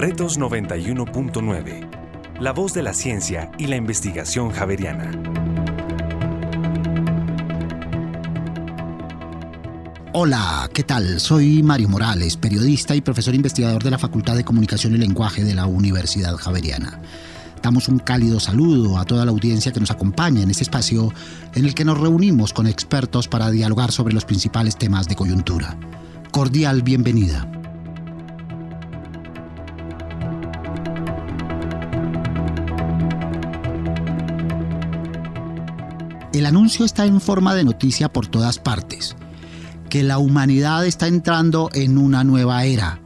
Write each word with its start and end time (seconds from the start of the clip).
Retos 0.00 0.40
91.9. 0.40 2.40
La 2.40 2.54
voz 2.54 2.72
de 2.72 2.82
la 2.82 2.94
ciencia 2.94 3.52
y 3.58 3.66
la 3.66 3.76
investigación 3.76 4.50
javeriana. 4.50 5.10
Hola, 10.14 10.70
¿qué 10.72 10.84
tal? 10.84 11.20
Soy 11.20 11.62
Mario 11.62 11.90
Morales, 11.90 12.38
periodista 12.38 12.96
y 12.96 13.02
profesor 13.02 13.34
investigador 13.34 13.82
de 13.82 13.90
la 13.90 13.98
Facultad 13.98 14.36
de 14.36 14.44
Comunicación 14.44 14.94
y 14.94 14.96
Lenguaje 14.96 15.44
de 15.44 15.54
la 15.54 15.66
Universidad 15.66 16.34
Javeriana. 16.36 16.98
Damos 17.62 17.86
un 17.88 17.98
cálido 17.98 18.40
saludo 18.40 18.96
a 18.96 19.04
toda 19.04 19.26
la 19.26 19.32
audiencia 19.32 19.70
que 19.70 19.80
nos 19.80 19.90
acompaña 19.90 20.40
en 20.40 20.50
este 20.50 20.62
espacio 20.62 21.12
en 21.54 21.66
el 21.66 21.74
que 21.74 21.84
nos 21.84 22.00
reunimos 22.00 22.54
con 22.54 22.66
expertos 22.66 23.28
para 23.28 23.50
dialogar 23.50 23.92
sobre 23.92 24.14
los 24.14 24.24
principales 24.24 24.78
temas 24.78 25.08
de 25.08 25.16
coyuntura. 25.16 25.76
Cordial 26.30 26.80
bienvenida. 26.80 27.59
El 36.40 36.46
anuncio 36.46 36.86
está 36.86 37.04
en 37.04 37.20
forma 37.20 37.54
de 37.54 37.64
noticia 37.64 38.10
por 38.10 38.26
todas 38.26 38.58
partes, 38.58 39.14
que 39.90 40.02
la 40.02 40.16
humanidad 40.16 40.86
está 40.86 41.06
entrando 41.06 41.68
en 41.74 41.98
una 41.98 42.24
nueva 42.24 42.64
era, 42.64 43.02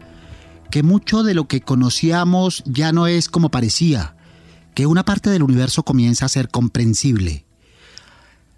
que 0.70 0.84
mucho 0.84 1.24
de 1.24 1.34
lo 1.34 1.48
que 1.48 1.60
conocíamos 1.60 2.62
ya 2.64 2.92
no 2.92 3.08
es 3.08 3.28
como 3.28 3.50
parecía, 3.50 4.14
que 4.76 4.86
una 4.86 5.04
parte 5.04 5.30
del 5.30 5.42
universo 5.42 5.82
comienza 5.82 6.26
a 6.26 6.28
ser 6.28 6.48
comprensible. 6.48 7.44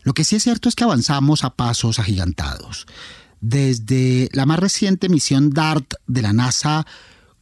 Lo 0.03 0.13
que 0.13 0.25
sí 0.25 0.37
es 0.37 0.43
cierto 0.43 0.69
es 0.69 0.75
que 0.75 0.85
avanzamos 0.85 1.43
a 1.43 1.55
pasos 1.55 1.99
agigantados. 1.99 2.85
Desde 3.41 4.29
la 4.35 4.45
más 4.45 4.59
reciente 4.59 5.09
misión 5.09 5.49
DART 5.55 5.95
de 6.07 6.21
la 6.21 6.35
NASA, 6.35 6.87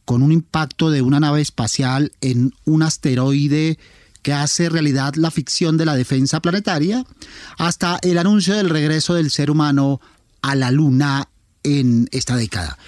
con 0.05 0.23
un 0.23 0.31
impacto 0.31 0.89
de 0.89 1.01
una 1.01 1.19
nave 1.19 1.41
espacial 1.41 2.13
en 2.21 2.53
un 2.63 2.81
asteroide 2.81 3.77
que 4.25 4.33
hace 4.33 4.69
realidad 4.69 5.13
la 5.17 5.29
ficción 5.29 5.77
de 5.77 5.85
la 5.85 5.95
defensa 5.95 6.39
planetaria, 6.41 7.05
hasta 7.59 7.99
el 8.01 8.17
anuncio 8.17 8.55
del 8.55 8.71
regreso 8.71 9.13
del 9.13 9.29
ser 9.29 9.51
humano 9.51 10.01
a 10.41 10.55
la 10.55 10.71
Luna 10.71 11.29
en 11.61 12.09
esta 12.11 12.35
década. 12.35 12.79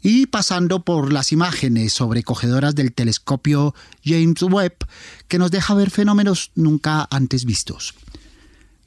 Y 0.00 0.24
pasando 0.24 0.82
por 0.82 1.12
las 1.12 1.32
imágenes 1.32 1.92
sobrecogedoras 1.92 2.74
del 2.74 2.94
telescopio 2.94 3.74
James 4.02 4.40
Webb, 4.40 4.86
que 5.28 5.38
nos 5.38 5.50
deja 5.50 5.74
ver 5.74 5.90
fenómenos 5.90 6.50
nunca 6.54 7.06
antes 7.10 7.44
vistos. 7.44 7.92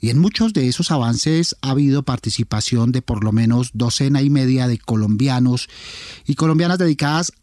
Y 0.02 0.10
en 0.10 0.18
muchos 0.18 0.52
de 0.52 0.68
esos 0.68 0.90
avances 0.90 1.56
ha 1.62 1.70
habido 1.70 2.02
participación 2.02 2.92
de 2.92 3.04
por 3.04 3.24
lo 3.24 3.32
menos 3.32 3.70
docena 3.76 4.24
y 4.24 4.32
media 4.32 4.68
de 4.68 4.80
colombianos 4.80 5.70
y 6.26 6.34
colombianas 6.34 6.80
dedicadas 6.80 7.34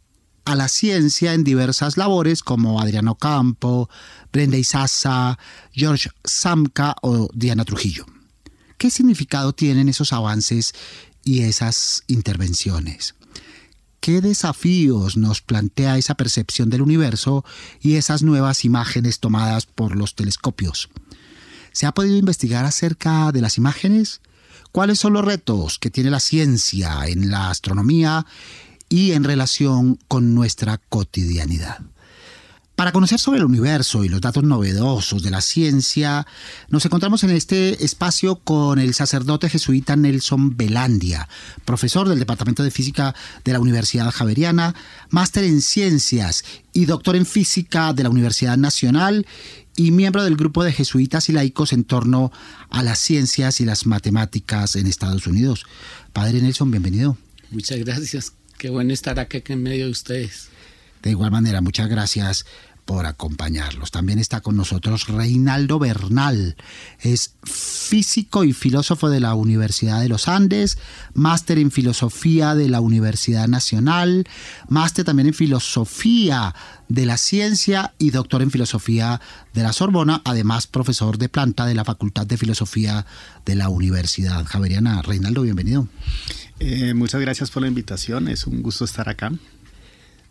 a 0.45 0.55
la 0.55 0.69
ciencia 0.69 1.35
en 1.35 1.45
diversas 1.45 1.97
labores 1.97 2.43
como 2.43 2.81
Adriano 2.81 3.15
Campo, 3.17 3.89
Brenda 4.33 4.57
Isaza, 4.57 5.39
George 5.73 6.11
Samka 6.25 6.97
o 7.03 7.29
Diana 7.35 7.65
Trujillo. 7.65 8.07
¿Qué 8.79 8.91
significado 8.91 9.53
tienen 9.53 9.89
esos 9.89 10.13
avances 10.13 10.75
y 11.23 11.43
esas 11.43 12.05
intervenciones? 12.07 13.15
¿Qué 14.01 14.23
desafíos 14.23 15.19
nos 15.19 15.43
plantea 15.43 15.99
esa 15.99 16.15
percepción 16.15 16.71
del 16.71 16.81
universo 16.81 17.45
y 17.83 17.97
esas 17.97 18.23
nuevas 18.23 18.65
imágenes 18.65 19.21
tomadas 19.21 19.67
por 19.67 19.95
los 19.95 20.15
telescopios? 20.15 20.89
¿Se 21.73 21.85
ha 21.85 21.93
podido 21.93 22.17
investigar 22.17 22.65
acerca 22.65 23.31
de 23.33 23.43
las 23.43 23.59
imágenes? 23.59 24.23
¿Cuáles 24.73 24.99
son 24.99 25.13
los 25.13 25.25
retos 25.25 25.79
que 25.79 25.91
tiene 25.91 26.11
la 26.11 26.21
ciencia 26.21 27.07
en 27.07 27.31
la 27.31 27.51
astronomía 27.51 28.25
y 28.91 29.13
en 29.13 29.25
relación 29.25 29.99
con 30.07 30.35
nuestra 30.35 30.77
cotidianidad? 30.77 31.79
Para 32.81 32.93
conocer 32.93 33.19
sobre 33.19 33.41
el 33.41 33.45
universo 33.45 34.05
y 34.05 34.09
los 34.09 34.23
datos 34.23 34.43
novedosos 34.43 35.23
de 35.23 35.31
la 35.31 35.43
ciencia, 35.43 36.27
nos 36.71 36.83
encontramos 36.87 37.23
en 37.25 37.29
este 37.29 37.85
espacio 37.85 38.37
con 38.37 38.79
el 38.79 38.95
sacerdote 38.95 39.51
jesuita 39.51 39.97
Nelson 39.97 40.57
Belandia, 40.57 41.29
profesor 41.67 42.09
del 42.09 42.19
Departamento 42.19 42.63
de 42.63 42.71
Física 42.71 43.15
de 43.45 43.53
la 43.53 43.61
Universidad 43.61 44.11
Javeriana, 44.11 44.75
máster 45.11 45.45
en 45.45 45.61
ciencias 45.61 46.43
y 46.73 46.87
doctor 46.87 47.17
en 47.17 47.27
física 47.27 47.93
de 47.93 48.03
la 48.03 48.09
Universidad 48.09 48.57
Nacional 48.57 49.27
y 49.77 49.91
miembro 49.91 50.25
del 50.25 50.37
grupo 50.37 50.65
de 50.65 50.73
jesuitas 50.73 51.29
y 51.29 51.33
laicos 51.33 51.75
en 51.75 51.85
torno 51.85 52.33
a 52.71 52.83
las 52.83 52.99
ciencias 52.99 53.61
y 53.61 53.67
las 53.67 53.85
matemáticas 53.85 54.75
en 54.77 54.87
Estados 54.87 55.27
Unidos. 55.27 55.67
Padre 56.15 56.41
Nelson, 56.41 56.71
bienvenido. 56.71 57.19
Muchas 57.51 57.79
gracias. 57.81 58.40
Qué 58.61 58.69
bueno 58.69 58.93
estar 58.93 59.19
aquí 59.19 59.43
en 59.49 59.63
medio 59.63 59.87
de 59.87 59.91
ustedes. 59.91 60.51
De 61.03 61.09
igual 61.09 61.31
manera, 61.31 61.63
muchas 61.63 61.89
gracias 61.89 62.45
por 62.85 63.07
acompañarlos. 63.07 63.91
También 63.91 64.19
está 64.19 64.43
con 64.43 64.55
nosotros 64.55 65.09
Reinaldo 65.09 65.79
Bernal. 65.79 66.57
Es 67.01 67.37
físico 67.43 68.45
y 68.45 68.53
filósofo 68.53 69.09
de 69.09 69.21
la 69.21 69.33
Universidad 69.33 70.03
de 70.03 70.11
los 70.11 70.29
Andes, 70.29 70.77
máster 71.15 71.57
en 71.57 71.71
filosofía 71.71 72.55
de 72.55 72.69
la 72.69 72.83
Universidad 72.83 73.49
Nacional, 73.49 74.29
máster 74.69 75.07
también 75.07 75.29
en 75.29 75.35
filosofía 75.35 76.55
de 76.91 77.07
la 77.07 77.17
ciencia 77.17 77.95
y 77.97 78.11
doctor 78.11 78.43
en 78.43 78.51
filosofía 78.51 79.23
de 79.55 79.63
la 79.63 79.73
Sorbona, 79.73 80.21
además 80.27 80.67
profesor 80.67 81.17
de 81.17 81.31
planta 81.31 81.65
de 81.65 81.75
la 81.75 81.87
Facultad 81.87 82.27
de 82.27 82.37
Filosofía 82.37 83.07
de 83.47 83.55
la 83.55 83.71
Universidad 83.71 84.45
Javeriana. 84.45 85.01
Reinaldo, 85.01 85.41
bienvenido. 85.41 85.89
Eh, 86.61 86.95
muchas 86.95 87.21
gracias 87.21 87.51
por 87.51 87.63
la 87.63 87.69
invitación, 87.69 88.29
es 88.29 88.47
un 88.47 88.63
gusto 88.63 88.85
estar 88.85 89.09
acá. 89.09 89.33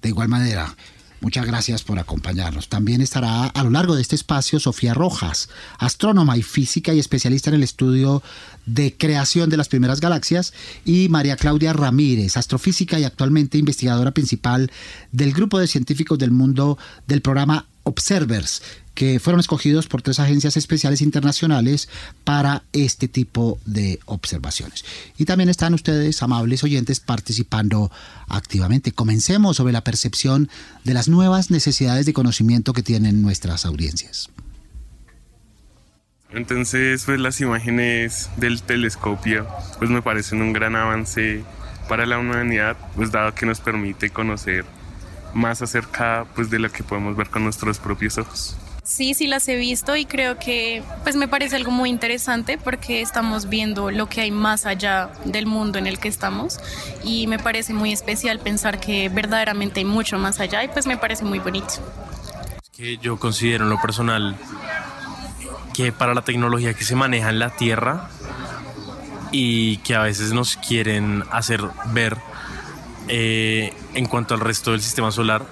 De 0.01 0.09
igual 0.09 0.29
manera, 0.29 0.75
Muchas 1.21 1.45
gracias 1.45 1.83
por 1.83 1.99
acompañarnos. 1.99 2.69
También 2.69 3.01
estará 3.01 3.47
a 3.47 3.63
lo 3.63 3.69
largo 3.71 3.93
de 3.93 4.01
este 4.01 4.15
espacio 4.15 4.57
Sofía 4.57 4.93
Rojas, 4.93 5.49
astrónoma 5.77 6.37
y 6.37 6.43
física 6.43 6.93
y 6.93 6.99
especialista 6.99 7.49
en 7.49 7.57
el 7.57 7.63
estudio 7.63 8.23
de 8.65 8.95
creación 8.95 9.49
de 9.49 9.57
las 9.57 9.67
primeras 9.67 9.99
galaxias, 9.99 10.53
y 10.85 11.09
María 11.09 11.35
Claudia 11.35 11.73
Ramírez, 11.73 12.37
astrofísica 12.37 12.99
y 12.99 13.03
actualmente 13.03 13.57
investigadora 13.57 14.11
principal 14.11 14.71
del 15.11 15.33
grupo 15.33 15.59
de 15.59 15.67
científicos 15.67 16.17
del 16.19 16.31
mundo 16.31 16.77
del 17.05 17.21
programa 17.21 17.65
Observers, 17.89 18.61
que 18.93 19.19
fueron 19.19 19.39
escogidos 19.39 19.87
por 19.87 20.01
tres 20.01 20.19
agencias 20.19 20.57
especiales 20.57 21.01
internacionales 21.01 21.89
para 22.23 22.63
este 22.73 23.07
tipo 23.07 23.59
de 23.65 23.99
observaciones. 24.05 24.85
Y 25.17 25.25
también 25.25 25.49
están 25.49 25.73
ustedes, 25.73 26.21
amables 26.21 26.63
oyentes, 26.63 26.99
participando 26.99 27.91
activamente. 28.27 28.91
Comencemos 28.91 29.57
sobre 29.57 29.73
la 29.73 29.83
percepción 29.83 30.49
de 30.83 30.93
las 30.93 31.07
nuevas 31.07 31.49
necesidades 31.49 32.05
de 32.05 32.13
conocimiento 32.13 32.73
que 32.73 32.83
tienen 32.83 33.21
nuestras 33.21 33.65
audiencias. 33.65 34.29
Entonces, 36.31 37.03
pues 37.05 37.19
las 37.19 37.41
imágenes 37.41 38.29
del 38.37 38.61
telescopio 38.61 39.47
pues 39.79 39.89
me 39.89 40.01
parecen 40.01 40.41
un 40.41 40.53
gran 40.53 40.75
avance 40.75 41.43
para 41.87 42.05
la 42.05 42.19
humanidad, 42.19 42.77
pues 42.95 43.11
dado 43.11 43.33
que 43.33 43.47
nos 43.47 43.61
permite 43.61 44.11
conocer 44.11 44.63
más 45.33 45.61
acerca 45.61 46.25
pues 46.35 46.49
de 46.49 46.59
lo 46.59 46.71
que 46.71 46.83
podemos 46.83 47.15
ver 47.15 47.29
con 47.29 47.43
nuestros 47.43 47.79
propios 47.79 48.17
ojos. 48.17 48.55
Sí, 48.89 49.13
sí 49.13 49.27
las 49.27 49.47
he 49.47 49.55
visto 49.55 49.95
y 49.95 50.05
creo 50.05 50.39
que 50.39 50.81
pues 51.03 51.15
me 51.15 51.27
parece 51.27 51.55
algo 51.55 51.69
muy 51.69 51.91
interesante 51.91 52.57
porque 52.57 53.01
estamos 53.01 53.47
viendo 53.47 53.91
lo 53.91 54.09
que 54.09 54.21
hay 54.21 54.31
más 54.31 54.65
allá 54.65 55.11
del 55.25 55.45
mundo 55.45 55.77
en 55.77 55.85
el 55.85 55.99
que 55.99 56.07
estamos 56.07 56.59
y 57.03 57.27
me 57.27 57.37
parece 57.37 57.71
muy 57.73 57.93
especial 57.93 58.39
pensar 58.39 58.79
que 58.79 59.09
verdaderamente 59.09 59.79
hay 59.81 59.85
mucho 59.85 60.17
más 60.17 60.39
allá 60.39 60.63
y 60.63 60.69
pues 60.69 60.87
me 60.87 60.97
parece 60.97 61.23
muy 61.23 61.37
bonito. 61.37 61.75
Es 62.63 62.69
que 62.71 62.97
yo 62.97 63.19
considero 63.19 63.65
en 63.65 63.69
lo 63.69 63.79
personal 63.79 64.35
que 65.75 65.91
para 65.91 66.15
la 66.15 66.23
tecnología 66.23 66.73
que 66.73 66.83
se 66.83 66.95
maneja 66.95 67.29
en 67.29 67.37
la 67.37 67.51
Tierra 67.51 68.09
y 69.31 69.77
que 69.77 69.93
a 69.93 70.01
veces 70.01 70.33
nos 70.33 70.57
quieren 70.57 71.23
hacer 71.31 71.61
ver 71.93 72.17
eh, 73.09 73.73
en 73.93 74.05
cuanto 74.05 74.35
al 74.35 74.39
resto 74.39 74.71
del 74.71 74.81
sistema 74.81 75.11
solar, 75.11 75.43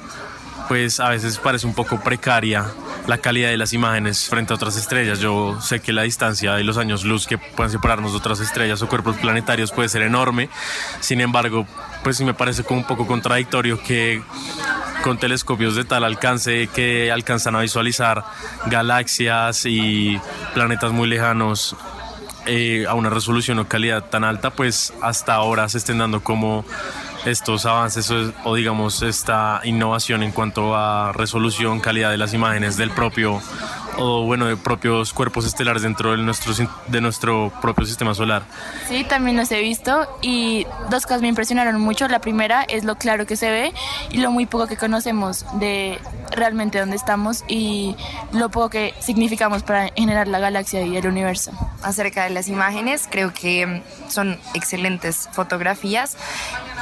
pues 0.68 1.00
a 1.00 1.10
veces 1.10 1.38
parece 1.40 1.66
un 1.66 1.74
poco 1.74 2.00
precaria 2.00 2.66
la 3.08 3.18
calidad 3.20 3.50
de 3.50 3.58
las 3.58 3.74
imágenes 3.74 4.28
frente 4.28 4.54
a 4.54 4.56
otras 4.56 4.76
estrellas. 4.78 5.20
Yo 5.20 5.60
sé 5.62 5.80
que 5.80 5.94
la 5.94 6.04
distancia 6.04 6.54
de 6.54 6.64
los 6.64 6.78
años 6.78 7.06
luz 7.06 7.26
que 7.26 7.38
pueden 7.38 7.72
separarnos 7.72 8.12
de 8.12 8.18
otras 8.18 8.40
estrellas 8.42 8.82
o 8.82 8.88
cuerpos 8.88 9.16
planetarios 9.18 9.72
puede 9.72 9.90
ser 9.90 10.02
enorme. 10.02 10.50
Sin 11.00 11.22
embargo, 11.22 11.66
pues 12.04 12.18
sí 12.18 12.26
me 12.26 12.34
parece 12.34 12.64
como 12.64 12.82
un 12.82 12.88
poco 12.88 13.08
contradictorio 13.08 13.82
que 13.82 14.22
con 15.04 15.18
telescopios 15.18 15.76
de 15.76 15.86
tal 15.86 16.04
alcance 16.04 16.68
que 16.68 17.12
alcanzan 17.12 17.56
a 17.56 17.62
visualizar 17.62 18.26
galaxias 18.66 19.66
y 19.66 20.20
planetas 20.54 20.92
muy 20.92 21.08
lejanos 21.08 21.76
eh, 22.46 22.86
a 22.88 22.94
una 22.94 23.10
resolución 23.10 23.60
o 23.60 23.68
calidad 23.68 24.06
tan 24.06 24.24
alta, 24.24 24.52
pues 24.52 24.94
hasta 25.02 25.34
ahora 25.34 25.68
se 25.70 25.78
estén 25.78 25.98
dando 25.98 26.22
como 26.22 26.66
estos 27.30 27.66
avances 27.66 28.12
o, 28.44 28.56
digamos 28.56 29.02
esta 29.02 29.62
innovación 29.64 30.24
en 30.24 30.32
cuanto 30.32 30.76
a 30.76 31.12
resolución, 31.14 31.80
calidad 31.80 32.12
de 32.12 32.18
las 32.18 32.34
imágenes 32.34 32.78
del 32.78 32.92
propio 32.92 33.42
o 33.98 34.24
bueno 34.24 34.46
de 34.46 34.58
propios 34.58 35.14
cuerpos 35.14 35.46
estelares 35.46 35.82
dentro 35.82 36.12
de 36.12 36.18
nuestro, 36.18 36.54
de 36.88 37.02
nuestro 37.02 37.52
propio 37.62 37.86
sistema 37.86 38.14
solar. 38.14 38.44
Sí, 38.88 39.04
también 39.04 39.38
los 39.38 39.52
he 39.52 39.60
visto 39.60 40.08
y 40.22 40.66
dos 40.90 41.06
cosas 41.06 41.22
me 41.22 41.28
impresionaron 41.28 41.80
mucho. 41.82 42.08
La 42.08 42.20
primera 42.20 42.64
es 42.64 42.84
lo 42.84 42.96
claro 42.96 43.26
que 43.26 43.36
se 43.36 43.50
ve 43.50 43.74
y 44.12 44.18
lo 44.18 44.32
muy 44.32 44.46
poco 44.46 44.68
que 44.68 44.78
conocemos 44.78 45.46
de 45.60 46.00
realmente 46.32 46.80
dónde 46.80 46.96
estamos 46.96 47.44
y 47.48 47.96
lo 48.32 48.50
poco 48.50 48.70
que 48.70 48.94
significamos 49.00 49.64
para 49.64 49.90
generar 49.96 50.28
la 50.28 50.40
galaxia 50.40 50.82
y 50.82 50.96
el 50.98 51.08
universo. 51.08 51.52
Acerca 51.84 52.24
de 52.24 52.30
las 52.30 52.48
imágenes, 52.48 53.08
creo 53.10 53.34
que 53.34 53.84
son 54.10 54.40
excelentes 54.54 55.30
fotografías, 55.32 56.18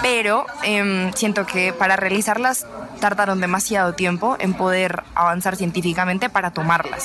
pero 0.02 0.46
em, 0.64 1.12
siento 1.14 1.46
que 1.46 1.74
para 1.74 1.96
realizarlas 1.96 2.66
tardaron 3.00 3.42
demasiado 3.42 3.94
tiempo 3.94 4.36
en 4.40 4.54
poder 4.54 5.04
avanzar 5.16 5.56
científicamente 5.56 6.30
para 6.30 6.52
tomarlas. 6.52 7.05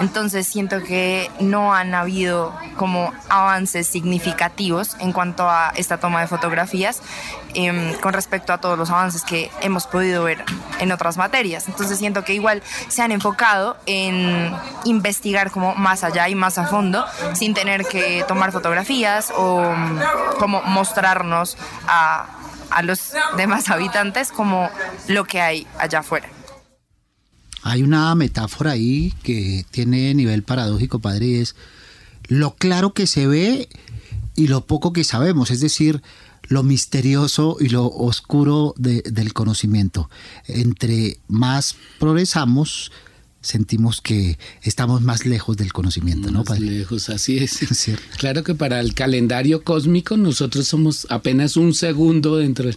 Entonces 0.00 0.46
siento 0.46 0.82
que 0.82 1.30
no 1.40 1.74
han 1.74 1.94
habido 1.94 2.54
como 2.76 3.12
avances 3.28 3.86
significativos 3.86 4.96
en 4.98 5.12
cuanto 5.12 5.48
a 5.48 5.72
esta 5.76 5.98
toma 5.98 6.22
de 6.22 6.26
fotografías 6.26 7.02
em, 7.52 7.94
con 7.96 8.14
respecto 8.14 8.54
a 8.54 8.58
todos 8.58 8.78
los 8.78 8.88
avances 8.90 9.22
que 9.24 9.50
hemos 9.60 9.86
podido 9.86 10.24
ver 10.24 10.42
en 10.78 10.90
otras 10.90 11.18
materias. 11.18 11.68
Entonces 11.68 11.98
siento 11.98 12.24
que 12.24 12.32
igual 12.32 12.62
se 12.88 13.02
han 13.02 13.12
enfocado 13.12 13.76
en 13.84 14.54
investigar 14.84 15.50
como 15.50 15.74
más 15.74 16.02
allá 16.02 16.28
y 16.28 16.34
más 16.34 16.56
a 16.56 16.66
fondo 16.66 17.04
sin 17.34 17.52
tener 17.52 17.84
que 17.84 18.24
tomar 18.26 18.52
fotografías 18.52 19.32
o 19.36 19.60
mm, 19.60 20.00
como 20.38 20.62
mostrarnos 20.62 21.58
a, 21.86 22.26
a 22.70 22.82
los 22.82 23.12
demás 23.36 23.68
habitantes 23.70 24.32
como 24.32 24.70
lo 25.08 25.24
que 25.24 25.42
hay 25.42 25.66
allá 25.78 25.98
afuera. 25.98 26.28
Hay 27.62 27.82
una 27.82 28.14
metáfora 28.14 28.72
ahí 28.72 29.14
que 29.22 29.64
tiene 29.70 30.14
nivel 30.14 30.42
paradójico, 30.42 30.98
padre, 30.98 31.26
y 31.26 31.34
es 31.34 31.54
lo 32.28 32.54
claro 32.54 32.94
que 32.94 33.06
se 33.06 33.26
ve 33.26 33.68
y 34.36 34.46
lo 34.46 34.66
poco 34.66 34.92
que 34.92 35.04
sabemos, 35.04 35.50
es 35.50 35.60
decir, 35.60 36.02
lo 36.48 36.62
misterioso 36.62 37.56
y 37.60 37.68
lo 37.68 37.86
oscuro 37.86 38.74
del 38.76 39.32
conocimiento. 39.32 40.10
Entre 40.46 41.18
más 41.28 41.76
progresamos, 41.98 42.90
sentimos 43.42 44.00
que 44.00 44.38
estamos 44.62 45.00
más 45.02 45.26
lejos 45.26 45.56
del 45.56 45.72
conocimiento, 45.72 46.30
¿no? 46.30 46.44
Más 46.44 46.60
lejos, 46.60 47.08
así 47.08 47.38
es. 47.38 47.60
Claro 48.18 48.44
que 48.44 48.54
para 48.54 48.80
el 48.80 48.94
calendario 48.94 49.62
cósmico 49.62 50.16
nosotros 50.16 50.66
somos 50.66 51.06
apenas 51.10 51.56
un 51.56 51.72
segundo 51.72 52.36
dentro. 52.36 52.70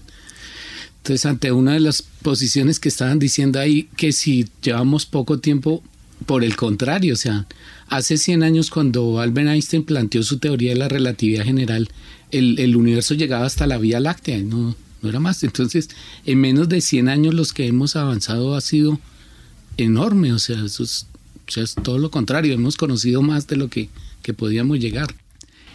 Entonces, 1.03 1.25
ante 1.25 1.51
una 1.51 1.73
de 1.73 1.81
las 1.81 2.01
posiciones 2.01 2.79
que 2.79 2.87
estaban 2.87 3.19
diciendo 3.19 3.59
ahí, 3.59 3.89
que 3.97 4.13
si 4.13 4.47
llevamos 4.61 5.05
poco 5.05 5.37
tiempo, 5.37 5.83
por 6.25 6.45
el 6.45 6.55
contrario, 6.55 7.15
o 7.15 7.17
sea, 7.17 7.45
hace 7.89 8.15
100 8.15 8.41
años 8.41 8.69
cuando 8.69 9.19
Albert 9.19 9.49
Einstein 9.49 9.83
planteó 9.83 10.23
su 10.23 10.37
teoría 10.37 10.69
de 10.69 10.77
la 10.77 10.87
relatividad 10.87 11.43
general, 11.43 11.89
el, 12.31 12.73
universo 12.77 13.15
llegaba 13.15 13.45
hasta 13.45 13.67
la 13.67 13.79
Vía 13.79 13.99
Láctea, 13.99 14.41
no, 14.43 14.77
no 15.01 15.09
era 15.09 15.19
más. 15.19 15.43
Entonces, 15.43 15.89
en 16.25 16.39
menos 16.39 16.69
de 16.69 16.79
100 16.79 17.09
años 17.09 17.33
los 17.33 17.51
que 17.51 17.67
hemos 17.67 17.97
avanzado 17.97 18.55
ha 18.55 18.61
sido 18.61 18.97
enorme, 19.75 20.31
o 20.31 20.39
sea, 20.39 20.63
eso 20.63 20.83
es, 20.83 21.05
todo 21.83 21.97
lo 21.97 22.11
contrario, 22.11 22.53
hemos 22.53 22.77
conocido 22.77 23.21
más 23.21 23.45
de 23.47 23.57
lo 23.57 23.67
que, 23.67 23.89
que 24.21 24.33
podíamos 24.33 24.79
llegar. 24.79 25.13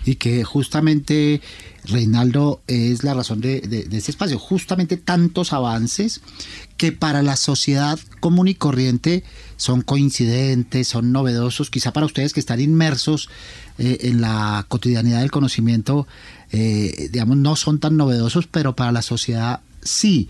Y 0.07 0.15
que 0.15 0.43
justamente 0.43 1.43
Reinaldo 1.85 2.61
es 2.67 3.03
la 3.03 3.15
razón 3.15 3.41
de, 3.41 3.61
de, 3.61 3.97
ese 3.97 4.11
espacio, 4.11 4.39
justamente 4.39 4.97
tantos 4.97 5.53
avances 5.53 6.21
que 6.77 6.93
para 6.93 7.23
la 7.23 7.37
sociedad 7.37 7.99
común 8.21 8.49
y 8.49 8.55
corriente 8.55 9.25
son 9.57 9.83
coincidentes, 9.83 10.89
son 10.89 11.13
novedosos, 11.13 11.71
quizá 11.71 11.93
para 11.93 12.07
ustedes 12.07 12.33
que 12.33 12.41
están 12.41 12.61
inmersos 12.61 13.29
eh, 13.79 13.99
en 14.03 14.21
la 14.21 14.67
cotidianidad 14.69 15.21
del 15.21 15.31
conocimiento, 15.31 16.07
eh, 16.53 17.09
digamos, 17.13 17.37
no 17.37 17.57
son 17.57 17.81
tan 17.81 17.97
novedosos, 17.97 18.47
pero 18.47 18.77
para 18.77 18.93
la 18.93 19.03
sociedad 19.03 19.61
sí. 19.83 20.29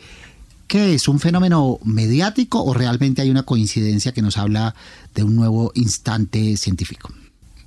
¿Qué 0.69 0.95
es? 0.95 1.09
¿Un 1.09 1.19
fenómeno 1.19 1.79
mediático 1.83 2.63
o 2.63 2.75
realmente 2.75 3.23
hay 3.23 3.31
una 3.31 3.45
coincidencia 3.45 4.13
que 4.13 4.21
nos 4.21 4.37
habla 4.37 4.75
de 5.15 5.23
un 5.23 5.35
nuevo 5.35 5.73
instante 5.75 6.59
científico? 6.59 7.11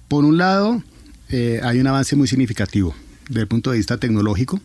Por 0.08 0.24
un 0.24 0.38
lado, 0.38 0.84
eh, 1.30 1.60
hay 1.64 1.80
un 1.80 1.88
avance 1.88 2.16
muy 2.16 2.28
significativo 2.28 2.94
desde 3.32 3.42
el 3.42 3.48
punto 3.48 3.72
de 3.72 3.78
vista 3.78 3.98
tecnológico, 3.98 4.60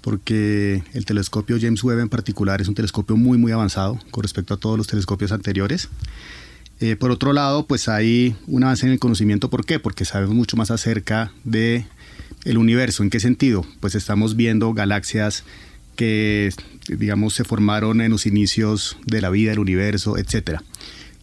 porque 0.00 0.82
el 0.94 1.04
telescopio 1.04 1.58
James 1.60 1.84
Webb 1.84 2.00
en 2.00 2.08
particular 2.08 2.62
es 2.62 2.68
un 2.68 2.74
telescopio 2.74 3.16
muy 3.16 3.36
muy 3.36 3.52
avanzado 3.52 4.00
con 4.10 4.22
respecto 4.22 4.54
a 4.54 4.56
todos 4.56 4.78
los 4.78 4.86
telescopios 4.86 5.30
anteriores. 5.30 5.90
Eh, 6.80 6.96
por 6.96 7.10
otro 7.10 7.32
lado, 7.32 7.66
pues 7.66 7.88
hay 7.88 8.34
un 8.46 8.64
avance 8.64 8.86
en 8.86 8.92
el 8.92 8.98
conocimiento. 8.98 9.50
¿Por 9.50 9.66
qué? 9.66 9.78
Porque 9.78 10.04
sabemos 10.04 10.34
mucho 10.34 10.56
más 10.56 10.70
acerca 10.70 11.32
de 11.44 11.86
el 12.44 12.56
universo. 12.56 13.02
¿En 13.02 13.10
qué 13.10 13.20
sentido? 13.20 13.66
Pues 13.80 13.94
estamos 13.94 14.36
viendo 14.36 14.72
galaxias 14.72 15.44
que, 15.96 16.50
digamos, 16.86 17.34
se 17.34 17.44
formaron 17.44 18.00
en 18.00 18.12
los 18.12 18.24
inicios 18.24 18.96
de 19.04 19.20
la 19.20 19.28
vida, 19.28 19.50
del 19.50 19.58
universo, 19.58 20.16
etc. 20.16 20.60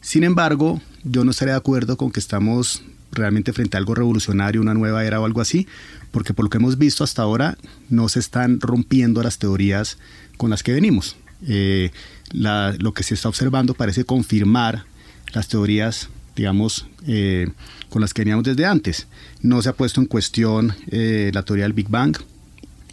Sin 0.02 0.24
embargo, 0.24 0.82
yo 1.04 1.24
no 1.24 1.32
estaría 1.32 1.54
de 1.54 1.60
acuerdo 1.60 1.98
con 1.98 2.12
que 2.12 2.20
estamos 2.20 2.84
realmente 3.16 3.54
frente 3.54 3.78
a 3.78 3.80
algo 3.80 3.96
revolucionario, 3.96 4.62
una 4.62 4.74
nueva 4.74 5.06
era 5.06 5.20
o 5.20 5.26
algo 5.26 5.42
así, 5.42 5.68
porque 6.16 6.34
por 6.34 6.46
lo 6.46 6.50
que 6.50 6.60
hemos 6.60 6.78
visto 6.78 7.04
hasta 7.04 7.24
ahora 7.24 7.58
no 7.90 8.08
se 8.08 8.20
están 8.20 8.62
rompiendo 8.62 9.22
las 9.22 9.38
teorías 9.38 9.98
con 10.38 10.50
las 10.50 10.64
que 10.64 10.72
venimos. 10.72 11.18
Eh, 11.46 11.92
lo 12.32 12.94
que 12.94 13.04
se 13.04 13.16
está 13.16 13.28
observando 13.28 13.74
parece 13.74 14.06
confirmar 14.06 14.86
las 15.34 15.50
teorías, 15.50 16.08
digamos, 16.38 16.88
eh, 17.06 17.50
con 17.90 18.02
las 18.02 18.14
que 18.14 18.22
veníamos 18.22 18.46
desde 18.46 18.66
antes. 18.66 19.08
No 19.42 19.62
se 19.62 19.68
ha 19.68 19.74
puesto 19.74 20.00
en 20.00 20.08
cuestión 20.08 20.74
eh, 20.88 21.32
la 21.34 21.44
teoría 21.44 21.66
del 21.66 21.74
Big 21.74 21.90
Bang, 21.90 22.16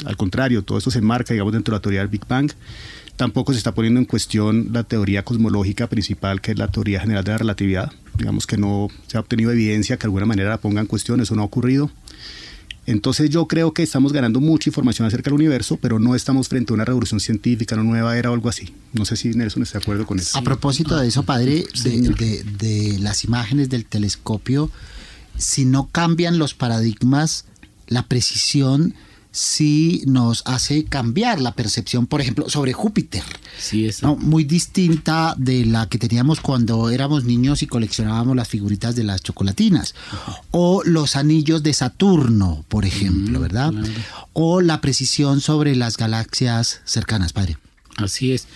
al 0.05 0.17
contrario, 0.17 0.65
todo 0.65 0.79
esto 0.79 0.91
se 0.91 0.99
enmarca, 0.99 1.33
digamos, 1.33 1.53
dentro 1.53 1.75
de 1.75 1.79
la 1.79 1.83
teoría 1.83 2.01
del 2.01 2.09
Big 2.09 2.27
Bang. 2.27 2.51
Tampoco 3.15 3.53
se 3.53 3.59
está 3.59 3.73
poniendo 3.73 4.01
en 4.01 4.07
cuestión 4.07 4.71
la 4.73 4.83
teoría 4.83 5.25
cosmológica 5.25 5.87
principal, 5.87 6.41
que 6.41 6.51
es 6.51 6.59
la 6.59 6.73
teoría 6.73 6.99
general 6.99 7.23
de 7.23 7.31
la 7.31 7.39
relatividad. 7.39 7.93
Digamos 8.19 8.49
que 8.49 8.57
no 8.57 8.89
se 9.07 9.17
ha 9.17 9.21
obtenido 9.21 9.53
evidencia 9.53 9.97
que 9.97 10.03
de 10.03 10.07
alguna 10.07 10.27
manera 10.27 10.51
la 10.51 10.59
ponga 10.59 10.81
en 10.81 10.89
cuestión, 10.89 11.21
eso 11.21 11.37
no 11.37 11.43
ha 11.43 11.45
ocurrido. 11.45 11.93
Entonces 12.85 13.31
yo 13.31 13.47
creo 13.47 13.73
que 13.73 13.83
estamos 13.83 14.13
ganando 14.13 14.41
mucha 14.41 14.69
información 14.69 15.07
acerca 15.07 15.31
del 15.31 15.35
universo, 15.35 15.79
pero 15.81 15.99
no 15.99 16.15
estamos 16.15 16.49
frente 16.49 16.73
a 16.73 16.75
una 16.75 16.85
revolución 16.85 17.21
científica, 17.21 17.77
una 17.77 17.85
nueva 17.85 18.19
era 18.19 18.31
o 18.31 18.35
algo 18.35 18.49
así. 18.49 18.75
No 18.93 19.05
sé 19.05 19.17
si 19.17 19.29
Nelson 19.31 19.63
está 19.63 19.79
de 19.79 19.85
acuerdo 19.85 20.07
con 20.07 20.19
eso. 20.19 20.37
A 20.37 20.43
propósito 20.43 20.97
de 20.97 21.07
eso, 21.07 21.23
padre, 21.23 21.65
de, 21.85 22.45
de 22.59 22.99
las 22.99 23.23
imágenes 23.25 23.69
del 23.69 23.85
telescopio, 23.85 24.71
si 25.37 25.65
no 25.65 25.89
cambian 25.93 26.39
los 26.39 26.55
paradigmas, 26.55 27.45
la 27.87 28.07
precisión 28.07 28.95
sí 29.33 30.03
nos 30.07 30.43
hace 30.45 30.85
cambiar 30.85 31.41
la 31.41 31.53
percepción, 31.53 32.07
por 32.07 32.21
ejemplo, 32.21 32.49
sobre 32.49 32.75
Júpiter. 32.75 33.23
Sí, 33.59 33.87
es. 33.87 34.03
Muy 34.03 34.45
distinta 34.45 35.35
de 35.39 35.65
la 35.65 35.89
que 35.89 35.99
teníamos 35.99 36.41
cuando 36.41 36.91
éramos 36.91 37.25
niños 37.25 37.63
y 37.63 37.67
coleccionábamos 37.67 38.37
las 38.37 38.49
figuritas 38.49 38.95
de 38.95 39.05
las 39.05 39.23
chocolatinas. 39.23 39.95
O 40.51 40.83
los 40.85 41.17
anillos 41.17 41.63
de 41.63 41.73
Saturno, 41.73 42.65
por 42.69 42.85
ejemplo, 42.85 43.41
¿verdad? 43.41 43.73
O 44.35 44.61
la 44.61 44.81
precisión 44.81 45.41
sobre 45.41 45.75
las 45.75 45.97
galaxias 45.97 46.83
cercanas, 46.85 47.33
padre. 47.33 47.57
Así 47.97 48.33
es. 48.33 48.47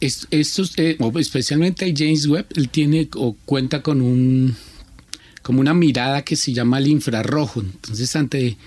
Estos, 0.00 0.74
eh, 0.76 0.98
especialmente 1.18 1.92
James 1.96 2.26
Webb, 2.26 2.46
él 2.54 2.68
tiene 2.68 3.08
o 3.16 3.34
cuenta 3.46 3.82
con 3.82 4.02
un 4.02 4.54
como 5.40 5.60
una 5.60 5.74
mirada 5.74 6.22
que 6.22 6.34
se 6.34 6.52
llama 6.52 6.78
el 6.78 6.88
infrarrojo. 6.88 7.60
Entonces, 7.60 8.14
ante 8.16 8.58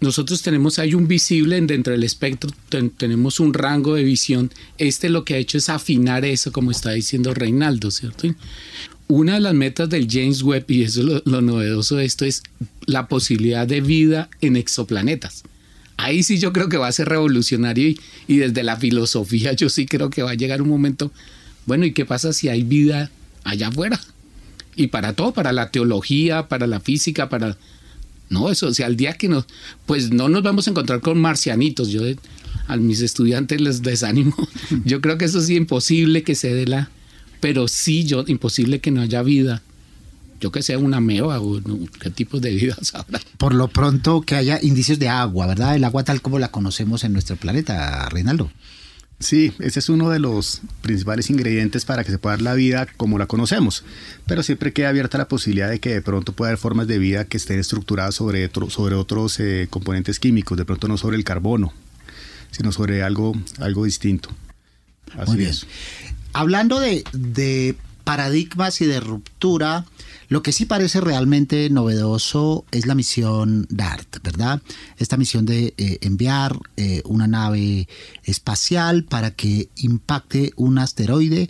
nosotros 0.00 0.42
tenemos, 0.42 0.78
hay 0.78 0.94
un 0.94 1.08
visible 1.08 1.60
dentro 1.62 1.92
del 1.92 2.04
espectro, 2.04 2.50
tenemos 2.96 3.40
un 3.40 3.54
rango 3.54 3.94
de 3.94 4.04
visión. 4.04 4.50
Este 4.76 5.08
lo 5.08 5.24
que 5.24 5.34
ha 5.34 5.38
hecho 5.38 5.56
es 5.56 5.68
afinar 5.70 6.24
eso, 6.24 6.52
como 6.52 6.70
está 6.70 6.90
diciendo 6.92 7.32
Reinaldo, 7.32 7.90
¿cierto? 7.90 8.28
Una 9.08 9.34
de 9.34 9.40
las 9.40 9.54
metas 9.54 9.88
del 9.88 10.06
James 10.10 10.42
Webb, 10.42 10.70
y 10.70 10.82
eso 10.82 11.00
es 11.00 11.22
lo, 11.24 11.40
novedoso 11.40 11.96
de 11.96 12.04
esto, 12.04 12.24
es 12.24 12.42
la 12.84 13.08
posibilidad 13.08 13.66
de 13.66 13.80
vida 13.80 14.28
en 14.42 14.56
exoplanetas. 14.56 15.44
Ahí 15.96 16.22
sí 16.22 16.38
yo 16.38 16.52
creo 16.52 16.68
que 16.68 16.76
va 16.76 16.88
a 16.88 16.92
ser 16.92 17.08
revolucionario 17.08 17.88
y, 17.88 17.98
y 18.26 18.36
desde 18.36 18.62
la 18.64 18.76
filosofía 18.76 19.54
yo 19.54 19.70
sí 19.70 19.86
creo 19.86 20.10
que 20.10 20.22
va 20.22 20.32
a 20.32 20.34
llegar 20.34 20.60
un 20.60 20.68
momento, 20.68 21.10
bueno, 21.64 21.86
¿y 21.86 21.92
qué 21.92 22.04
pasa 22.04 22.34
si 22.34 22.50
hay 22.50 22.64
vida 22.64 23.10
allá 23.44 23.68
afuera? 23.68 23.98
Y 24.74 24.88
para 24.88 25.14
todo, 25.14 25.32
para 25.32 25.52
la 25.52 25.70
teología, 25.70 26.48
para 26.48 26.66
la 26.66 26.80
física, 26.80 27.30
para 27.30 27.56
no, 28.28 28.50
eso, 28.50 28.68
o 28.68 28.74
sea, 28.74 28.86
al 28.86 28.96
día 28.96 29.12
que 29.14 29.28
nos, 29.28 29.46
pues 29.86 30.10
no 30.10 30.28
nos 30.28 30.42
vamos 30.42 30.66
a 30.66 30.70
encontrar 30.70 31.00
con 31.00 31.20
marcianitos. 31.20 31.88
Yo 31.88 32.02
a 32.66 32.76
mis 32.76 33.00
estudiantes 33.00 33.60
les 33.60 33.82
desánimo. 33.82 34.34
Yo 34.84 35.00
creo 35.00 35.18
que 35.18 35.26
eso 35.26 35.40
sí 35.40 35.54
imposible 35.54 36.22
que 36.22 36.34
se 36.34 36.52
dé 36.52 36.66
la, 36.66 36.90
pero 37.40 37.68
sí 37.68 38.04
yo 38.04 38.24
imposible 38.26 38.80
que 38.80 38.90
no 38.90 39.02
haya 39.02 39.22
vida 39.22 39.62
yo 40.40 40.52
que 40.52 40.62
sé, 40.62 40.76
una 40.76 41.00
meba 41.00 41.40
o 41.40 41.60
qué 42.00 42.10
tipo 42.10 42.40
de 42.40 42.50
vida 42.50 42.76
habrá. 42.92 43.20
Por 43.38 43.54
lo 43.54 43.68
pronto 43.68 44.22
que 44.22 44.34
haya 44.34 44.58
indicios 44.62 44.98
de 44.98 45.08
agua, 45.08 45.46
¿verdad? 45.46 45.76
El 45.76 45.84
agua 45.84 46.04
tal 46.04 46.20
como 46.20 46.38
la 46.38 46.50
conocemos 46.50 47.04
en 47.04 47.12
nuestro 47.12 47.36
planeta, 47.36 48.08
Reinaldo. 48.10 48.50
Sí, 49.18 49.54
ese 49.60 49.78
es 49.78 49.88
uno 49.88 50.10
de 50.10 50.18
los 50.18 50.60
principales 50.82 51.30
ingredientes 51.30 51.86
para 51.86 52.04
que 52.04 52.10
se 52.10 52.18
pueda 52.18 52.36
dar 52.36 52.42
la 52.42 52.52
vida 52.52 52.86
como 52.98 53.18
la 53.18 53.26
conocemos, 53.26 53.82
pero 54.26 54.42
siempre 54.42 54.74
queda 54.74 54.90
abierta 54.90 55.16
la 55.16 55.26
posibilidad 55.26 55.70
de 55.70 55.80
que 55.80 55.94
de 55.94 56.02
pronto 56.02 56.32
pueda 56.32 56.50
haber 56.50 56.58
formas 56.58 56.86
de 56.86 56.98
vida 56.98 57.24
que 57.24 57.38
estén 57.38 57.58
estructuradas 57.58 58.14
sobre, 58.14 58.50
sobre 58.68 58.94
otros 58.94 59.40
eh, 59.40 59.68
componentes 59.70 60.20
químicos, 60.20 60.58
de 60.58 60.66
pronto 60.66 60.86
no 60.86 60.98
sobre 60.98 61.16
el 61.16 61.24
carbono, 61.24 61.72
sino 62.50 62.72
sobre 62.72 63.02
algo, 63.02 63.34
algo 63.58 63.86
distinto. 63.86 64.28
Así 65.14 65.30
Muy 65.30 65.38
bien. 65.38 65.50
Es. 65.50 65.66
Hablando 66.34 66.78
de, 66.78 67.02
de 67.14 67.74
paradigmas 68.04 68.82
y 68.82 68.86
de 68.86 69.00
ruptura, 69.00 69.86
lo 70.28 70.42
que 70.42 70.52
sí 70.52 70.66
parece 70.66 71.00
realmente 71.00 71.70
novedoso 71.70 72.64
es 72.72 72.86
la 72.86 72.94
misión 72.94 73.66
DART, 73.70 74.22
¿verdad? 74.22 74.60
Esta 74.98 75.16
misión 75.16 75.46
de 75.46 75.74
eh, 75.76 75.98
enviar 76.00 76.58
eh, 76.76 77.02
una 77.04 77.26
nave 77.28 77.88
espacial 78.24 79.04
para 79.04 79.30
que 79.30 79.68
impacte 79.76 80.52
un 80.56 80.78
asteroide 80.78 81.48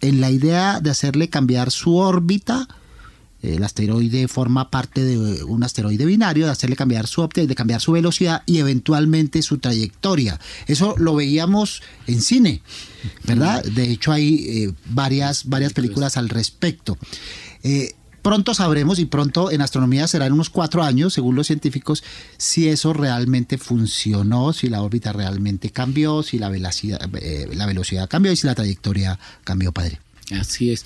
en 0.00 0.20
la 0.20 0.30
idea 0.30 0.80
de 0.80 0.90
hacerle 0.90 1.28
cambiar 1.28 1.70
su 1.70 1.96
órbita. 1.96 2.68
El 3.40 3.62
asteroide 3.62 4.26
forma 4.26 4.68
parte 4.68 5.04
de 5.04 5.44
un 5.44 5.62
asteroide 5.62 6.04
binario, 6.04 6.46
de 6.46 6.52
hacerle 6.52 6.74
cambiar 6.74 7.06
su 7.06 7.22
órbita, 7.22 7.46
de 7.46 7.54
cambiar 7.54 7.80
su 7.80 7.92
velocidad 7.92 8.42
y 8.46 8.58
eventualmente 8.58 9.42
su 9.42 9.58
trayectoria. 9.58 10.40
Eso 10.66 10.96
lo 10.98 11.14
veíamos 11.14 11.82
en 12.08 12.20
cine, 12.20 12.62
¿verdad? 13.24 13.62
De 13.62 13.90
hecho 13.92 14.10
hay 14.10 14.34
eh, 14.48 14.74
varias, 14.86 15.48
varias 15.48 15.72
películas 15.72 16.16
al 16.16 16.28
respecto 16.28 16.98
pronto 18.22 18.54
sabremos 18.54 18.98
y 18.98 19.06
pronto 19.06 19.50
en 19.50 19.60
astronomía 19.60 20.08
serán 20.08 20.32
unos 20.32 20.50
cuatro 20.50 20.82
años, 20.82 21.14
según 21.14 21.34
los 21.34 21.46
científicos, 21.46 22.02
si 22.36 22.68
eso 22.68 22.92
realmente 22.92 23.58
funcionó, 23.58 24.52
si 24.52 24.68
la 24.68 24.82
órbita 24.82 25.12
realmente 25.12 25.70
cambió, 25.70 26.22
si 26.22 26.38
la 26.38 26.48
velocidad, 26.48 27.00
eh, 27.20 27.48
la 27.54 27.66
velocidad 27.66 28.08
cambió 28.08 28.32
y 28.32 28.36
si 28.36 28.46
la 28.46 28.54
trayectoria 28.54 29.18
cambió, 29.44 29.72
padre. 29.72 30.00
Así 30.30 30.70
es. 30.70 30.84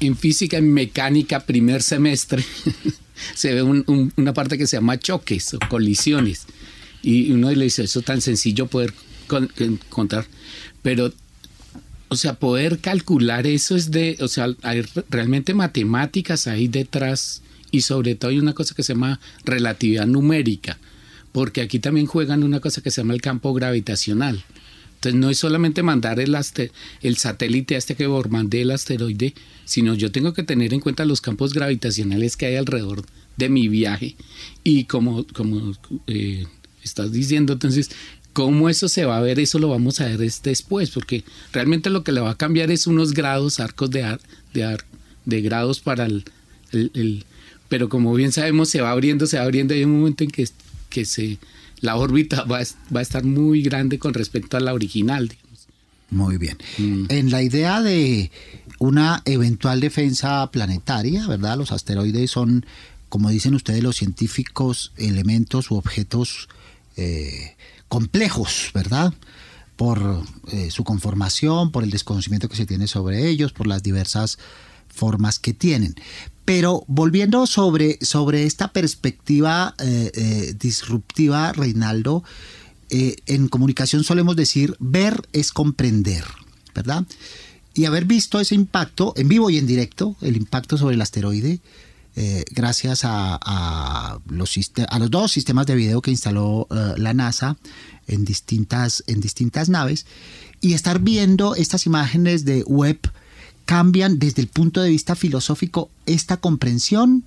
En 0.00 0.16
física 0.16 0.58
y 0.58 0.62
mecánica, 0.62 1.40
primer 1.40 1.82
semestre, 1.82 2.44
se 3.34 3.54
ve 3.54 3.62
una 3.62 4.32
parte 4.32 4.58
que 4.58 4.66
se 4.66 4.76
llama 4.76 4.98
choques 4.98 5.54
o 5.54 5.58
colisiones. 5.68 6.46
Y 7.02 7.32
uno 7.32 7.50
le 7.50 7.64
dice, 7.64 7.84
eso 7.84 8.00
es 8.00 8.04
tan 8.04 8.20
sencillo 8.20 8.66
poder 8.66 8.92
encontrar. 9.58 10.26
Pero 10.82 11.12
o 12.08 12.16
sea, 12.16 12.34
poder 12.34 12.78
calcular 12.78 13.46
eso 13.46 13.76
es 13.76 13.90
de, 13.90 14.16
o 14.20 14.28
sea, 14.28 14.48
hay 14.62 14.82
realmente 15.10 15.54
matemáticas 15.54 16.46
ahí 16.46 16.68
detrás 16.68 17.42
y 17.70 17.80
sobre 17.80 18.14
todo 18.14 18.30
hay 18.30 18.38
una 18.38 18.54
cosa 18.54 18.74
que 18.74 18.82
se 18.82 18.94
llama 18.94 19.20
relatividad 19.44 20.06
numérica, 20.06 20.78
porque 21.32 21.60
aquí 21.60 21.78
también 21.78 22.06
juegan 22.06 22.44
una 22.44 22.60
cosa 22.60 22.80
que 22.80 22.90
se 22.90 23.00
llama 23.00 23.14
el 23.14 23.20
campo 23.20 23.52
gravitacional. 23.54 24.44
Entonces 24.96 25.20
no 25.20 25.28
es 25.28 25.38
solamente 25.38 25.82
mandar 25.82 26.20
el, 26.20 26.36
el 27.02 27.16
satélite 27.16 27.74
a 27.74 27.78
este 27.78 27.96
que 27.96 28.08
mandé 28.08 28.62
el 28.62 28.70
asteroide, 28.70 29.34
sino 29.64 29.94
yo 29.94 30.10
tengo 30.10 30.32
que 30.32 30.42
tener 30.42 30.72
en 30.72 30.80
cuenta 30.80 31.04
los 31.04 31.20
campos 31.20 31.52
gravitacionales 31.52 32.36
que 32.36 32.46
hay 32.46 32.56
alrededor 32.56 33.04
de 33.36 33.48
mi 33.50 33.68
viaje. 33.68 34.16
Y 34.64 34.84
como, 34.84 35.26
como 35.26 35.74
eh, 36.06 36.46
estás 36.82 37.12
diciendo, 37.12 37.52
entonces 37.52 37.90
cómo 38.36 38.68
eso 38.68 38.90
se 38.90 39.06
va 39.06 39.16
a 39.16 39.22
ver, 39.22 39.40
eso 39.40 39.58
lo 39.58 39.70
vamos 39.70 39.98
a 40.02 40.04
ver 40.04 40.18
después, 40.18 40.90
porque 40.90 41.24
realmente 41.54 41.88
lo 41.88 42.04
que 42.04 42.12
le 42.12 42.20
va 42.20 42.32
a 42.32 42.36
cambiar 42.36 42.70
es 42.70 42.86
unos 42.86 43.14
grados, 43.14 43.60
arcos 43.60 43.90
de, 43.90 44.18
de, 44.52 44.76
de 45.24 45.40
grados 45.40 45.80
para 45.80 46.04
el, 46.04 46.22
el, 46.70 47.24
Pero 47.70 47.88
como 47.88 48.12
bien 48.12 48.32
sabemos, 48.32 48.68
se 48.68 48.82
va 48.82 48.90
abriendo, 48.90 49.26
se 49.26 49.38
va 49.38 49.44
abriendo, 49.44 49.72
hay 49.72 49.84
un 49.84 50.00
momento 50.00 50.22
en 50.22 50.30
que, 50.30 50.46
que 50.90 51.06
se, 51.06 51.38
la 51.80 51.96
órbita 51.96 52.44
va, 52.44 52.60
va 52.94 52.98
a 52.98 53.02
estar 53.02 53.24
muy 53.24 53.62
grande 53.62 53.98
con 53.98 54.12
respecto 54.12 54.58
a 54.58 54.60
la 54.60 54.74
original. 54.74 55.32
Muy 56.10 56.36
bien. 56.36 56.58
Mm. 56.76 57.06
En 57.08 57.30
la 57.30 57.42
idea 57.42 57.80
de 57.80 58.30
una 58.78 59.22
eventual 59.24 59.80
defensa 59.80 60.50
planetaria, 60.50 61.26
¿verdad? 61.26 61.56
Los 61.56 61.72
asteroides 61.72 62.32
son, 62.32 62.66
como 63.08 63.30
dicen 63.30 63.54
ustedes 63.54 63.82
los 63.82 63.96
científicos, 63.96 64.92
elementos 64.98 65.70
u 65.70 65.76
objetos 65.76 66.50
eh, 66.98 67.55
complejos, 67.88 68.70
¿verdad? 68.74 69.12
Por 69.76 70.22
eh, 70.52 70.70
su 70.70 70.84
conformación, 70.84 71.70
por 71.70 71.84
el 71.84 71.90
desconocimiento 71.90 72.48
que 72.48 72.56
se 72.56 72.66
tiene 72.66 72.86
sobre 72.86 73.28
ellos, 73.28 73.52
por 73.52 73.66
las 73.66 73.82
diversas 73.82 74.38
formas 74.88 75.38
que 75.38 75.52
tienen. 75.52 75.94
Pero 76.44 76.84
volviendo 76.86 77.46
sobre, 77.46 77.98
sobre 78.00 78.44
esta 78.44 78.72
perspectiva 78.72 79.74
eh, 79.78 80.10
eh, 80.14 80.54
disruptiva, 80.58 81.52
Reinaldo, 81.52 82.24
en 82.88 83.48
comunicación 83.48 84.04
solemos 84.04 84.36
decir 84.36 84.76
ver 84.78 85.28
es 85.32 85.50
comprender, 85.50 86.22
¿verdad? 86.72 87.04
Y 87.74 87.84
haber 87.86 88.04
visto 88.04 88.38
ese 88.38 88.54
impacto 88.54 89.12
en 89.16 89.28
vivo 89.28 89.50
y 89.50 89.58
en 89.58 89.66
directo, 89.66 90.14
el 90.20 90.36
impacto 90.36 90.78
sobre 90.78 90.94
el 90.94 91.02
asteroide, 91.02 91.60
gracias 92.50 93.00
a, 93.04 94.18
los, 94.26 94.58
dos 95.10 95.32
sistemas 95.32 95.66
de 95.66 95.74
video 95.74 96.00
que 96.00 96.10
instaló 96.10 96.66
la 96.96 97.12
NASA 97.12 97.56
en 98.06 98.24
distintas, 98.24 99.04
en 99.06 99.20
distintas 99.20 99.68
naves 99.68 100.06
y 100.60 100.72
estar 100.72 101.00
viendo 101.00 101.54
estas 101.54 101.86
imágenes 101.86 102.44
de 102.44 102.62
web 102.62 102.98
cambian 103.66 104.18
desde 104.18 104.40
el 104.40 104.48
punto 104.48 104.80
de 104.80 104.88
vista 104.88 105.14
filosófico 105.14 105.90
esta 106.06 106.38
comprensión, 106.38 107.24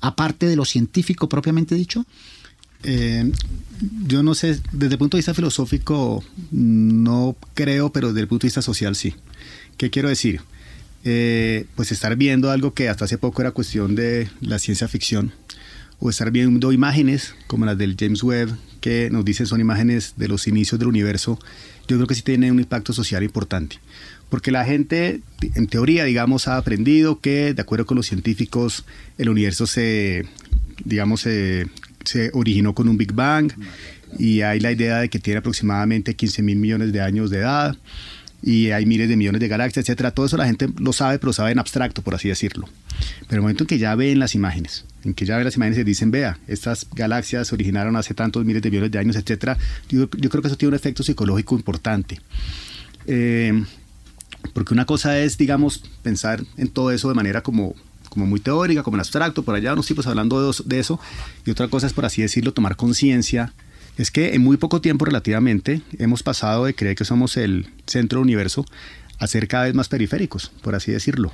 aparte 0.00 0.46
de 0.46 0.56
lo 0.56 0.64
científico 0.64 1.28
propiamente 1.28 1.74
dicho? 1.74 2.04
Eh, 2.82 3.32
yo 4.06 4.22
no 4.22 4.34
sé, 4.34 4.60
desde 4.72 4.94
el 4.94 4.98
punto 4.98 5.16
de 5.16 5.20
vista 5.20 5.34
filosófico 5.34 6.22
no 6.50 7.36
creo, 7.54 7.92
pero 7.92 8.08
desde 8.08 8.20
el 8.22 8.28
punto 8.28 8.42
de 8.42 8.48
vista 8.48 8.62
social 8.62 8.94
sí. 8.94 9.14
¿Qué 9.76 9.90
quiero 9.90 10.08
decir? 10.08 10.42
Eh, 11.04 11.66
pues 11.76 11.92
estar 11.92 12.16
viendo 12.16 12.50
algo 12.50 12.74
que 12.74 12.88
hasta 12.88 13.04
hace 13.04 13.18
poco 13.18 13.40
era 13.40 13.52
cuestión 13.52 13.94
de 13.94 14.28
la 14.40 14.58
ciencia 14.58 14.88
ficción, 14.88 15.32
o 16.00 16.10
estar 16.10 16.30
viendo 16.30 16.72
imágenes 16.72 17.34
como 17.46 17.66
las 17.66 17.78
del 17.78 17.96
James 17.98 18.22
Webb, 18.22 18.56
que 18.80 19.08
nos 19.10 19.24
dicen 19.24 19.46
son 19.46 19.60
imágenes 19.60 20.14
de 20.16 20.28
los 20.28 20.46
inicios 20.46 20.78
del 20.78 20.88
universo, 20.88 21.38
yo 21.88 21.96
creo 21.96 22.06
que 22.06 22.14
sí 22.14 22.22
tiene 22.22 22.52
un 22.52 22.60
impacto 22.60 22.92
social 22.92 23.22
importante. 23.22 23.78
Porque 24.28 24.50
la 24.50 24.64
gente, 24.64 25.22
en 25.54 25.66
teoría, 25.68 26.04
digamos, 26.04 26.48
ha 26.48 26.58
aprendido 26.58 27.18
que, 27.20 27.54
de 27.54 27.62
acuerdo 27.62 27.86
con 27.86 27.96
los 27.96 28.06
científicos, 28.06 28.84
el 29.16 29.30
universo 29.30 29.66
se, 29.66 30.26
digamos, 30.84 31.22
se, 31.22 31.66
se 32.04 32.30
originó 32.34 32.74
con 32.74 32.88
un 32.88 32.98
Big 32.98 33.12
Bang 33.12 33.52
y 34.18 34.42
hay 34.42 34.60
la 34.60 34.70
idea 34.70 34.98
de 34.98 35.08
que 35.08 35.18
tiene 35.18 35.38
aproximadamente 35.38 36.14
15 36.14 36.42
mil 36.42 36.58
millones 36.58 36.92
de 36.92 37.00
años 37.00 37.30
de 37.30 37.38
edad 37.38 37.76
y 38.42 38.70
hay 38.70 38.86
miles 38.86 39.08
de 39.08 39.16
millones 39.16 39.40
de 39.40 39.48
galaxias, 39.48 39.84
etcétera. 39.84 40.12
Todo 40.12 40.26
eso 40.26 40.36
la 40.36 40.46
gente 40.46 40.68
lo 40.78 40.92
sabe, 40.92 41.18
pero 41.18 41.32
sabe 41.32 41.52
en 41.52 41.58
abstracto, 41.58 42.02
por 42.02 42.14
así 42.14 42.28
decirlo. 42.28 42.68
Pero 43.28 43.36
el 43.36 43.40
momento 43.42 43.64
en 43.64 43.66
que 43.68 43.78
ya 43.78 43.94
ven 43.94 44.18
las 44.18 44.34
imágenes, 44.34 44.84
en 45.04 45.14
que 45.14 45.26
ya 45.26 45.36
ven 45.36 45.44
las 45.44 45.56
imágenes 45.56 45.78
y 45.78 45.84
dicen, 45.84 46.10
vea, 46.10 46.38
estas 46.46 46.86
galaxias 46.94 47.48
se 47.48 47.54
originaron 47.54 47.96
hace 47.96 48.14
tantos 48.14 48.44
miles 48.44 48.62
de 48.62 48.70
millones 48.70 48.90
de 48.90 48.98
años, 48.98 49.16
etcétera, 49.16 49.58
yo, 49.88 50.08
creo 50.08 50.42
que 50.42 50.48
eso 50.48 50.56
tiene 50.56 50.70
un 50.70 50.76
efecto 50.76 51.02
psicológico 51.02 51.56
importante. 51.56 52.20
Eh, 53.06 53.64
porque 54.52 54.72
una 54.72 54.86
cosa 54.86 55.18
es, 55.18 55.36
digamos, 55.36 55.82
pensar 56.02 56.42
en 56.56 56.68
todo 56.68 56.92
eso 56.92 57.08
de 57.08 57.14
manera 57.14 57.42
como, 57.42 57.74
como 58.08 58.26
muy 58.26 58.38
teórica, 58.38 58.82
como 58.82 58.96
en 58.96 59.00
abstracto, 59.00 59.42
por 59.42 59.56
allá 59.56 59.72
unos 59.72 59.86
tipos 59.86 60.06
hablando 60.06 60.52
de, 60.52 60.56
de 60.64 60.78
eso, 60.78 61.00
y 61.44 61.50
otra 61.50 61.68
cosa 61.68 61.88
es, 61.88 61.92
por 61.92 62.04
así 62.04 62.22
decirlo, 62.22 62.52
tomar 62.52 62.76
conciencia 62.76 63.52
es 63.98 64.12
que 64.12 64.34
en 64.34 64.42
muy 64.42 64.56
poco 64.56 64.80
tiempo 64.80 65.04
relativamente 65.04 65.82
hemos 65.98 66.22
pasado 66.22 66.64
de 66.64 66.74
creer 66.74 66.94
que 66.94 67.04
somos 67.04 67.36
el 67.36 67.66
centro 67.86 68.20
del 68.20 68.26
universo 68.26 68.64
a 69.18 69.26
ser 69.26 69.48
cada 69.48 69.64
vez 69.64 69.74
más 69.74 69.88
periféricos, 69.88 70.52
por 70.62 70.76
así 70.76 70.92
decirlo. 70.92 71.32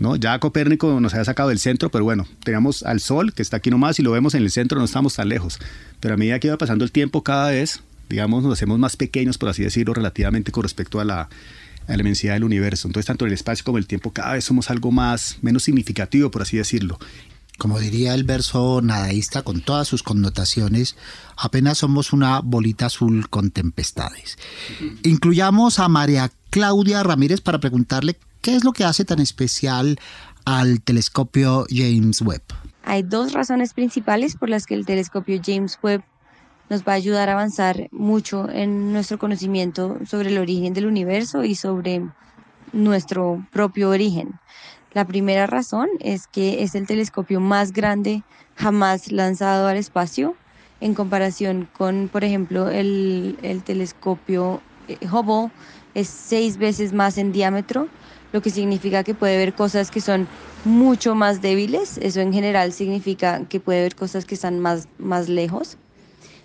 ¿no? 0.00 0.16
Ya 0.16 0.36
Copérnico 0.40 0.98
nos 1.00 1.14
había 1.14 1.24
sacado 1.24 1.50
del 1.50 1.60
centro, 1.60 1.90
pero 1.90 2.02
bueno, 2.02 2.26
teníamos 2.42 2.82
al 2.82 2.98
Sol, 2.98 3.32
que 3.32 3.42
está 3.42 3.58
aquí 3.58 3.70
nomás, 3.70 4.00
y 4.00 4.02
lo 4.02 4.10
vemos 4.10 4.34
en 4.34 4.42
el 4.42 4.50
centro, 4.50 4.80
no 4.80 4.84
estamos 4.84 5.14
tan 5.14 5.28
lejos. 5.28 5.60
Pero 6.00 6.14
a 6.14 6.16
medida 6.16 6.40
que 6.40 6.48
iba 6.48 6.58
pasando 6.58 6.84
el 6.84 6.90
tiempo, 6.90 7.22
cada 7.22 7.50
vez, 7.50 7.80
digamos, 8.08 8.42
nos 8.42 8.54
hacemos 8.54 8.80
más 8.80 8.96
pequeños, 8.96 9.38
por 9.38 9.50
así 9.50 9.62
decirlo, 9.62 9.94
relativamente 9.94 10.50
con 10.50 10.64
respecto 10.64 10.98
a 10.98 11.04
la, 11.04 11.28
a 11.86 11.94
inmensidad 11.94 12.34
del 12.34 12.42
universo. 12.42 12.88
Entonces, 12.88 13.06
tanto 13.06 13.24
el 13.24 13.32
espacio 13.32 13.64
como 13.64 13.78
el 13.78 13.86
tiempo, 13.86 14.12
cada 14.12 14.32
vez 14.32 14.44
somos 14.44 14.68
algo 14.70 14.90
más, 14.90 15.38
menos 15.40 15.62
significativo, 15.62 16.32
por 16.32 16.42
así 16.42 16.56
decirlo 16.56 16.98
como 17.58 17.78
diría 17.78 18.14
el 18.14 18.24
verso 18.24 18.80
nadaísta 18.82 19.42
con 19.42 19.60
todas 19.60 19.86
sus 19.86 20.02
connotaciones, 20.02 20.96
apenas 21.36 21.78
somos 21.78 22.12
una 22.12 22.40
bolita 22.40 22.86
azul 22.86 23.28
con 23.28 23.50
tempestades. 23.50 24.38
Incluyamos 25.04 25.78
a 25.78 25.88
María 25.88 26.30
Claudia 26.50 27.02
Ramírez 27.02 27.40
para 27.40 27.60
preguntarle 27.60 28.18
qué 28.40 28.56
es 28.56 28.64
lo 28.64 28.72
que 28.72 28.84
hace 28.84 29.04
tan 29.04 29.20
especial 29.20 29.98
al 30.44 30.80
telescopio 30.82 31.66
James 31.70 32.20
Webb. 32.20 32.42
Hay 32.84 33.02
dos 33.02 33.32
razones 33.32 33.74
principales 33.74 34.36
por 34.36 34.48
las 34.48 34.66
que 34.66 34.74
el 34.74 34.84
telescopio 34.84 35.40
James 35.44 35.78
Webb 35.82 36.02
nos 36.68 36.82
va 36.82 36.92
a 36.92 36.96
ayudar 36.96 37.28
a 37.28 37.32
avanzar 37.32 37.88
mucho 37.92 38.48
en 38.48 38.92
nuestro 38.92 39.18
conocimiento 39.18 39.98
sobre 40.06 40.30
el 40.30 40.38
origen 40.38 40.72
del 40.72 40.86
universo 40.86 41.44
y 41.44 41.54
sobre 41.54 42.02
nuestro 42.72 43.46
propio 43.52 43.90
origen. 43.90 44.40
La 44.94 45.06
primera 45.06 45.46
razón 45.46 45.88
es 46.00 46.26
que 46.26 46.62
es 46.62 46.74
el 46.74 46.86
telescopio 46.86 47.40
más 47.40 47.72
grande 47.72 48.22
jamás 48.56 49.10
lanzado 49.10 49.66
al 49.66 49.78
espacio 49.78 50.36
en 50.80 50.94
comparación 50.94 51.68
con, 51.72 52.08
por 52.12 52.24
ejemplo, 52.24 52.68
el, 52.68 53.38
el 53.42 53.62
telescopio 53.62 54.60
eh, 54.88 54.98
Hubble 55.06 55.50
es 55.94 56.08
seis 56.08 56.58
veces 56.58 56.92
más 56.92 57.16
en 57.16 57.32
diámetro, 57.32 57.88
lo 58.32 58.42
que 58.42 58.50
significa 58.50 59.04
que 59.04 59.14
puede 59.14 59.38
ver 59.38 59.54
cosas 59.54 59.90
que 59.90 60.00
son 60.00 60.26
mucho 60.64 61.14
más 61.14 61.40
débiles. 61.40 61.98
Eso 61.98 62.20
en 62.20 62.32
general 62.32 62.72
significa 62.72 63.46
que 63.48 63.60
puede 63.60 63.82
ver 63.82 63.94
cosas 63.94 64.24
que 64.24 64.34
están 64.34 64.58
más, 64.58 64.88
más 64.98 65.28
lejos. 65.28 65.78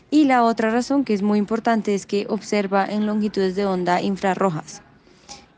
Y 0.09 0.25
la 0.25 0.43
otra 0.43 0.69
razón 0.69 1.03
que 1.03 1.13
es 1.13 1.21
muy 1.21 1.39
importante 1.39 1.93
es 1.95 2.05
que 2.05 2.27
observa 2.29 2.85
en 2.85 3.05
longitudes 3.05 3.55
de 3.55 3.65
onda 3.65 4.01
infrarrojas. 4.01 4.81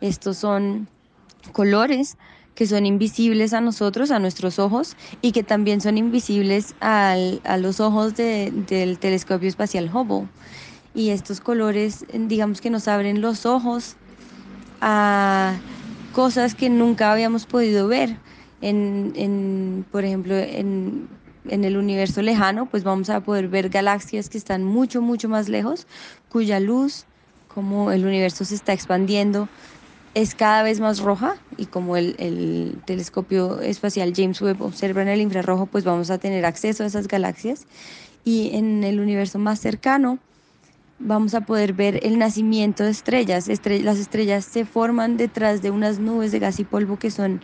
Estos 0.02 0.38
son 0.38 0.88
colores 1.52 2.18
que 2.60 2.68
son 2.68 2.86
invisibles 2.86 3.54
a 3.54 3.62
nosotros, 3.62 4.12
a 4.12 4.20
nuestros 4.20 4.60
ojos, 4.60 4.98
y 5.22 5.32
que 5.32 5.44
también 5.44 5.80
son 5.80 5.98
invisibles 5.98 6.76
al, 6.82 7.40
a 7.46 7.56
los 7.56 7.80
ojos 7.80 8.18
del 8.18 9.00
telescopio 9.00 9.48
espacial 9.48 9.90
Hubble. 9.90 10.28
Y 10.94 11.12
estos 11.12 11.40
colores, 11.40 12.06
digamos 12.14 12.60
que 12.60 12.70
nos 12.70 12.90
abren 12.90 13.22
los 13.22 13.46
ojos 13.46 13.96
a 14.82 15.56
cosas 16.12 16.54
que 16.54 16.70
nunca 16.70 17.14
habíamos 17.14 17.46
podido 17.46 17.88
ver. 17.88 18.18
En, 18.60 19.14
en 19.16 19.86
por 19.90 20.04
ejemplo, 20.04 20.36
en, 20.36 21.08
en 21.48 21.64
el 21.64 21.78
universo 21.78 22.22
lejano, 22.22 22.66
pues 22.66 22.84
vamos 22.84 23.10
a 23.10 23.22
poder 23.22 23.48
ver 23.48 23.70
galaxias 23.70 24.28
que 24.28 24.38
están 24.38 24.66
mucho, 24.66 25.02
mucho 25.02 25.30
más 25.30 25.48
lejos, 25.48 25.88
cuya 26.28 26.60
luz, 26.60 27.06
como 27.48 27.94
el 27.94 28.06
universo 28.06 28.44
se 28.44 28.56
está 28.56 28.74
expandiendo, 28.74 29.48
es 30.14 30.36
cada 30.36 30.64
vez 30.64 30.80
más 30.80 31.00
roja 31.00 31.36
y 31.58 31.68
como 31.68 31.98
el, 31.98 32.16
el, 32.20 32.82
telescopio 32.86 33.62
espacial 33.62 34.14
James 34.16 34.42
Webb 34.42 34.62
observa 34.62 35.02
en 35.02 35.08
el 35.08 35.22
infrarrojo, 35.22 35.66
pues 35.66 35.84
vamos 35.84 36.10
a 36.10 36.18
tener 36.18 36.46
acceso 36.46 36.84
a 36.84 36.88
esas 36.88 37.08
galaxias 37.08 37.66
y 38.24 38.56
en 38.56 38.84
el 38.84 39.00
universo 39.00 39.40
más 39.40 39.60
cercano 39.60 40.20
vamos 41.00 41.34
a 41.34 41.42
poder 41.42 41.74
ver 41.74 42.00
el 42.04 42.18
nacimiento 42.20 42.84
de 42.84 42.92
estrellas. 42.92 43.48
las 43.48 43.98
estrellas 43.98 44.46
se 44.46 44.66
forman 44.66 45.18
detrás 45.18 45.62
de 45.62 45.72
unas 45.72 46.00
nubes 46.00 46.32
de 46.32 46.40
gas 46.40 46.60
y 46.60 46.66
polvo 46.66 46.98
que 47.00 47.12
son 47.12 47.42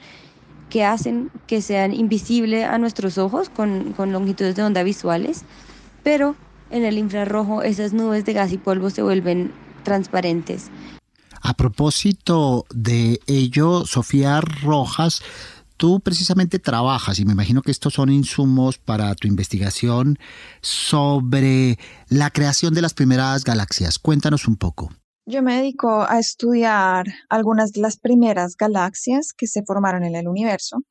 que 0.70 0.84
hacen 0.84 1.30
que 1.48 1.62
sean 1.62 1.94
invisibles 1.94 2.66
a 2.66 2.78
nuestros 2.78 3.18
ojos 3.18 3.50
con, 3.50 3.94
con 3.94 4.12
longitudes 4.12 4.56
de 4.56 4.64
onda 4.64 4.84
visuales, 4.84 5.44
pero 6.04 6.36
en 6.72 6.84
el 6.84 6.98
infrarrojo 6.98 7.62
esas 7.62 7.94
nubes 7.94 8.26
de 8.26 8.34
gas 8.34 8.52
y 8.52 8.58
polvo 8.58 8.90
se 8.90 9.04
vuelven 9.04 9.52
transparentes. 9.84 10.72
A 11.42 11.54
propósito 11.56 12.66
de 12.74 13.20
ello, 13.28 13.86
Sofía 13.86 14.42
Rojas, 14.42 15.22
tú 15.78 16.00
precisamente 16.00 16.60
trabajas, 16.60 17.20
y 17.20 17.26
me 17.26 17.34
imagino 17.34 17.62
que 17.62 17.72
estos 17.72 17.94
son 17.94 18.10
insumos 18.10 18.78
para 18.78 19.14
tu 19.16 19.28
investigación 19.28 20.18
sobre 20.62 21.78
la 22.10 22.30
creación 22.30 22.74
de 22.74 22.82
las 22.82 22.94
primeras 22.94 23.44
galaxias. 23.44 24.00
Cuéntanos 24.00 24.48
un 24.48 24.56
poco. 24.56 24.90
Yo 25.28 25.42
me 25.42 25.58
dedico 25.58 26.06
a 26.08 26.20
estudiar 26.20 27.06
algunas 27.30 27.72
de 27.72 27.82
las 27.82 27.98
primeras 27.98 28.56
galaxias 28.58 29.34
que 29.34 29.48
se 29.48 29.64
formaron 29.64 30.04
en 30.04 30.16
el 30.16 30.28
universo, 30.28 30.84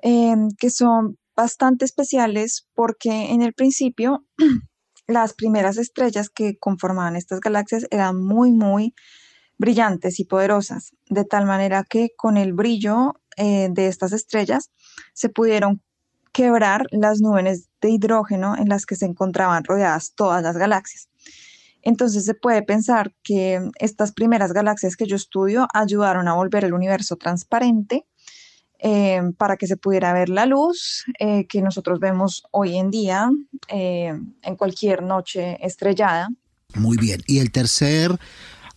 em, 0.00 0.48
que 0.58 0.70
son 0.70 1.18
bastante 1.36 1.84
especiales 1.84 2.66
porque 2.74 3.30
en 3.30 3.42
el 3.42 3.52
principio 3.52 4.24
las 5.06 5.34
primeras 5.34 5.76
estrellas 5.76 6.30
que 6.30 6.58
conformaban 6.58 7.16
estas 7.16 7.40
galaxias 7.40 7.86
eran 7.90 8.22
muy, 8.22 8.52
muy 8.52 8.94
brillantes 9.62 10.18
y 10.18 10.24
poderosas, 10.24 10.90
de 11.08 11.24
tal 11.24 11.46
manera 11.46 11.84
que 11.88 12.10
con 12.16 12.36
el 12.36 12.52
brillo 12.52 13.14
eh, 13.36 13.68
de 13.70 13.86
estas 13.86 14.12
estrellas 14.12 14.72
se 15.14 15.28
pudieron 15.28 15.80
quebrar 16.32 16.86
las 16.90 17.20
nubes 17.20 17.68
de 17.80 17.90
hidrógeno 17.90 18.56
en 18.58 18.68
las 18.68 18.86
que 18.86 18.96
se 18.96 19.06
encontraban 19.06 19.62
rodeadas 19.62 20.14
todas 20.16 20.42
las 20.42 20.56
galaxias. 20.56 21.08
Entonces 21.80 22.24
se 22.24 22.34
puede 22.34 22.62
pensar 22.62 23.14
que 23.22 23.60
estas 23.78 24.10
primeras 24.10 24.52
galaxias 24.52 24.96
que 24.96 25.06
yo 25.06 25.14
estudio 25.14 25.68
ayudaron 25.72 26.26
a 26.26 26.34
volver 26.34 26.64
el 26.64 26.74
universo 26.74 27.14
transparente 27.16 28.04
eh, 28.80 29.22
para 29.38 29.56
que 29.56 29.68
se 29.68 29.76
pudiera 29.76 30.12
ver 30.12 30.28
la 30.28 30.44
luz 30.44 31.04
eh, 31.20 31.46
que 31.46 31.62
nosotros 31.62 32.00
vemos 32.00 32.42
hoy 32.50 32.78
en 32.78 32.90
día 32.90 33.30
en 33.68 34.56
cualquier 34.56 35.02
noche 35.04 35.56
estrellada. 35.64 36.30
Muy 36.74 36.96
bien. 36.96 37.22
Y 37.26 37.38
el 37.38 37.52
tercer 37.52 38.18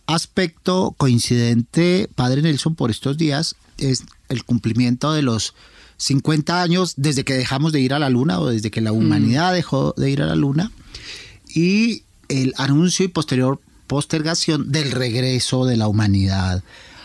aspecto 0.06 0.94
coincidente, 0.96 2.08
Padre 2.14 2.42
Nelson, 2.42 2.74
por 2.74 2.90
estos 2.90 3.16
días 3.16 3.56
es 3.78 4.04
el 4.28 4.44
cumplimiento 4.44 5.12
de 5.12 5.22
los 5.22 5.54
50 5.98 6.62
años 6.62 6.94
desde 6.96 7.24
que 7.24 7.34
dejamos 7.34 7.72
de 7.72 7.80
ir 7.80 7.94
a 7.94 7.98
la 7.98 8.10
Luna 8.10 8.40
o 8.40 8.48
desde 8.48 8.70
que 8.70 8.80
la 8.80 8.92
mm. 8.92 8.96
humanidad 8.96 9.54
dejó 9.54 9.94
de 9.96 10.10
ir 10.10 10.22
a 10.22 10.26
la 10.26 10.36
Luna 10.36 10.70
y 11.54 12.02
el 12.28 12.54
anuncio 12.56 13.04
y 13.04 13.08
posterior 13.08 13.60
postergación 13.86 14.72
del 14.72 14.90
regreso 14.90 15.64
de 15.64 15.76
la 15.76 15.88
humanidad 15.88 16.62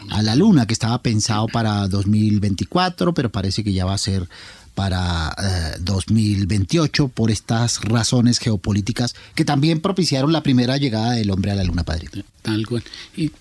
a 0.09 0.21
la 0.23 0.35
Luna, 0.35 0.65
que 0.65 0.73
estaba 0.73 1.01
pensado 1.03 1.47
para 1.47 1.87
2024, 1.87 3.13
pero 3.13 3.31
parece 3.31 3.63
que 3.63 3.73
ya 3.73 3.85
va 3.85 3.93
a 3.93 3.99
ser 3.99 4.27
para 4.73 5.35
2028 5.81 7.03
eh, 7.03 7.11
por 7.13 7.31
estas 7.31 7.81
razones 7.81 8.39
geopolíticas 8.39 9.15
que 9.35 9.45
también 9.45 9.81
propiciaron 9.81 10.31
la 10.31 10.43
primera 10.43 10.77
llegada 10.77 11.11
del 11.13 11.29
hombre 11.31 11.51
a 11.51 11.55
la 11.55 11.63
luna, 11.63 11.83
padre. 11.83 12.07
Tal 12.41 12.65
cual. 12.65 12.83
Y 13.15 13.31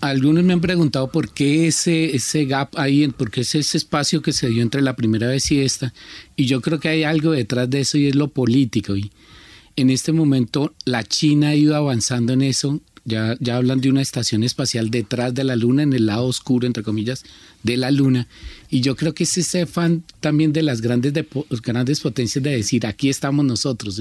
algunos 0.00 0.44
me 0.44 0.52
han 0.52 0.60
preguntado 0.60 1.10
por 1.10 1.30
qué 1.30 1.66
ese, 1.66 2.14
ese 2.16 2.44
gap 2.46 2.70
ahí, 2.78 3.06
por 3.08 3.30
qué 3.30 3.42
es 3.42 3.54
ese 3.54 3.76
espacio 3.76 4.22
que 4.22 4.32
se 4.32 4.48
dio 4.48 4.62
entre 4.62 4.82
la 4.82 4.96
primera 4.96 5.26
vez 5.26 5.50
y 5.50 5.60
esta. 5.60 5.92
Y 6.36 6.46
yo 6.46 6.60
creo 6.60 6.80
que 6.80 6.88
hay 6.88 7.02
algo 7.04 7.32
detrás 7.32 7.68
de 7.68 7.80
eso 7.80 7.98
y 7.98 8.08
es 8.08 8.14
lo 8.14 8.28
político. 8.28 8.96
Y 8.96 9.10
en 9.76 9.90
este 9.90 10.12
momento 10.12 10.74
la 10.84 11.04
China 11.04 11.48
ha 11.48 11.54
ido 11.54 11.76
avanzando 11.76 12.32
en 12.32 12.42
eso 12.42 12.80
ya, 13.04 13.36
ya 13.40 13.56
hablan 13.56 13.80
de 13.80 13.90
una 13.90 14.02
estación 14.02 14.44
espacial 14.44 14.90
detrás 14.90 15.34
de 15.34 15.44
la 15.44 15.56
Luna, 15.56 15.82
en 15.82 15.92
el 15.92 16.06
lado 16.06 16.26
oscuro, 16.26 16.66
entre 16.66 16.82
comillas, 16.82 17.24
de 17.62 17.76
la 17.76 17.90
Luna. 17.90 18.26
Y 18.70 18.80
yo 18.80 18.96
creo 18.96 19.14
que 19.14 19.24
es 19.24 19.38
ese 19.38 19.66
fan 19.66 20.02
también 20.20 20.52
de 20.52 20.62
las 20.62 20.80
grandes, 20.80 21.12
de, 21.12 21.26
grandes 21.62 22.00
potencias 22.00 22.42
de 22.42 22.50
decir, 22.50 22.86
aquí 22.86 23.08
estamos 23.08 23.44
nosotros. 23.44 24.00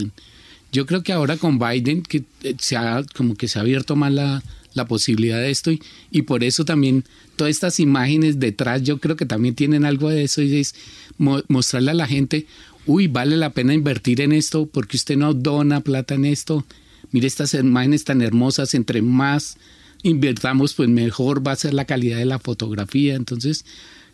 Yo 0.71 0.85
creo 0.85 1.03
que 1.03 1.13
ahora 1.13 1.37
con 1.37 1.57
Biden, 1.59 2.03
que 2.03 2.23
eh, 2.43 2.55
se 2.59 2.75
ha, 2.75 3.03
como 3.15 3.35
que 3.35 3.47
se 3.47 3.57
ha 3.57 3.61
abierto 3.61 3.95
más 3.95 4.13
la, 4.13 4.43
la 4.73 4.85
posibilidad 4.85 5.39
de 5.39 5.49
esto 5.49 5.71
y, 5.71 5.81
y, 6.11 6.23
por 6.23 6.43
eso 6.43 6.65
también 6.65 7.03
todas 7.35 7.51
estas 7.51 7.79
imágenes 7.79 8.39
detrás 8.39 8.83
yo 8.83 8.99
creo 8.99 9.15
que 9.15 9.25
también 9.25 9.55
tienen 9.55 9.85
algo 9.85 10.09
de 10.09 10.23
eso 10.23 10.41
y 10.41 10.57
es 10.57 10.75
mostrarle 11.17 11.91
a 11.91 11.95
la 11.95 12.07
gente, 12.07 12.45
uy, 12.85 13.07
vale 13.07 13.35
la 13.35 13.49
pena 13.49 13.73
invertir 13.73 14.21
en 14.21 14.31
esto 14.31 14.67
porque 14.67 14.97
usted 14.97 15.17
no 15.17 15.33
dona 15.33 15.81
plata 15.81 16.15
en 16.15 16.25
esto, 16.25 16.65
mire 17.11 17.27
estas 17.27 17.53
imágenes 17.53 18.03
tan 18.03 18.21
hermosas, 18.21 18.73
entre 18.73 19.01
más 19.01 19.57
invertamos, 20.03 20.73
pues 20.73 20.89
mejor 20.89 21.45
va 21.45 21.53
a 21.53 21.57
ser 21.57 21.73
la 21.73 21.85
calidad 21.85 22.17
de 22.17 22.25
la 22.25 22.39
fotografía. 22.39 23.15
Entonces, 23.15 23.65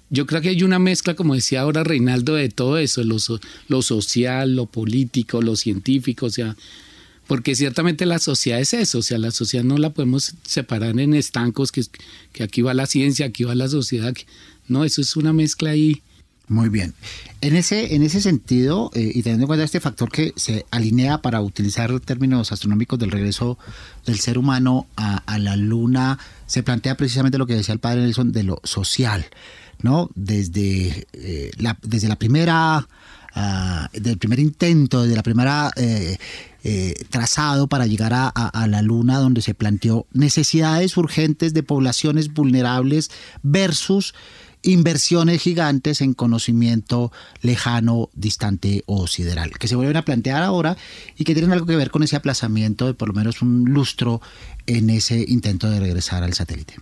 yo 0.09 0.25
creo 0.25 0.41
que 0.41 0.49
hay 0.49 0.63
una 0.63 0.79
mezcla, 0.79 1.15
como 1.15 1.35
decía 1.35 1.61
ahora 1.61 1.83
Reinaldo, 1.83 2.35
de 2.35 2.49
todo 2.49 2.77
eso, 2.77 3.03
lo, 3.03 3.17
lo 3.67 3.81
social, 3.81 4.55
lo 4.55 4.65
político, 4.65 5.41
lo 5.41 5.55
científico, 5.55 6.27
o 6.27 6.29
sea, 6.29 6.55
porque 7.27 7.55
ciertamente 7.55 8.05
la 8.05 8.19
sociedad 8.19 8.59
es 8.59 8.73
eso, 8.73 8.99
o 8.99 9.01
sea, 9.01 9.17
la 9.17 9.31
sociedad 9.31 9.65
no 9.65 9.77
la 9.77 9.91
podemos 9.91 10.35
separar 10.43 10.99
en 10.99 11.15
estancos, 11.15 11.71
que, 11.71 11.83
que 12.33 12.43
aquí 12.43 12.61
va 12.61 12.75
la 12.75 12.85
ciencia, 12.85 13.25
aquí 13.25 13.43
va 13.43 13.55
la 13.55 13.67
sociedad, 13.67 14.13
no, 14.67 14.85
eso 14.85 15.01
es 15.01 15.15
una 15.15 15.33
mezcla 15.33 15.71
ahí 15.71 16.01
muy 16.47 16.69
bien. 16.69 16.93
En 17.41 17.55
ese, 17.55 17.95
en 17.95 18.03
ese 18.03 18.21
sentido, 18.21 18.91
eh, 18.93 19.11
y 19.13 19.23
teniendo 19.23 19.43
en 19.43 19.47
cuenta 19.47 19.63
este 19.63 19.79
factor 19.79 20.11
que 20.11 20.33
se 20.35 20.65
alinea 20.71 21.21
para 21.21 21.41
utilizar 21.41 21.99
términos 21.99 22.51
astronómicos 22.51 22.99
del 22.99 23.11
regreso 23.11 23.57
del 24.05 24.19
ser 24.19 24.37
humano 24.37 24.87
a, 24.95 25.39
la 25.39 25.55
Luna, 25.55 26.19
se 26.45 26.63
plantea 26.63 26.95
precisamente 26.97 27.37
lo 27.37 27.47
que 27.47 27.55
decía 27.55 27.73
el 27.73 27.79
padre 27.79 28.01
Nelson 28.01 28.31
de 28.31 28.43
lo 28.43 28.61
social, 28.63 29.25
¿no? 29.81 30.09
Desde, 30.15 31.07
eh, 31.13 31.51
la, 31.57 31.77
desde 31.81 32.07
la 32.07 32.15
primera, 32.15 32.87
uh, 33.35 33.99
del 33.99 34.17
primer 34.17 34.39
intento, 34.39 35.03
desde 35.03 35.15
la 35.15 35.23
primera 35.23 35.71
eh, 35.75 36.17
trazado 37.09 37.67
para 37.67 37.85
llegar 37.85 38.13
a, 38.13 38.27
a 38.27 38.67
la 38.67 38.81
Luna, 38.81 39.19
donde 39.19 39.41
se 39.41 39.53
planteó 39.53 40.07
necesidades 40.13 40.97
urgentes 40.97 41.53
de 41.53 41.61
poblaciones 41.61 42.33
vulnerables 42.33 43.11
versus 43.43 44.15
inversiones 44.65 45.41
gigantes 45.41 46.01
en 46.01 46.13
conocimiento 46.13 47.11
lejano, 47.41 48.09
distante 48.13 48.83
o 48.87 49.07
sideral, 49.07 49.51
que 49.51 49.67
se 49.67 49.75
vuelven 49.75 49.95
a 49.95 50.03
plantear 50.03 50.43
ahora 50.43 50.75
y 51.15 51.23
que 51.23 51.33
tienen 51.33 51.51
algo 51.51 51.67
que 51.67 51.75
ver 51.75 51.91
con 51.91 52.03
ese 52.03 52.15
aplazamiento 52.15 52.87
de 52.87 52.95
por 52.95 53.07
lo 53.07 53.13
menos 53.13 53.41
un 53.41 53.65
lustro 53.65 54.21
en 54.65 54.89
ese 54.89 55.23
intento 55.27 55.69
de 55.69 55.79
regresar 55.79 56.23
al 56.23 56.33
satélite. 56.33 56.75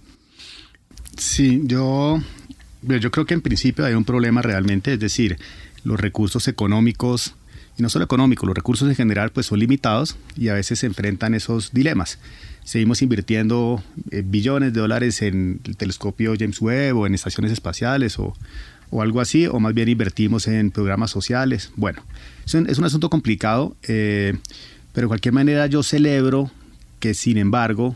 Sí, 1.17 1.61
yo, 1.65 2.21
yo 2.81 3.11
creo 3.11 3.25
que 3.25 3.33
en 3.33 3.41
principio 3.41 3.85
hay 3.85 3.93
un 3.93 4.05
problema 4.05 4.41
realmente, 4.41 4.93
es 4.93 4.99
decir, 4.99 5.37
los 5.83 5.99
recursos 5.99 6.47
económicos, 6.47 7.35
y 7.77 7.81
no 7.81 7.89
solo 7.89 8.05
económicos, 8.05 8.47
los 8.47 8.55
recursos 8.55 8.87
en 8.87 8.95
general 8.95 9.31
pues 9.31 9.47
son 9.47 9.59
limitados 9.59 10.15
y 10.37 10.47
a 10.47 10.53
veces 10.53 10.79
se 10.79 10.85
enfrentan 10.85 11.33
esos 11.33 11.73
dilemas 11.73 12.17
seguimos 12.63 13.01
invirtiendo 13.01 13.83
eh, 14.11 14.23
billones 14.25 14.73
de 14.73 14.81
dólares 14.81 15.21
en 15.21 15.59
el 15.65 15.77
telescopio 15.77 16.33
James 16.37 16.61
Webb 16.61 16.97
o 16.97 17.07
en 17.07 17.15
estaciones 17.15 17.51
espaciales 17.51 18.19
o, 18.19 18.35
o 18.89 19.01
algo 19.01 19.21
así, 19.21 19.47
o 19.47 19.59
más 19.59 19.73
bien 19.73 19.89
invertimos 19.89 20.47
en 20.47 20.71
programas 20.71 21.11
sociales. 21.11 21.71
Bueno, 21.75 22.03
es 22.45 22.53
un, 22.53 22.85
asunto 22.85 23.09
complicado, 23.09 23.75
eh, 23.83 24.35
pero 24.93 25.05
de 25.05 25.09
cualquier 25.09 25.33
manera 25.33 25.67
yo 25.67 25.83
celebro 25.83 26.51
que 26.99 27.13
sin 27.13 27.37
embargo 27.37 27.95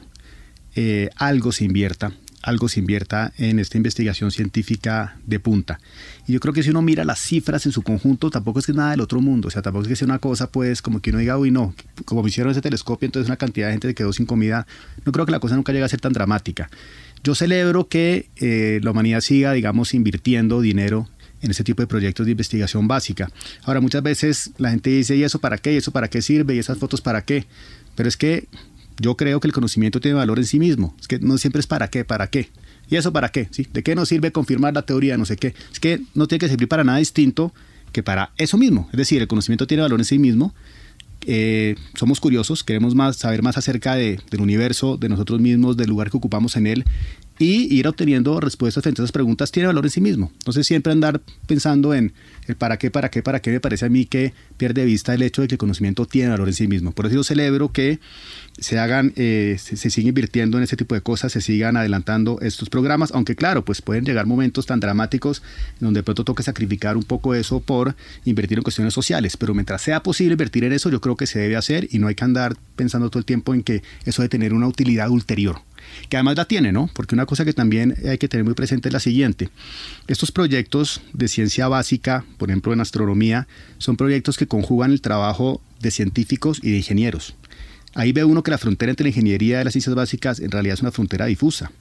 eh, 0.76 1.10
algo 1.16 1.52
se 1.52 1.66
invierta 1.66 2.12
algo 2.48 2.70
se 2.70 2.80
invierta 2.80 3.34
en 3.38 3.60
esta 3.60 3.76
investigación 3.76 4.32
científica 4.32 5.18
de 5.26 5.38
punta. 5.38 5.82
Y 6.28 6.32
yo 6.32 6.40
creo 6.40 6.54
que 6.54 6.64
si 6.64 6.70
uno 6.70 6.82
mira 6.82 7.04
las 7.04 7.20
cifras 7.20 7.66
en 7.66 7.74
su 7.74 7.82
conjunto, 7.82 8.32
tampoco 8.32 8.60
es 8.60 8.66
que 8.66 8.72
nada 8.72 8.92
del 8.92 9.02
otro 9.02 9.20
mundo, 9.20 9.50
o 9.50 9.52
sea, 9.52 9.62
tampoco 9.62 9.84
es 9.84 9.90
que 9.90 9.96
sea 9.98 10.06
una 10.06 10.20
cosa, 10.20 10.50
pues, 10.50 10.82
como 10.82 11.02
que 11.02 11.10
uno 11.10 11.20
diga, 11.20 11.38
uy, 11.38 11.52
no, 11.52 11.76
como 12.06 12.26
hicieron 12.26 12.52
ese 12.52 12.62
telescopio, 12.62 13.06
entonces 13.06 13.28
una 13.28 13.36
cantidad 13.36 13.68
de 13.68 13.74
gente 13.74 13.94
quedó 13.94 14.14
sin 14.14 14.26
comida. 14.26 14.66
No 15.06 15.12
creo 15.12 15.26
que 15.26 15.34
la 15.34 15.42
cosa 15.42 15.58
nunca 15.58 15.74
llegue 15.74 15.84
a 15.84 15.90
ser 15.90 16.00
tan 16.00 16.14
dramática. 16.14 16.70
Yo 17.22 17.36
celebro 17.36 17.90
que 17.90 18.30
eh, 18.38 18.80
la 18.82 18.92
humanidad 18.92 19.20
siga, 19.20 19.52
digamos, 19.52 19.94
invirtiendo 19.94 20.62
dinero 20.62 21.10
en 21.42 21.52
ese 21.52 21.66
tipo 21.66 21.82
de 21.82 21.88
proyectos 21.88 22.26
de 22.26 22.32
investigación 22.32 22.88
básica. 22.88 23.30
Ahora, 23.64 23.82
muchas 23.82 24.04
veces 24.04 24.52
la 24.58 24.70
gente 24.70 24.90
dice, 24.90 25.18
¿y 25.18 25.24
eso 25.24 25.40
para 25.40 25.58
qué? 25.58 25.74
¿Y 25.74 25.78
eso 25.78 25.92
para 25.92 26.08
qué 26.08 26.22
sirve? 26.22 26.56
¿Y 26.56 26.60
esas 26.60 26.78
fotos 26.78 27.02
para 27.02 27.26
qué? 27.26 27.46
Pero 27.96 28.08
es 28.08 28.16
que 28.16 28.48
yo 29.00 29.16
creo 29.16 29.40
que 29.40 29.48
el 29.48 29.54
conocimiento 29.54 30.00
tiene 30.00 30.16
valor 30.16 30.40
en 30.40 30.46
sí 30.46 30.60
mismo. 30.60 30.96
Es 31.00 31.08
que 31.08 31.20
no 31.20 31.38
siempre 31.38 31.60
es 31.60 31.68
para 31.68 31.90
qué, 31.90 32.06
para 32.06 32.28
qué. 32.28 32.50
¿Y 32.90 32.96
eso 32.96 33.12
para 33.12 33.30
qué? 33.30 33.48
¿Sí? 33.52 33.68
¿De 33.72 33.84
qué 33.84 33.96
nos 33.96 34.10
sirve 34.10 34.32
confirmar 34.32 34.74
la 34.74 34.84
teoría? 34.84 35.18
No 35.18 35.26
sé 35.26 35.38
qué. 35.38 35.54
Es 35.72 35.80
que 35.80 36.02
no 36.14 36.28
tiene 36.28 36.40
que 36.40 36.50
servir 36.50 36.68
para 36.68 36.84
nada 36.84 36.98
distinto 36.98 37.54
que 37.92 38.04
para 38.04 38.32
eso 38.38 38.58
mismo. 38.58 38.88
Es 38.92 38.98
decir, 38.98 39.22
el 39.22 39.28
conocimiento 39.28 39.68
tiene 39.68 39.84
valor 39.84 40.00
en 40.00 40.06
sí 40.06 40.20
mismo. 40.20 40.54
Eh, 41.26 41.76
somos 41.96 42.20
curiosos, 42.20 42.64
queremos 42.64 42.96
más, 42.96 43.18
saber 43.18 43.44
más 43.44 43.58
acerca 43.58 43.96
del 43.96 44.22
universo, 44.40 44.98
de 44.98 45.10
nosotros 45.10 45.42
mismos, 45.42 45.76
del 45.76 45.90
lugar 45.90 46.10
que 46.10 46.18
ocupamos 46.18 46.56
en 46.56 46.68
él 46.68 46.86
y 47.40 47.74
ir 47.74 47.88
obteniendo 47.88 48.40
respuestas 48.40 48.84
frente 48.84 49.02
a 49.02 49.04
esas 49.04 49.12
preguntas 49.12 49.52
tiene 49.52 49.68
valor 49.68 49.86
en 49.86 49.92
sí 49.92 50.02
mismo. 50.02 50.32
Entonces 50.40 50.66
siempre 50.66 50.92
andar 50.92 51.22
pensando 51.46 51.94
en 51.94 52.14
el 52.48 52.56
para 52.56 52.78
qué, 52.78 52.90
para 52.90 53.10
qué, 53.10 53.22
para 53.22 53.42
qué, 53.42 53.52
me 53.52 53.60
parece 53.60 53.86
a 53.86 53.90
mí 53.90 54.06
que 54.06 54.34
pierde 54.58 54.82
de 54.82 54.88
vista 54.88 55.14
el 55.14 55.22
hecho 55.22 55.42
de 55.42 55.48
que 55.48 55.56
el 55.56 55.60
conocimiento 55.60 56.06
tiene 56.06 56.30
valor 56.30 56.48
en 56.48 56.54
sí 56.54 56.68
mismo. 56.68 56.92
Por 56.92 57.06
eso 57.06 57.16
yo 57.16 57.24
celebro 57.24 57.72
que 57.72 58.00
se 58.58 58.80
hagan, 58.80 59.14
eh, 59.16 59.58
se, 59.60 59.78
siga 59.90 60.10
invirtiendo 60.10 60.58
en 60.58 60.64
ese 60.64 60.76
tipo 60.76 60.96
de 60.96 61.02
cosas, 61.02 61.32
se 61.32 61.42
sigan 61.42 61.78
adelantando 61.78 62.40
estos 62.42 62.70
programas, 62.70 63.12
aunque 63.14 63.36
claro, 63.36 63.64
pues 63.64 63.82
pueden 63.82 64.06
llegar 64.06 64.26
momentos 64.26 64.66
tan 64.66 64.80
dramáticos 64.80 65.44
donde 65.80 66.00
de 66.00 66.04
pronto 66.04 66.24
toque 66.24 66.44
sacrificar 66.44 66.98
un 66.98 67.04
poco 67.04 67.36
eso 67.36 67.60
por 67.60 67.96
invertir 68.26 68.58
en 68.58 68.64
cuestiones 68.64 68.94
sociales, 68.94 69.38
pero 69.38 69.54
mientras 69.54 69.82
sea 69.82 70.02
posible 70.02 70.34
invertir 70.34 70.64
en 70.64 70.74
eso, 70.74 70.90
yo 70.90 71.02
creo 71.02 71.16
que 71.16 71.28
se 71.28 71.40
debe 71.40 71.56
hacer 71.56 71.88
y 71.92 72.00
no 72.00 72.08
hay 72.08 72.16
que 72.16 72.24
andar 72.24 72.56
pensando 72.76 73.10
todo 73.10 73.20
el 73.20 73.26
tiempo 73.26 73.54
en 73.54 73.62
que 73.62 73.84
eso 74.06 74.22
debe 74.22 74.30
tener 74.30 74.54
una 74.54 74.68
utilidad 74.68 75.10
ulterior 75.10 75.62
que 76.10 76.18
además 76.18 76.38
la 76.38 76.46
tiene, 76.46 76.72
¿no? 76.72 76.90
Porque 76.94 77.16
una 77.16 77.26
cosa 77.26 77.46
que 77.46 77.54
también 77.54 77.96
hay 78.08 78.18
que 78.18 78.28
tener 78.28 78.44
muy 78.44 78.54
presente 78.54 78.90
es 78.90 78.94
la 78.94 79.00
siguiente. 79.00 79.50
Estos 80.08 80.32
proyectos 80.32 81.02
de 81.14 81.28
ciencia 81.28 81.68
básica, 81.68 82.26
por 82.38 82.50
ejemplo 82.50 82.74
en 82.74 82.82
astronomía, 82.82 83.48
son 83.78 83.98
proyectos 83.98 84.38
que 84.38 84.48
conjugan 84.48 84.92
el 84.92 85.02
trabajo 85.02 85.62
de 85.80 85.92
científicos 85.92 86.60
y 86.64 86.72
de 86.72 86.78
ingenieros. 86.78 87.36
Ahí 87.94 88.12
ve 88.12 88.24
uno 88.24 88.44
que 88.44 88.52
la 88.52 88.58
frontera 88.58 88.92
entre 88.92 89.06
la 89.06 89.10
ingeniería 89.10 89.60
y 89.60 89.64
las 89.64 89.74
ciencias 89.74 89.96
básicas 89.96 90.40
en 90.40 90.52
realidad 90.52 90.76
es 90.76 90.82
una 90.82 90.92
frontera 90.92 91.26
difusa. 91.26 91.72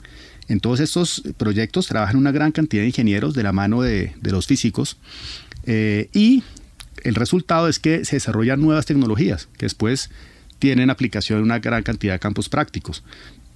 En 0.48 0.60
todos 0.60 0.80
estos 0.80 1.22
proyectos 1.36 1.88
trabajan 1.88 2.16
una 2.16 2.32
gran 2.32 2.52
cantidad 2.52 2.82
de 2.82 2.88
ingenieros 2.88 3.34
de 3.34 3.42
la 3.42 3.52
mano 3.52 3.82
de, 3.82 4.14
los 4.22 4.46
físicos 4.46 4.96
eh, 5.64 6.08
y 6.14 6.42
el 7.02 7.16
resultado 7.16 7.68
es 7.68 7.78
que 7.78 8.04
se 8.04 8.16
desarrollan 8.16 8.60
nuevas 8.60 8.86
tecnologías 8.86 9.48
que 9.58 9.66
después 9.66 10.10
tienen 10.58 10.90
aplicación 10.90 11.40
en 11.40 11.44
una 11.44 11.58
gran 11.58 11.82
cantidad 11.82 12.14
de 12.14 12.18
campos 12.18 12.48
prácticos. 12.48 13.02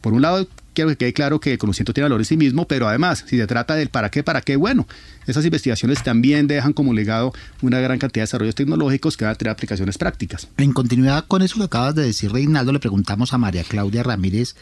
Por 0.00 0.12
un 0.12 0.22
lado, 0.22 0.48
quiero 0.74 0.90
que 0.90 0.96
quede 0.96 1.12
claro 1.12 1.40
que 1.40 1.52
el 1.52 1.58
conocimiento 1.58 1.92
tiene 1.92 2.06
valor 2.06 2.20
en 2.20 2.24
sí 2.24 2.36
mismo, 2.36 2.66
pero 2.66 2.88
además, 2.88 3.24
si 3.26 3.36
se 3.36 3.46
trata 3.46 3.74
del 3.74 3.88
para 3.88 4.10
qué, 4.10 4.22
para 4.22 4.40
qué, 4.40 4.56
bueno, 4.56 4.86
esas 5.26 5.44
investigaciones 5.44 6.02
también 6.02 6.46
dejan 6.46 6.72
como 6.72 6.94
legado 6.94 7.32
una 7.62 7.80
gran 7.80 7.98
cantidad 7.98 8.22
de 8.22 8.26
desarrollos 8.26 8.54
tecnológicos 8.54 9.16
que 9.16 9.24
van 9.24 9.34
a 9.34 9.36
tener 9.36 9.52
aplicaciones 9.52 9.98
prácticas. 9.98 10.48
En 10.56 10.72
continuidad 10.72 11.26
con 11.26 11.42
eso 11.42 11.58
que 11.58 11.64
acabas 11.64 11.94
de 11.94 12.04
decir, 12.04 12.32
Reinaldo, 12.32 12.72
le 12.72 12.78
preguntamos 12.78 13.32
a 13.32 13.38
María 13.38 13.64
Claudia 13.64 14.02
Ramírez, 14.02 14.56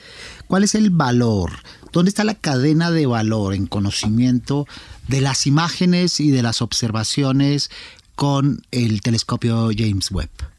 ¿cuál 0.46 0.64
es 0.64 0.74
el 0.74 0.90
valor? 0.90 1.52
¿Dónde 1.92 2.08
está 2.08 2.24
la 2.24 2.34
cadena 2.34 2.90
de 2.90 3.06
valor 3.06 3.54
en 3.54 3.66
conocimiento 3.66 4.66
de 5.06 5.20
las 5.20 5.46
imágenes 5.46 6.20
y 6.20 6.30
de 6.30 6.42
las 6.42 6.62
observaciones 6.62 7.70
con 8.14 8.62
el 8.72 9.00
telescopio 9.00 9.70
James 9.76 10.10
Webb? 10.10 10.57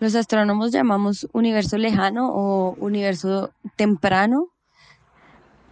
Los 0.00 0.14
astrónomos 0.14 0.72
llamamos 0.72 1.28
universo 1.32 1.78
lejano 1.78 2.30
o 2.32 2.74
universo 2.78 3.50
temprano 3.76 4.48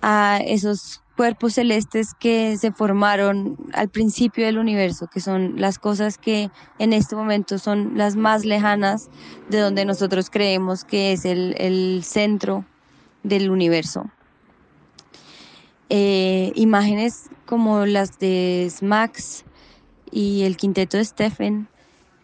a 0.01 0.39
esos 0.45 1.03
cuerpos 1.17 1.55
celestes 1.55 2.15
que 2.15 2.57
se 2.57 2.73
formaron 2.73 3.57
al 3.73 3.89
principio 3.89 4.47
del 4.47 4.59
universo, 4.59 5.07
que 5.07 5.21
son 5.21 5.61
las 5.61 5.79
cosas 5.79 6.19
que 6.19 6.51
en 6.79 6.93
este 6.93 7.15
momento 7.15 7.59
son 7.59 7.97
las 7.97 8.17
más 8.17 8.45
lejanas 8.45 9.11
de 9.49 9.59
donde 9.59 9.85
nosotros 9.85 10.29
creemos 10.31 10.85
que 10.85 11.13
es 11.13 11.25
el, 11.25 12.03
centro 12.03 12.65
del 13.23 13.51
universo. 13.51 14.11
Eh, 15.89 16.53
imágenes 16.57 17.31
como 17.47 17.87
las 17.87 18.19
de 18.19 18.69
SMAX 18.71 19.45
y 20.11 20.43
el 20.43 20.57
quinteto 20.57 20.97
de 20.97 21.05
Stephen 21.05 21.69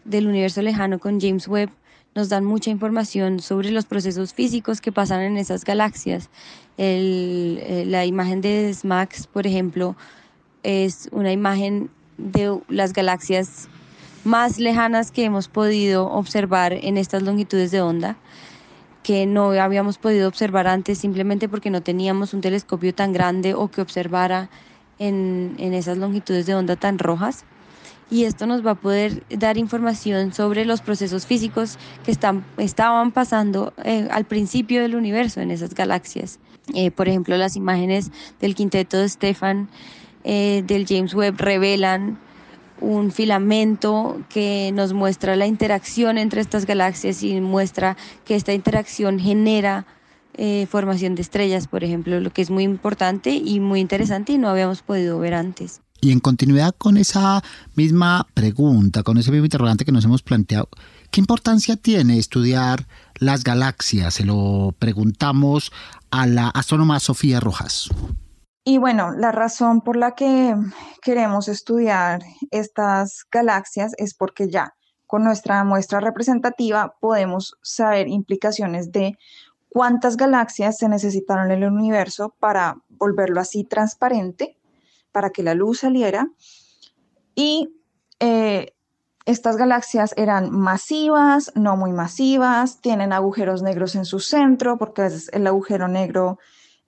del 0.03 0.27
universo 0.27 0.61
lejano 0.61 0.99
con 0.99 1.21
James 1.21 1.47
Webb 1.47 1.71
nos 2.13 2.29
dan 2.29 2.43
mucha 2.43 2.69
información 2.69 3.39
sobre 3.39 3.71
los 3.71 3.85
procesos 3.85 4.33
físicos 4.33 4.81
que 4.81 4.91
pasan 4.91 5.21
en 5.21 5.37
esas 5.37 5.63
galaxias. 5.63 6.29
Eh, 6.77 7.83
la 7.87 8.05
imagen 8.05 8.41
de 8.41 8.73
SMAX, 8.73 9.27
por 9.27 9.47
ejemplo, 9.47 9.95
es 10.63 11.09
una 11.11 11.31
imagen 11.31 11.89
de 12.17 12.59
las 12.67 12.93
galaxias 12.93 13.69
más 14.23 14.59
lejanas 14.59 15.11
que 15.11 15.23
hemos 15.23 15.47
podido 15.47 16.07
observar 16.07 16.73
en 16.73 16.97
estas 16.97 17.23
longitudes 17.23 17.71
de 17.71 17.81
onda, 17.81 18.17
que 19.03 19.25
no 19.25 19.51
habíamos 19.51 19.97
podido 19.97 20.27
observar 20.27 20.67
antes 20.67 20.99
simplemente 20.99 21.49
porque 21.49 21.71
no 21.71 21.81
teníamos 21.81 22.33
un 22.33 22.41
telescopio 22.41 22.93
tan 22.93 23.13
grande 23.13 23.55
o 23.55 23.69
que 23.69 23.81
observara 23.81 24.49
en, 24.99 25.55
en 25.57 25.73
esas 25.73 25.97
longitudes 25.97 26.45
de 26.45 26.53
onda 26.53 26.75
tan 26.75 26.99
rojas 26.99 27.45
y 28.11 28.25
esto 28.25 28.45
nos 28.45 28.63
va 28.63 28.71
a 28.71 28.75
poder 28.75 29.23
dar 29.29 29.57
información 29.57 30.33
sobre 30.33 30.65
los 30.65 30.81
procesos 30.81 31.25
físicos 31.25 31.79
que 32.03 32.11
están, 32.11 32.43
estaban 32.57 33.11
pasando 33.11 33.73
eh, 33.85 34.07
al 34.11 34.25
principio 34.25 34.81
del 34.81 34.95
universo 34.95 35.39
en 35.39 35.49
esas 35.49 35.73
galaxias. 35.73 36.37
Eh, 36.75 36.91
por 36.91 37.07
ejemplo, 37.07 37.37
las 37.37 37.55
imágenes 37.55 38.11
del 38.41 38.53
quinteto 38.53 38.97
de 38.97 39.07
Stefan 39.07 39.69
eh, 40.25 40.61
del 40.67 40.85
James 40.85 41.13
Webb 41.13 41.39
revelan 41.39 42.19
un 42.81 43.11
filamento 43.11 44.21
que 44.27 44.71
nos 44.73 44.91
muestra 44.91 45.37
la 45.37 45.47
interacción 45.47 46.17
entre 46.17 46.41
estas 46.41 46.65
galaxias 46.65 47.23
y 47.23 47.39
muestra 47.39 47.95
que 48.25 48.35
esta 48.35 48.53
interacción 48.53 49.19
genera 49.19 49.85
formación 50.69 51.13
de 51.13 51.21
estrellas, 51.21 51.67
por 51.67 51.83
ejemplo, 51.83 52.19
lo 52.19 52.31
que 52.31 52.41
es 52.41 52.49
muy 52.49 52.63
importante 52.63 53.31
y 53.31 53.59
muy 53.59 53.79
interesante 53.79 54.33
y 54.33 54.39
no 54.39 54.49
habíamos 54.49 54.81
podido 54.81 55.19
ver 55.19 55.35
antes. 55.35 55.81
Y 56.03 56.11
en 56.11 56.19
continuidad 56.19 56.73
con 56.75 56.97
esa 56.97 57.43
misma 57.75 58.25
pregunta, 58.33 59.03
con 59.03 59.19
ese 59.19 59.29
mismo 59.29 59.45
interrogante 59.45 59.85
que 59.85 59.91
nos 59.91 60.03
hemos 60.03 60.23
planteado, 60.23 60.67
¿qué 61.11 61.21
importancia 61.21 61.75
tiene 61.75 62.17
estudiar 62.17 62.87
las 63.19 63.43
galaxias? 63.43 64.15
Se 64.15 64.25
lo 64.25 64.73
preguntamos 64.79 65.71
a 66.09 66.25
la 66.25 66.49
astrónoma 66.49 66.99
Sofía 66.99 67.39
Rojas. 67.39 67.89
Y 68.63 68.79
bueno, 68.79 69.11
la 69.11 69.31
razón 69.31 69.81
por 69.81 69.95
la 69.95 70.15
que 70.15 70.55
queremos 71.03 71.47
estudiar 71.47 72.23
estas 72.49 73.25
galaxias 73.31 73.93
es 73.97 74.15
porque 74.15 74.49
ya 74.49 74.73
con 75.05 75.23
nuestra 75.23 75.63
muestra 75.63 75.99
representativa 75.99 76.95
podemos 76.99 77.57
saber 77.61 78.07
implicaciones 78.07 78.91
de 78.91 79.19
cuántas 79.69 80.17
galaxias 80.17 80.79
se 80.79 80.89
necesitaron 80.89 81.51
en 81.51 81.63
el 81.63 81.71
universo 81.71 82.35
para 82.39 82.77
volverlo 82.89 83.39
así 83.39 83.63
transparente 83.63 84.57
para 85.11 85.31
que 85.31 85.43
la 85.43 85.53
luz 85.53 85.79
saliera. 85.79 86.29
Y 87.35 87.73
eh, 88.19 88.73
estas 89.25 89.57
galaxias 89.57 90.13
eran 90.17 90.51
masivas, 90.51 91.51
no 91.55 91.77
muy 91.77 91.91
masivas, 91.91 92.81
tienen 92.81 93.13
agujeros 93.13 93.61
negros 93.61 93.95
en 93.95 94.05
su 94.05 94.19
centro, 94.19 94.77
porque 94.77 95.09
el 95.31 95.47
agujero 95.47 95.87
negro 95.87 96.39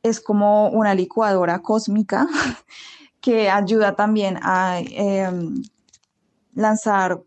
es 0.02 0.20
como 0.20 0.70
una 0.70 0.94
licuadora 0.94 1.60
cósmica 1.60 2.28
que 3.22 3.50
ayuda 3.50 3.96
también 3.96 4.38
a 4.42 4.80
em, 4.82 5.64
lanzar 6.54 7.22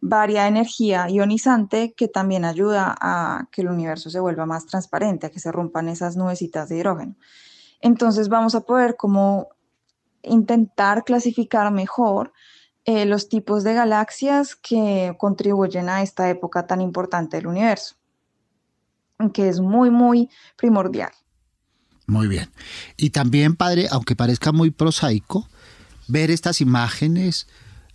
varia 0.00 0.46
energía 0.46 1.08
ionizante 1.08 1.94
que 1.94 2.08
también 2.08 2.44
ayuda 2.44 2.94
a 3.00 3.48
que 3.50 3.62
el 3.62 3.68
universo 3.68 4.10
se 4.10 4.20
vuelva 4.20 4.46
más 4.46 4.66
transparente, 4.66 5.26
a 5.26 5.30
que 5.30 5.40
se 5.40 5.52
rompan 5.52 5.88
esas 5.88 6.16
nubecitas 6.16 6.68
de 6.68 6.78
hidrógeno. 6.78 7.16
Entonces 7.80 8.28
vamos 8.28 8.54
a 8.54 8.62
poder 8.62 8.96
como 8.96 9.48
intentar 10.24 11.04
clasificar 11.04 11.72
mejor 11.72 12.32
eh, 12.84 13.06
los 13.06 13.28
tipos 13.28 13.64
de 13.64 13.74
galaxias 13.74 14.56
que 14.56 15.14
contribuyen 15.18 15.88
a 15.88 16.02
esta 16.02 16.28
época 16.28 16.66
tan 16.66 16.80
importante 16.80 17.38
del 17.38 17.46
universo, 17.46 17.96
que 19.32 19.48
es 19.48 19.60
muy, 19.60 19.90
muy 19.90 20.28
primordial. 20.56 21.10
Muy 22.06 22.28
bien. 22.28 22.50
Y 22.96 23.10
también, 23.10 23.56
padre, 23.56 23.86
aunque 23.90 24.14
parezca 24.14 24.52
muy 24.52 24.70
prosaico, 24.70 25.48
ver 26.08 26.30
estas 26.30 26.60
imágenes, 26.60 27.46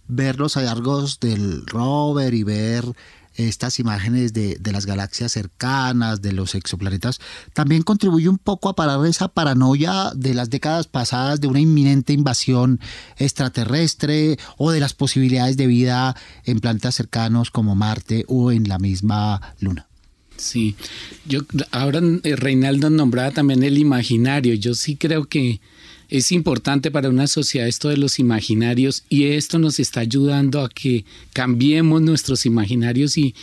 ver 0.08 0.40
los 0.40 0.56
hallazgos 0.56 1.20
del 1.20 1.66
rover 1.68 2.34
y 2.34 2.44
ver 2.44 2.84
estas 3.48 3.80
imágenes 3.80 4.34
de, 4.34 4.58
de, 4.60 4.72
las 4.72 4.86
galaxias 4.86 5.32
cercanas, 5.32 6.22
de 6.22 6.34
los 6.34 6.56
exoplanetas, 6.56 7.20
también 7.54 7.84
contribuye 7.84 8.28
un 8.28 8.38
poco 8.38 8.70
a 8.70 8.76
parar 8.76 9.06
esa 9.06 9.30
paranoia 9.30 10.12
de 10.16 10.34
las 10.34 10.50
décadas 10.50 10.88
pasadas 10.88 11.40
de 11.40 11.48
una 11.48 11.60
inminente 11.60 12.14
invasión 12.14 12.80
extraterrestre 13.18 14.38
o 14.58 14.72
de 14.72 14.80
las 14.80 14.94
posibilidades 14.94 15.58
de 15.58 15.68
vida 15.68 16.16
en 16.44 16.60
planetas 16.60 16.96
cercanos 16.96 17.52
como 17.52 17.76
Marte 17.76 18.26
o 18.28 18.52
en 18.52 18.68
la 18.68 18.80
misma 18.80 19.42
Luna. 19.60 19.88
Sí, 20.40 20.76
yo 21.26 21.42
ahora 21.72 22.02
eh, 22.24 22.36
Reinaldo 22.36 22.90
nombraba 22.90 23.32
también 23.32 23.62
el 23.64 23.78
imaginario. 23.78 24.54
Yo 24.54 24.74
sí 24.74 24.96
creo 24.96 25.26
que 25.26 25.60
es 26.10 26.32
importante 26.32 26.90
para 26.90 27.10
una 27.10 27.28
sociedad 27.28 27.68
esto 27.68 27.90
de 27.90 27.98
los 27.98 28.18
imaginarios 28.20 29.04
y 29.10 29.26
esto 29.26 29.60
nos 29.60 29.80
está 29.80 30.00
ayudando 30.00 30.62
a 30.62 30.70
que 30.70 31.06
cambiemos 31.34 32.02
nuestros 32.02 32.48
imaginarios 32.48 33.16
y, 33.18 33.36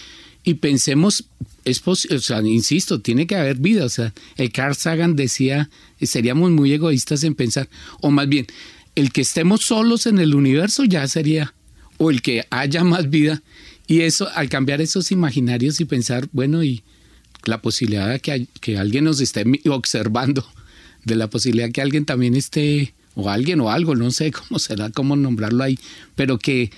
y 0.42 0.54
pensemos, 0.54 1.24
es 1.64 1.86
o 1.86 1.94
sea, 1.94 2.40
insisto, 2.42 3.00
tiene 3.00 3.26
que 3.26 3.36
haber 3.36 3.56
vida. 3.58 3.84
O 3.84 3.88
sea, 3.88 4.12
el 4.36 4.50
Carl 4.50 4.74
Sagan 4.74 5.14
decía, 5.14 5.70
seríamos 6.00 6.50
muy 6.50 6.72
egoístas 6.72 7.22
en 7.22 7.36
pensar, 7.36 7.68
o 8.00 8.10
más 8.10 8.28
bien, 8.28 8.46
el 8.96 9.12
que 9.12 9.20
estemos 9.20 9.62
solos 9.62 10.06
en 10.06 10.18
el 10.18 10.34
universo 10.34 10.84
ya 10.84 11.06
sería, 11.06 11.54
o 11.98 12.10
el 12.10 12.20
que 12.20 12.46
haya 12.50 12.82
más 12.82 13.10
vida. 13.10 13.42
Y 13.86 14.00
eso, 14.00 14.28
al 14.34 14.48
cambiar 14.48 14.80
esos 14.80 15.12
imaginarios 15.12 15.80
y 15.80 15.84
pensar, 15.84 16.28
bueno, 16.32 16.64
y 16.64 16.82
la 17.44 17.62
posibilidad 17.62 18.08
de 18.08 18.18
que, 18.18 18.48
que 18.60 18.76
alguien 18.76 19.04
nos 19.04 19.20
esté 19.20 19.44
observando, 19.68 20.44
de 21.06 21.16
la 21.16 21.30
posibilidad 21.30 21.70
que 21.70 21.80
alguien 21.80 22.04
también 22.04 22.34
esté, 22.34 22.92
o 23.16 23.30
alguien 23.30 23.60
o 23.60 23.70
algo, 23.70 23.96
no 23.96 24.10
sé 24.12 24.30
cómo 24.48 24.58
será, 24.58 24.90
cómo 24.90 25.16
nombrarlo 25.16 25.64
ahí, 25.64 25.78
pero 26.14 26.38
que 26.38 26.70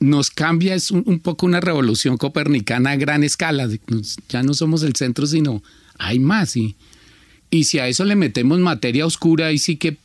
nos 0.00 0.30
cambia, 0.30 0.74
es 0.74 0.90
un, 0.90 1.20
poco 1.20 1.46
una 1.46 1.60
revolución 1.60 2.16
copernicana 2.16 2.92
a 2.92 2.96
gran 2.96 3.22
escala. 3.22 3.68
Ya 4.28 4.42
no 4.42 4.54
somos 4.54 4.82
el 4.82 4.96
centro, 4.96 5.26
sino 5.26 5.62
hay 5.98 6.18
más. 6.18 6.56
Y, 6.56 6.74
y 7.50 7.64
si 7.64 7.78
a 7.78 7.86
eso 7.86 8.04
le 8.04 8.16
metemos 8.16 8.58
materia 8.58 9.06
oscura, 9.06 9.46
ahí 9.46 9.58
sí 9.58 9.76
que 9.76 9.96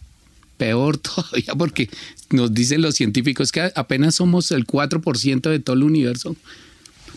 peor 0.57 0.97
todavía, 0.99 1.55
porque 1.57 1.89
nos 2.29 2.53
dicen 2.53 2.81
los 2.81 2.95
científicos 2.95 3.51
que 3.51 3.71
apenas 3.73 4.15
somos 4.15 4.51
el 4.51 4.67
4% 4.67 5.49
de 5.49 5.59
todo 5.59 5.75
el 5.75 5.83
universo, 5.83 6.35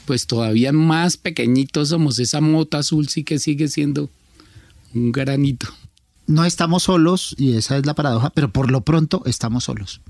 pues 0.07 0.27
todavía 0.27 0.73
más 0.73 1.17
pequeñitos 1.17 1.91
somos. 1.91 2.19
Esa 2.21 2.41
mota 2.41 2.79
azul 2.79 3.09
sí 3.09 3.25
que 3.25 3.39
sigue 3.39 3.69
siendo 3.69 4.09
un 4.95 5.13
granito. 5.13 5.67
No 6.33 6.47
estamos 6.47 6.85
solos, 6.85 7.35
y 7.37 7.57
esa 7.57 7.77
es 7.77 7.85
la 7.85 7.93
paradoja, 7.95 8.31
pero 8.31 8.51
por 8.51 8.71
lo 8.71 8.81
pronto 8.81 9.23
estamos 9.27 9.65
solos. 9.65 10.01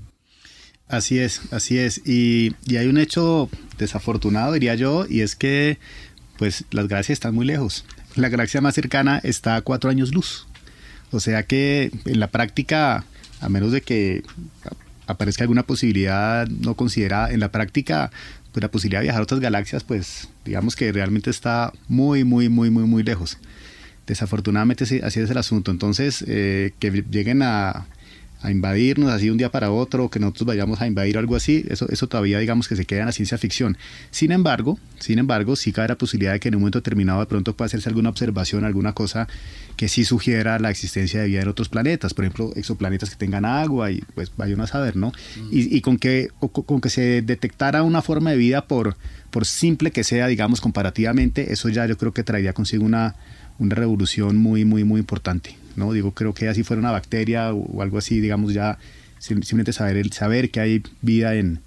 Así 0.87 1.19
es, 1.19 1.41
así 1.51 1.77
es. 1.77 2.01
Y, 2.07 2.55
y 2.65 2.77
hay 2.77 2.87
un 2.87 2.97
hecho 2.97 3.49
desafortunado, 3.77 4.53
diría 4.53 4.75
yo, 4.75 5.05
y 5.09 5.19
es 5.19 5.35
que 5.35 5.79
pues 6.37 6.63
las 6.71 6.87
galaxias 6.87 7.17
están 7.17 7.35
muy 7.35 7.45
lejos. 7.45 7.83
La 8.15 8.29
galaxia 8.29 8.61
más 8.61 8.73
cercana 8.73 9.19
está 9.23 9.57
a 9.57 9.61
cuatro 9.61 9.89
años 9.89 10.13
luz. 10.13 10.47
O 11.11 11.19
sea 11.19 11.43
que 11.43 11.91
en 12.05 12.19
la 12.21 12.27
práctica 12.27 13.05
a 13.43 13.49
menos 13.49 13.73
de 13.73 13.81
que 13.81 14.23
aparezca 15.05 15.43
alguna 15.43 15.63
posibilidad 15.63 16.47
no 16.47 16.75
considerada 16.75 17.31
en 17.31 17.41
la 17.41 17.51
práctica, 17.51 18.11
pues 18.53 18.61
la 18.61 18.71
posibilidad 18.71 19.01
de 19.01 19.07
viajar 19.07 19.19
a 19.19 19.23
otras 19.23 19.41
galaxias, 19.41 19.83
pues 19.83 20.29
digamos 20.45 20.77
que 20.77 20.89
realmente 20.93 21.29
está 21.29 21.73
muy, 21.89 22.23
muy, 22.23 22.47
muy, 22.47 22.69
muy, 22.69 22.85
muy 22.85 23.03
lejos. 23.03 23.37
Desafortunadamente 24.07 24.83
así 24.83 25.19
es 25.19 25.29
el 25.29 25.37
asunto. 25.37 25.71
Entonces, 25.71 26.23
eh, 26.27 26.73
que 26.79 27.03
lleguen 27.09 27.41
a, 27.41 27.87
a 28.43 28.51
invadirnos 28.51 29.09
así 29.09 29.25
de 29.25 29.31
un 29.31 29.37
día 29.37 29.49
para 29.49 29.71
otro, 29.71 30.09
que 30.09 30.19
nosotros 30.19 30.47
vayamos 30.47 30.81
a 30.81 30.85
invadir 30.85 31.17
algo 31.17 31.37
así, 31.37 31.65
eso, 31.69 31.87
eso 31.89 32.07
todavía 32.07 32.39
digamos 32.39 32.67
que 32.67 32.75
se 32.75 32.83
queda 32.83 32.99
en 32.99 33.05
la 33.05 33.13
ciencia 33.13 33.37
ficción. 33.37 33.77
Sin 34.11 34.33
embargo, 34.33 34.77
sin 34.99 35.17
embargo, 35.17 35.55
sí 35.55 35.71
cabe 35.71 35.87
la 35.87 35.97
posibilidad 35.97 36.33
de 36.33 36.41
que 36.41 36.49
en 36.49 36.55
un 36.55 36.61
momento 36.61 36.79
determinado 36.79 37.21
de 37.21 37.25
pronto 37.25 37.55
pueda 37.55 37.67
hacerse 37.67 37.87
alguna 37.87 38.09
observación, 38.09 38.65
alguna 38.65 38.91
cosa 38.91 39.29
que 39.77 39.87
sí 39.87 40.03
sugiera 40.03 40.59
la 40.59 40.69
existencia 40.69 41.21
de 41.21 41.27
vida 41.27 41.41
en 41.41 41.47
otros 41.47 41.69
planetas, 41.69 42.13
por 42.13 42.25
ejemplo, 42.25 42.51
exoplanetas 42.57 43.09
que 43.09 43.15
tengan 43.15 43.45
agua 43.45 43.91
y 43.91 44.01
pues 44.13 44.29
vayan 44.35 44.59
a 44.59 44.67
saber, 44.67 44.97
¿no? 44.97 45.13
Y, 45.49 45.75
y, 45.75 45.79
con, 45.79 45.97
que, 45.97 46.27
con 46.65 46.81
que 46.81 46.89
se 46.89 47.21
detectara 47.21 47.81
una 47.81 48.01
forma 48.01 48.31
de 48.31 48.37
vida 48.37 48.67
por, 48.67 48.97
por 49.31 49.45
simple 49.45 49.91
que 49.91 50.03
sea, 50.03 50.27
digamos, 50.27 50.59
comparativamente, 50.59 51.53
eso 51.53 51.69
ya 51.69 51.85
yo 51.87 51.97
creo 51.97 52.11
que 52.11 52.23
traería 52.23 52.51
consigo 52.51 52.83
una, 52.83 53.15
una 53.59 53.75
revolución 53.75 54.37
muy, 54.37 54.65
muy, 54.65 54.83
muy 54.83 54.99
importante. 54.99 55.57
¿no? 55.75 55.91
Digo, 55.93 56.11
creo 56.13 56.33
que 56.33 56.49
así 56.49 56.63
fuera 56.63 56.79
una 56.79 56.91
bacteria 56.91 57.53
o, 57.53 57.81
algo 57.81 57.97
así, 57.97 58.19
digamos, 58.19 58.53
ya 58.53 58.77
simplemente 59.19 59.73
saber, 59.73 59.97
el, 59.97 60.11
saber 60.11 60.51
que 60.51 60.59
hay 60.59 60.83
vida 61.01 61.35
en, 61.35 61.61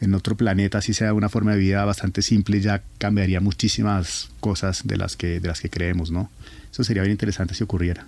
en 0.00 0.14
otro 0.14 0.36
planeta, 0.36 0.78
así 0.78 0.92
sea 0.92 1.14
una 1.14 1.28
forma 1.28 1.52
de 1.52 1.58
vida 1.58 1.84
bastante 1.84 2.22
simple, 2.22 2.60
ya 2.60 2.82
cambiaría 2.98 3.40
muchísimas 3.40 4.30
cosas 4.40 4.82
de 4.84 4.96
las 4.96 5.16
que, 5.16 5.40
de 5.40 5.48
las 5.48 5.60
que 5.60 5.70
creemos, 5.70 6.10
¿no? 6.10 6.30
Eso 6.70 6.84
sería 6.84 7.02
bien 7.02 7.12
interesante 7.12 7.54
si 7.54 7.64
ocurriera. 7.64 8.06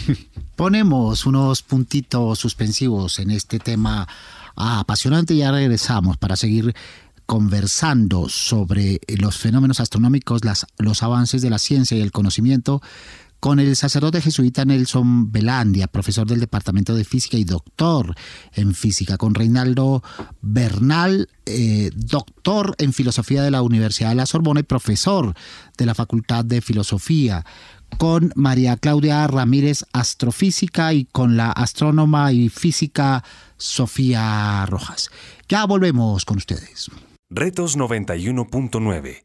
Ponemos 0.56 1.26
unos 1.26 1.62
puntitos 1.62 2.38
suspensivos 2.38 3.18
en 3.18 3.30
este 3.30 3.58
tema 3.58 4.08
apasionante 4.56 5.34
y 5.34 5.38
ya 5.38 5.52
regresamos 5.52 6.16
para 6.16 6.36
seguir 6.36 6.74
conversando 7.30 8.28
sobre 8.28 9.00
los 9.06 9.36
fenómenos 9.38 9.78
astronómicos, 9.78 10.44
las, 10.44 10.66
los 10.78 11.04
avances 11.04 11.40
de 11.42 11.48
la 11.48 11.60
ciencia 11.60 11.96
y 11.96 12.00
el 12.00 12.10
conocimiento 12.10 12.82
con 13.38 13.60
el 13.60 13.76
sacerdote 13.76 14.20
jesuita 14.20 14.64
Nelson 14.64 15.30
Belandia, 15.30 15.86
profesor 15.86 16.26
del 16.26 16.40
Departamento 16.40 16.92
de 16.92 17.04
Física 17.04 17.36
y 17.36 17.44
doctor 17.44 18.16
en 18.52 18.74
Física, 18.74 19.16
con 19.16 19.36
Reinaldo 19.36 20.02
Bernal, 20.40 21.28
eh, 21.46 21.92
doctor 21.94 22.74
en 22.78 22.92
Filosofía 22.92 23.44
de 23.44 23.52
la 23.52 23.62
Universidad 23.62 24.08
de 24.08 24.16
la 24.16 24.26
Sorbona 24.26 24.58
y 24.58 24.64
profesor 24.64 25.32
de 25.78 25.86
la 25.86 25.94
Facultad 25.94 26.44
de 26.44 26.60
Filosofía, 26.60 27.46
con 27.96 28.32
María 28.34 28.76
Claudia 28.76 29.24
Ramírez, 29.28 29.84
astrofísica, 29.92 30.92
y 30.94 31.04
con 31.04 31.36
la 31.36 31.52
astrónoma 31.52 32.32
y 32.32 32.48
física 32.48 33.22
Sofía 33.56 34.66
Rojas. 34.66 35.10
Ya 35.48 35.64
volvemos 35.64 36.24
con 36.24 36.38
ustedes. 36.38 36.90
Retos 37.32 37.78
91.9 37.78 39.22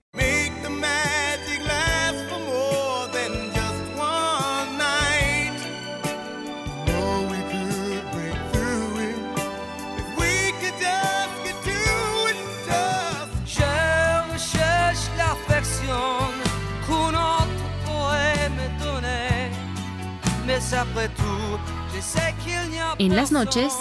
En 22.99 23.15
las 23.15 23.31
noches, 23.31 23.73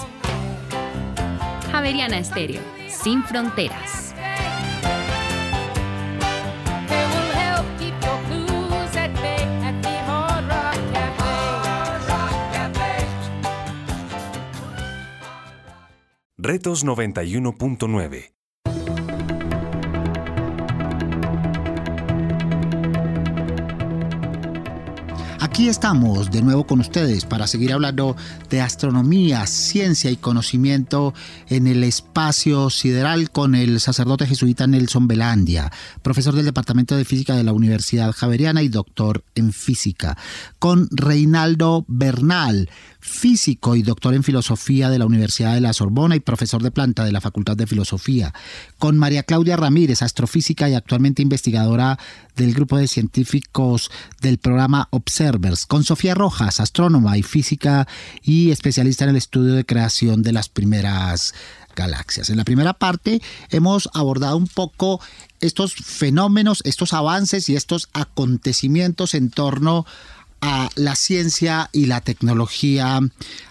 Javeriana 1.70 2.18
Estéreo, 2.18 2.62
sin 2.88 3.22
fronteras. 3.24 4.03
Retos 16.44 16.84
91.9 16.84 18.34
Aquí 25.54 25.68
estamos 25.68 26.32
de 26.32 26.42
nuevo 26.42 26.66
con 26.66 26.80
ustedes 26.80 27.24
para 27.24 27.46
seguir 27.46 27.72
hablando 27.72 28.16
de 28.50 28.60
astronomía, 28.60 29.46
ciencia 29.46 30.10
y 30.10 30.16
conocimiento 30.16 31.14
en 31.48 31.68
el 31.68 31.84
espacio 31.84 32.70
sideral 32.70 33.30
con 33.30 33.54
el 33.54 33.78
sacerdote 33.78 34.26
jesuita 34.26 34.66
Nelson 34.66 35.06
Belandia, 35.06 35.70
profesor 36.02 36.34
del 36.34 36.46
Departamento 36.46 36.96
de 36.96 37.04
Física 37.04 37.36
de 37.36 37.44
la 37.44 37.52
Universidad 37.52 38.10
Javeriana 38.10 38.62
y 38.62 38.68
doctor 38.68 39.22
en 39.36 39.52
física, 39.52 40.18
con 40.58 40.88
Reinaldo 40.90 41.84
Bernal, 41.86 42.68
físico 43.04 43.76
y 43.76 43.82
doctor 43.82 44.14
en 44.14 44.22
filosofía 44.22 44.88
de 44.88 44.98
la 44.98 45.04
Universidad 45.04 45.52
de 45.52 45.60
la 45.60 45.74
Sorbona 45.74 46.16
y 46.16 46.20
profesor 46.20 46.62
de 46.62 46.70
planta 46.70 47.04
de 47.04 47.12
la 47.12 47.20
Facultad 47.20 47.54
de 47.54 47.66
Filosofía, 47.66 48.32
con 48.78 48.96
María 48.96 49.24
Claudia 49.24 49.58
Ramírez, 49.58 50.00
astrofísica 50.00 50.70
y 50.70 50.74
actualmente 50.74 51.20
investigadora 51.20 51.98
del 52.34 52.54
grupo 52.54 52.78
de 52.78 52.88
científicos 52.88 53.90
del 54.22 54.38
programa 54.38 54.88
Observers, 54.90 55.66
con 55.66 55.84
Sofía 55.84 56.14
Rojas, 56.14 56.60
astrónoma 56.60 57.18
y 57.18 57.22
física 57.22 57.86
y 58.22 58.50
especialista 58.50 59.04
en 59.04 59.10
el 59.10 59.16
estudio 59.16 59.52
de 59.52 59.66
creación 59.66 60.22
de 60.22 60.32
las 60.32 60.48
primeras 60.48 61.34
galaxias. 61.76 62.30
En 62.30 62.38
la 62.38 62.44
primera 62.44 62.72
parte 62.72 63.20
hemos 63.50 63.90
abordado 63.92 64.38
un 64.38 64.48
poco 64.48 65.02
estos 65.42 65.74
fenómenos, 65.74 66.62
estos 66.64 66.94
avances 66.94 67.50
y 67.50 67.56
estos 67.56 67.90
acontecimientos 67.92 69.12
en 69.14 69.28
torno 69.28 69.84
a 70.40 70.68
la 70.76 70.94
ciencia 70.96 71.70
y 71.72 71.86
la 71.86 72.00
tecnología 72.00 73.00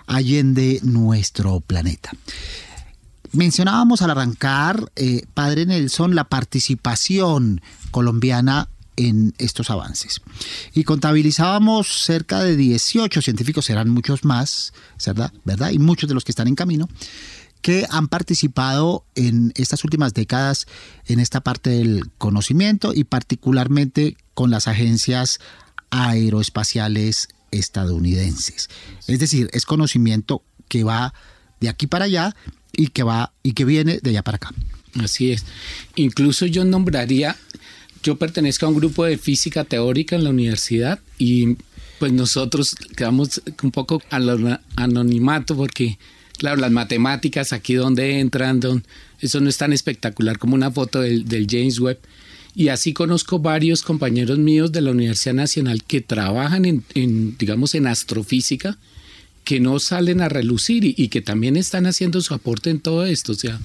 allende 0.07 0.79
nuestro 0.83 1.59
planeta. 1.59 2.11
Mencionábamos 3.31 4.01
al 4.03 4.11
arrancar, 4.11 4.91
eh, 4.95 5.23
Padre 5.33 5.65
Nelson, 5.65 6.13
la 6.13 6.25
participación 6.25 7.61
colombiana 7.89 8.69
en 8.95 9.33
estos 9.39 9.69
avances. 9.69 10.21
Y 10.73 10.83
contabilizábamos 10.83 12.03
cerca 12.03 12.43
de 12.43 12.55
18 12.55 13.21
científicos, 13.21 13.65
serán 13.65 13.89
muchos 13.89 14.23
más, 14.23 14.73
¿verdad? 15.05 15.33
¿verdad? 15.45 15.71
Y 15.71 15.79
muchos 15.79 16.07
de 16.07 16.13
los 16.13 16.23
que 16.23 16.31
están 16.31 16.47
en 16.47 16.55
camino, 16.55 16.87
que 17.63 17.87
han 17.89 18.07
participado 18.09 19.05
en 19.15 19.53
estas 19.55 19.83
últimas 19.83 20.13
décadas 20.13 20.67
en 21.05 21.19
esta 21.19 21.41
parte 21.41 21.69
del 21.69 22.11
conocimiento 22.17 22.93
y 22.93 23.05
particularmente 23.05 24.17
con 24.33 24.51
las 24.51 24.67
agencias 24.67 25.39
aeroespaciales 25.93 27.27
estadounidenses. 27.51 28.69
Es 29.07 29.19
decir, 29.19 29.49
es 29.53 29.65
conocimiento 29.65 30.43
que 30.67 30.83
va 30.83 31.13
de 31.59 31.69
aquí 31.69 31.87
para 31.87 32.05
allá 32.05 32.35
y 32.71 32.87
que 32.87 33.03
va 33.03 33.31
y 33.43 33.53
que 33.53 33.65
viene 33.65 33.99
de 34.01 34.09
allá 34.09 34.23
para 34.23 34.37
acá. 34.37 34.51
Así 34.99 35.31
es. 35.31 35.45
Incluso 35.95 36.45
yo 36.45 36.65
nombraría 36.65 37.37
yo 38.03 38.17
pertenezco 38.17 38.65
a 38.65 38.69
un 38.69 38.75
grupo 38.75 39.05
de 39.05 39.17
física 39.17 39.63
teórica 39.63 40.15
en 40.15 40.25
la 40.25 40.29
universidad 40.29 40.99
y 41.17 41.55
pues 41.99 42.11
nosotros 42.11 42.75
quedamos 42.97 43.41
un 43.63 43.71
poco 43.71 44.01
anonimato 44.75 45.55
porque, 45.55 45.97
claro, 46.37 46.57
las 46.57 46.71
matemáticas 46.71 47.53
aquí 47.53 47.75
donde 47.75 48.19
entran, 48.19 48.59
eso 49.21 49.39
no 49.39 49.47
es 49.47 49.57
tan 49.57 49.71
espectacular 49.71 50.37
como 50.37 50.53
una 50.53 50.69
foto 50.69 50.99
del, 50.99 51.47
James 51.49 51.79
Webb. 51.79 51.99
Y 52.55 52.67
así 52.69 52.93
conozco 52.93 53.39
varios 53.39 53.81
compañeros 53.81 54.37
míos 54.37 54.71
de 54.71 54.81
la 54.81 54.91
Universidad 54.91 55.33
Nacional 55.33 55.83
que 55.83 56.01
trabajan 56.01 56.65
en, 56.65 57.37
digamos, 57.37 57.73
en 57.73 57.87
astrofísica, 57.87 58.77
que 59.43 59.59
no 59.59 59.79
salen 59.79 60.21
a 60.21 60.29
relucir 60.29 60.85
y, 60.85 60.93
y, 60.95 61.09
que 61.09 61.21
también 61.21 61.57
están 61.57 61.85
haciendo 61.85 62.21
su 62.21 62.33
aporte 62.33 62.69
en 62.69 62.79
todo 62.79 63.05
esto. 63.05 63.33
O 63.33 63.35
sea, 63.35 63.59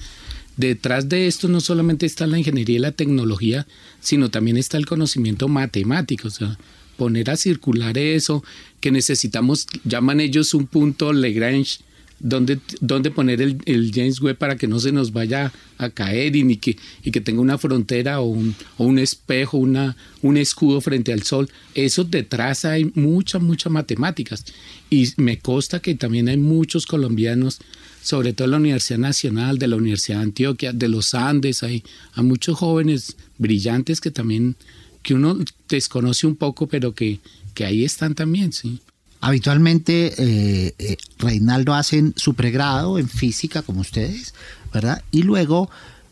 detrás 0.57 1.07
de 1.07 1.27
esto 1.27 1.47
no 1.47 1.61
solamente 1.61 2.05
está 2.05 2.27
la 2.27 2.37
ingeniería 2.37 2.75
y 2.75 2.79
la 2.79 2.91
tecnología, 2.91 3.65
sino 4.01 4.29
también 4.29 4.57
está 4.57 4.77
el 4.77 4.85
conocimiento 4.85 5.47
matemático, 5.47 6.27
o 6.27 6.31
sea, 6.31 6.57
poner 6.97 7.29
a 7.29 7.37
circular 7.37 7.97
eso, 7.97 8.43
que 8.81 8.91
necesitamos, 8.91 9.67
llaman 9.85 10.19
ellos 10.19 10.53
un 10.53 10.67
punto 10.67 11.13
Lagrange, 11.13 11.79
donde, 12.19 12.59
donde 12.81 13.11
poner 13.11 13.41
el, 13.41 13.91
James 13.93 14.21
Webb 14.21 14.37
para 14.37 14.57
que 14.57 14.67
no 14.67 14.79
se 14.79 14.91
nos 14.91 15.11
vaya 15.11 15.51
a 15.77 15.89
caer 15.89 16.35
y, 16.35 16.43
ni 16.43 16.57
que, 16.57 16.77
y 17.03 17.11
que 17.11 17.21
tenga 17.21 17.41
una 17.41 17.57
frontera 17.57 18.19
o 18.19 18.25
un, 18.25 18.55
o 18.77 18.85
un 18.85 18.99
espejo, 18.99 19.57
una, 19.57 19.95
un 20.21 20.37
escudo 20.37 20.81
frente 20.81 21.13
al 21.13 21.23
sol. 21.23 21.49
Eso 21.75 22.03
detrás 22.03 22.65
hay 22.65 22.91
muchas, 22.95 23.41
muchas 23.41 23.71
matemáticas. 23.71 24.45
Y 24.89 25.09
me 25.17 25.39
consta 25.39 25.79
que 25.79 25.95
también 25.95 26.27
hay 26.27 26.37
muchos 26.37 26.85
colombianos 26.85 27.59
sobre 28.01 28.33
todo 28.33 28.45
en 28.45 28.51
la 28.51 28.57
Universidad 28.57 28.99
Nacional, 28.99 29.59
de 29.59 29.67
la 29.67 29.75
Universidad 29.75 30.19
de 30.19 30.23
Antioquia, 30.23 30.73
de 30.73 30.87
los 30.87 31.13
Andes, 31.13 31.63
hay, 31.63 31.83
hay 32.13 32.23
muchos 32.23 32.57
jóvenes 32.57 33.17
brillantes 33.37 33.99
que 33.99 34.09
también, 34.09 34.55
que 35.03 35.13
uno 35.13 35.37
desconoce 35.67 36.25
un 36.25 36.35
poco, 36.35 36.67
pero 36.67 36.93
que, 36.93 37.19
que 37.53 37.65
ahí 37.65 37.83
están 37.83 38.15
también, 38.15 38.53
sí. 38.53 38.79
Habitualmente, 39.21 40.13
eh, 40.17 40.75
eh, 40.79 40.97
Reinaldo 41.17 41.73
hacen 41.73 42.13
su 42.15 42.35
pregrado 42.35 42.97
en 42.97 43.09
física, 43.09 43.61
como 43.61 43.81
ustedes, 43.81 44.33
¿verdad? 44.73 45.03
Y 45.11 45.23
luego 45.23 45.69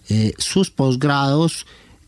eh, 0.10 0.34
sus 0.38 0.72
posgrados 0.72 1.66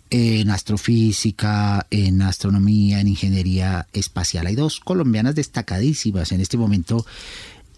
en 0.09 0.49
astrofísica, 0.49 1.85
en 1.89 2.21
astronomía, 2.21 2.99
en 2.99 3.07
ingeniería 3.07 3.87
espacial. 3.93 4.47
Hay 4.47 4.55
dos 4.55 4.79
colombianas 4.79 5.35
destacadísimas 5.35 6.31
en 6.31 6.41
este 6.41 6.57
momento 6.57 7.05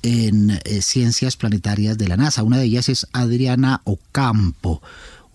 en 0.02 0.60
ciencias 0.82 1.36
planetarias 1.36 1.98
de 1.98 2.08
la 2.08 2.18
NASA. 2.18 2.42
Una 2.42 2.58
de 2.58 2.66
ellas 2.66 2.90
es 2.90 3.06
Adriana 3.12 3.82
Ocampo, 3.84 4.82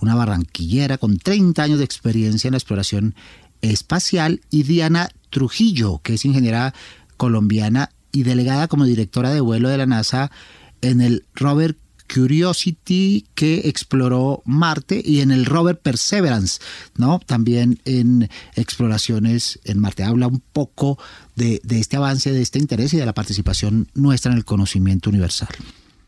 una 0.01 0.15
barranquillera 0.15 0.99
con 0.99 1.19
30 1.19 1.63
años 1.63 1.79
de 1.79 1.85
experiencia 1.85 2.49
en 2.49 2.53
la 2.53 2.59
exploración 2.59 3.15
espacial, 3.61 4.41
y 4.51 4.63
Diana 4.63 5.11
Trujillo, 5.31 6.01
que 6.03 6.15
es 6.15 6.25
ingeniera 6.25 6.75
colombiana 7.17 7.91
y 8.13 8.23
delegada 8.23 8.69
como 8.69 8.85
directora 8.85 9.31
de 9.31 9.41
vuelo 9.41 9.69
de 9.69 9.79
la 9.79 9.87
NASA 9.87 10.31
en 10.81 11.01
el 11.01 11.25
Robert 11.35 11.79
Curiosity 12.13 13.27
que 13.35 13.63
exploró 13.69 14.43
Marte 14.45 15.03
y 15.05 15.21
en 15.21 15.31
el 15.31 15.45
rover 15.45 15.79
Perseverance, 15.79 16.61
¿no? 16.97 17.21
También 17.25 17.81
en 17.85 18.29
exploraciones 18.55 19.59
en 19.65 19.81
Marte. 19.81 20.05
Habla 20.05 20.29
un 20.29 20.41
poco 20.53 20.99
de, 21.35 21.61
este 21.69 21.97
avance, 21.97 22.33
de 22.33 22.43
este 22.43 22.59
interés 22.59 22.95
y 22.95 22.97
de 22.97 23.07
la 23.07 23.13
participación 23.13 23.89
nuestra 23.95 24.33
en 24.33 24.39
el 24.39 24.45
conocimiento 24.45 25.11
universal. 25.11 25.49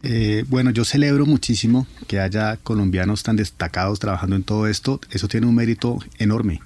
Eh, 0.02 0.44
bueno, 0.48 0.70
yo 0.70 0.84
celebro 0.84 1.26
muchísimo 1.26 1.86
que 2.06 2.20
haya 2.20 2.56
colombianos 2.58 3.24
tan 3.24 3.34
destacados 3.34 3.98
trabajando 3.98 4.36
en 4.36 4.44
todo 4.44 4.68
esto. 4.68 5.00
Eso 5.10 5.26
tiene 5.26 5.46
un 5.46 5.56
mérito 5.56 5.98
enorme. 6.18 6.60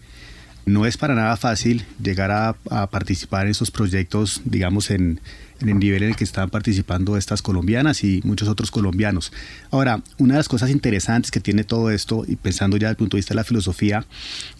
No 0.64 0.86
es 0.86 0.96
para 0.96 1.14
nada 1.14 1.36
fácil 1.36 1.84
llegar 2.02 2.30
a, 2.30 2.54
participar 2.86 3.46
en 3.46 3.50
esos 3.50 3.70
proyectos, 3.70 4.42
digamos, 4.44 4.90
en, 4.90 5.20
en 5.60 5.68
el 5.68 5.78
nivel 5.78 6.04
en 6.04 6.10
el 6.10 6.16
que 6.16 6.24
están 6.24 6.50
participando 6.50 7.16
estas 7.16 7.42
colombianas 7.42 8.04
y 8.04 8.20
muchos 8.24 8.48
otros 8.48 8.70
colombianos. 8.70 9.32
Ahora, 9.70 10.02
una 10.18 10.34
de 10.34 10.38
las 10.38 10.48
cosas 10.48 10.70
interesantes 10.70 11.30
que 11.30 11.40
tiene 11.40 11.64
todo 11.64 11.90
esto, 11.90 12.24
y 12.26 12.36
pensando 12.36 12.76
ya 12.76 12.88
desde 12.88 12.92
el 12.92 12.96
punto 12.98 13.16
de 13.16 13.20
vista 13.20 13.34
de 13.34 13.36
la 13.36 13.44
filosofía, 13.44 14.04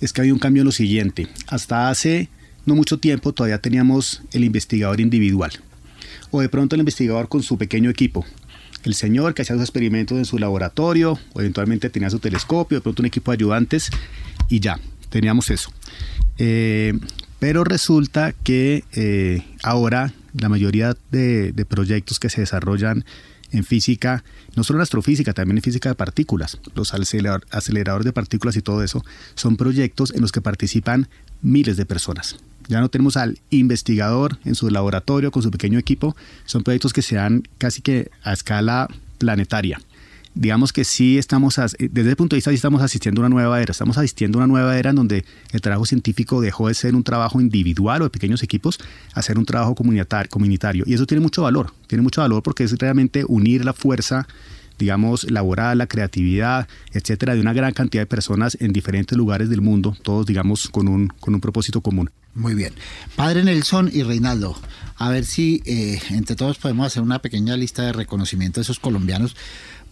es 0.01 0.13
que 0.13 0.23
hay 0.23 0.33
un 0.33 0.39
cambio 0.39 0.63
en 0.63 0.67
lo 0.67 0.73
siguiente. 0.73 1.29
Hasta 1.47 1.89
hace 1.89 2.29
no 2.65 2.75
mucho 2.75 2.99
tiempo 2.99 3.33
todavía 3.33 3.61
teníamos 3.61 4.23
el 4.33 4.45
investigador 4.45 5.01
individual, 5.01 5.53
o 6.31 6.41
de 6.41 6.49
pronto 6.49 6.77
el 6.77 6.81
investigador 6.81 7.29
con 7.29 7.43
su 7.43 7.59
pequeño 7.59 7.91
equipo. 7.91 8.25
El 8.85 8.95
señor 8.95 9.35
que 9.35 9.43
hacía 9.43 9.55
sus 9.55 9.63
experimentos 9.63 10.19
en 10.19 10.25
su 10.25 10.39
laboratorio, 10.39 11.19
o 11.33 11.41
eventualmente 11.41 11.91
tenía 11.91 12.11
su 12.11 12.19
telescopio, 12.19 12.79
de 12.79 12.83
pronto 12.83 13.03
un 13.03 13.07
equipo 13.07 13.31
de 13.31 13.37
ayudantes, 13.37 13.91
y 14.49 14.61
ya, 14.61 14.79
teníamos 15.13 15.51
eso. 15.51 15.71
Eh, 16.39 16.99
pero 17.39 17.63
resulta 17.63 18.33
que 18.33 18.85
eh, 18.93 19.45
ahora 19.63 20.13
la 20.33 20.49
mayoría 20.49 20.97
de, 21.11 21.67
proyectos 21.69 22.19
que 22.19 22.31
se 22.31 22.41
desarrollan 22.41 23.05
en 23.53 23.65
física, 23.65 24.25
no 24.57 24.65
solo 24.65 24.79
en 24.79 24.83
astrofísica, 24.83 25.35
también 25.35 25.59
en 25.59 25.63
física 25.63 25.91
de 25.91 25.95
partículas, 25.95 26.59
los 26.75 26.95
aceleradores 26.95 28.05
de 28.05 28.13
partículas 28.13 28.57
y 28.57 28.63
todo 28.63 28.83
eso, 28.83 29.05
son 29.35 29.57
proyectos 29.57 30.13
en 30.15 30.23
los 30.23 30.33
que 30.33 30.41
participan 30.41 31.09
miles 31.43 31.77
de 31.77 31.85
personas. 31.85 32.37
Ya 32.69 32.81
no 32.81 32.89
tenemos 32.89 33.17
al 33.17 33.39
investigador 33.51 34.39
en 34.45 34.55
su 34.55 34.71
laboratorio 34.71 35.31
con 35.31 35.43
su 35.43 35.51
pequeño 35.51 35.79
equipo, 35.79 36.17
son 36.47 36.63
proyectos 36.63 36.95
que 36.95 37.03
se 37.03 37.17
dan 37.17 37.43
casi 37.59 37.83
que 37.83 38.11
a 38.23 38.33
escala 38.33 38.89
planetaria 39.19 39.81
digamos 40.35 40.73
que 40.73 40.85
sí 40.85 41.19
estamos, 41.19 41.57
desde 41.79 42.11
el 42.11 42.17
punto 42.17 42.35
de 42.35 42.39
vista 42.39 42.51
sí 42.51 42.57
estamos 42.57 42.83
asistiendo 42.83 43.21
a 43.21 43.27
una 43.27 43.35
nueva 43.35 43.61
era, 43.61 43.73
estamos 43.73 43.99
asistiendo 43.99 44.39
a 44.39 44.45
una 44.45 44.47
nueva 44.47 44.79
era 44.79 44.91
en 44.91 44.97
donde 44.97 45.25
el 45.53 45.61
trabajo 45.61 45.85
científico 45.85 46.41
dejó 46.41 46.69
de 46.69 46.75
ser 46.75 46.95
un 46.95 47.05
trabajo 47.05 47.41
individual 47.41 48.03
o 48.03 48.05
de 48.05 48.11
pequeños 48.11 48.43
equipos 48.43 48.79
a 49.15 49.23
ser 49.23 49.39
un 49.39 49.45
trabajo 49.45 49.75
comunitario. 49.75 50.85
Y 50.87 50.95
eso 50.95 51.07
tiene 51.07 51.21
mucho 51.21 51.43
valor, 51.43 51.73
tiene 51.87 52.03
mucho 52.03 52.21
valor 52.21 52.43
porque 52.43 52.65
es 52.65 52.73
realmente 52.79 53.25
unir 53.27 53.65
la 53.65 53.73
fuerza 53.73 54.27
digamos, 54.79 55.31
laboral, 55.31 55.79
la 55.79 55.87
creatividad, 55.87 56.67
etcétera, 56.93 57.35
de 57.35 57.41
una 57.41 57.53
gran 57.53 57.73
cantidad 57.73 58.03
de 58.03 58.07
personas 58.07 58.57
en 58.61 58.73
diferentes 58.73 59.17
lugares 59.17 59.49
del 59.49 59.61
mundo, 59.61 59.97
todos, 60.03 60.27
digamos, 60.27 60.69
con 60.69 60.89
un, 60.89 61.09
con 61.21 61.35
un 61.35 61.41
propósito 61.41 61.81
común. 61.81 62.11
Muy 62.35 62.55
bien. 62.55 62.73
Padre 63.15 63.45
Nelson 63.45 63.91
y 63.93 64.03
Reinaldo, 64.03 64.59
a 64.97 65.11
ver 65.11 65.25
si 65.25 65.63
eh, 65.67 66.01
entre 66.11 66.35
todos 66.35 66.59
podemos 66.59 66.87
hacer 66.87 67.03
una 67.03 67.21
pequeña 67.21 67.57
lista 67.57 67.83
de 67.83 67.93
reconocimiento 67.93 68.61
de 68.61 68.63
esos 68.63 68.81
colombianos 68.81 69.37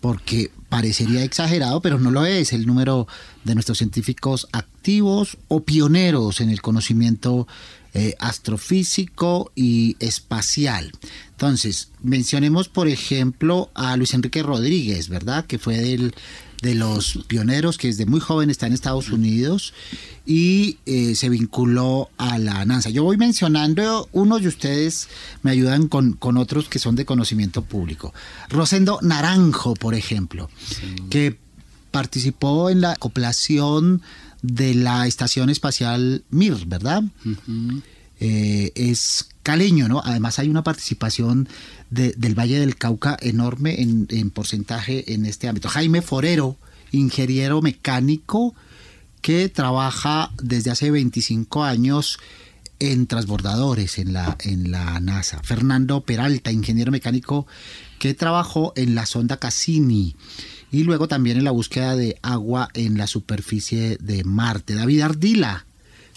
porque 0.01 0.51
parecería 0.69 1.25
exagerado, 1.25 1.83
pero 1.83 1.99
no 1.99 2.11
lo 2.11 2.25
es, 2.25 2.53
el 2.53 2.67
número 2.67 3.07
de 3.45 3.55
nuestros 3.55 3.79
científicos 3.79 4.49
activos 4.53 5.37
o 5.49 5.65
pioneros 5.65 6.41
en 6.41 6.51
el 6.51 6.63
conocimiento 6.63 7.47
eh, 7.93 8.15
astrofísico 8.21 9.51
y 9.57 9.97
espacial. 9.99 10.93
Entonces, 11.33 11.91
mencionemos, 12.03 12.69
por 12.69 12.87
ejemplo, 12.87 13.71
a 13.75 13.97
Luis 13.97 14.15
Enrique 14.15 14.43
Rodríguez, 14.43 15.09
¿verdad? 15.09 15.45
Que 15.47 15.59
fue 15.59 15.77
del 15.77 16.15
de 16.63 16.75
los 16.75 17.21
pioneros 17.27 17.79
que 17.79 17.89
desde 17.89 18.07
muy 18.07 18.21
joven 18.21 18.51
está 18.51 18.67
en 18.67 18.73
Estados 18.73 19.11
Unidos 19.11 19.73
y 20.27 20.79
eh, 20.87 21.15
se 21.15 21.29
vinculó 21.29 22.11
a 22.19 22.39
la 22.39 22.65
NASA. 22.65 22.91
Yo 22.91 23.03
voy 23.03 23.17
mencionando 23.17 24.09
unos 24.13 24.43
de 24.43 24.49
ustedes 24.49 25.09
me 25.43 25.51
ayudan 25.51 25.89
con, 25.89 26.13
con 26.13 26.37
otros 26.37 26.69
que 26.69 26.79
son 26.79 26.97
de 26.97 27.05
conocimiento 27.05 27.63
público. 27.63 28.13
Rosendo 28.49 28.99
Naranjo, 29.03 29.75
por 29.75 29.95
ejemplo, 29.95 30.51
que 31.09 31.39
participó 31.91 32.71
en 32.71 32.83
la 32.83 32.93
acoplación 32.93 34.03
de 34.43 34.75
la 34.75 35.07
Estación 35.07 35.51
Espacial 35.51 36.25
Mir, 36.31 36.67
¿verdad? 36.67 37.03
Eh, 38.21 38.73
es 38.75 39.30
caleño, 39.51 39.89
¿no? 39.89 40.01
Además 40.05 40.39
hay 40.39 40.49
una 40.49 40.63
participación 40.63 41.49
del 41.91 42.39
Valle 42.39 42.61
del 42.61 42.77
Cauca 42.77 43.17
enorme 43.21 43.83
en, 43.83 44.31
porcentaje 44.31 45.13
en 45.13 45.27
este 45.27 45.49
ámbito. 45.49 45.69
Jaime 45.69 46.03
Forero, 46.03 46.57
ingeniero 46.93 47.61
mecánico 47.61 48.55
que 49.23 49.49
trabaja 49.49 50.31
desde 50.41 50.71
hace 50.71 50.93
25 50.93 51.65
años 51.65 52.21
en 52.79 53.09
transbordadores 53.09 53.99
en 53.99 54.13
la, 54.13 54.37
en 54.39 54.71
la 54.71 55.01
NASA. 55.01 55.41
Fernando 55.43 56.03
Peralta, 56.03 56.53
ingeniero 56.53 56.93
mecánico 56.93 57.49
que 57.99 58.15
trabajó 58.15 58.73
en 58.77 58.95
la 58.95 59.05
sonda 59.05 59.37
Cassini 59.37 60.15
y 60.71 60.85
luego 60.85 61.09
también 61.09 61.39
en 61.39 61.45
la 61.45 61.51
búsqueda 61.51 61.97
de 61.97 62.21
agua 62.23 62.69
en 62.75 62.97
la 62.97 63.09
superficie 63.09 63.99
de 64.01 64.23
Marte. 64.23 64.77
David 64.77 65.01
Ardila, 65.01 65.67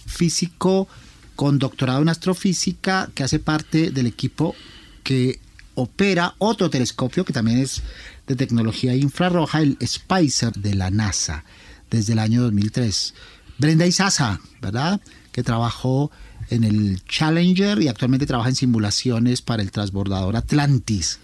físico 0.06 0.88
con 1.36 1.60
doctorado 1.60 2.02
en 2.02 2.10
astrofísica 2.10 3.10
que 3.14 3.24
hace 3.24 3.40
parte 3.40 3.92
del 3.92 4.08
equipo 4.08 4.56
que 5.04 5.40
opera 5.76 6.36
otro 6.38 6.70
telescopio 6.70 7.26
que 7.26 7.34
también 7.34 7.60
es 7.60 7.82
de 8.28 8.36
tecnología 8.36 8.96
infrarroja, 8.96 9.62
el 9.62 9.78
Spicer 9.86 10.54
de 10.54 10.76
la 10.76 10.90
NASA, 10.92 11.44
desde 11.90 12.14
el 12.14 12.20
año 12.20 12.42
2003. 12.44 13.14
Brenda 13.58 13.86
Isaza, 13.86 14.40
¿verdad? 14.62 15.02
Que 15.32 15.44
trabajó 15.44 16.12
en 16.50 16.64
el 16.64 17.02
Challenger 17.06 17.82
y 17.82 17.88
actualmente 17.88 18.26
trabaja 18.26 18.50
en 18.50 18.56
simulaciones 18.56 19.42
para 19.42 19.64
el 19.64 19.72
transbordador 19.72 20.36
Atlantis. 20.36 21.20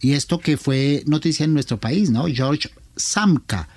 Y 0.00 0.12
esto 0.12 0.38
que 0.38 0.56
fue 0.56 1.02
noticia 1.06 1.44
en 1.44 1.54
nuestro 1.54 1.78
país, 1.78 2.10
¿no? 2.10 2.26
George 2.26 2.70
Samka, 2.96 3.68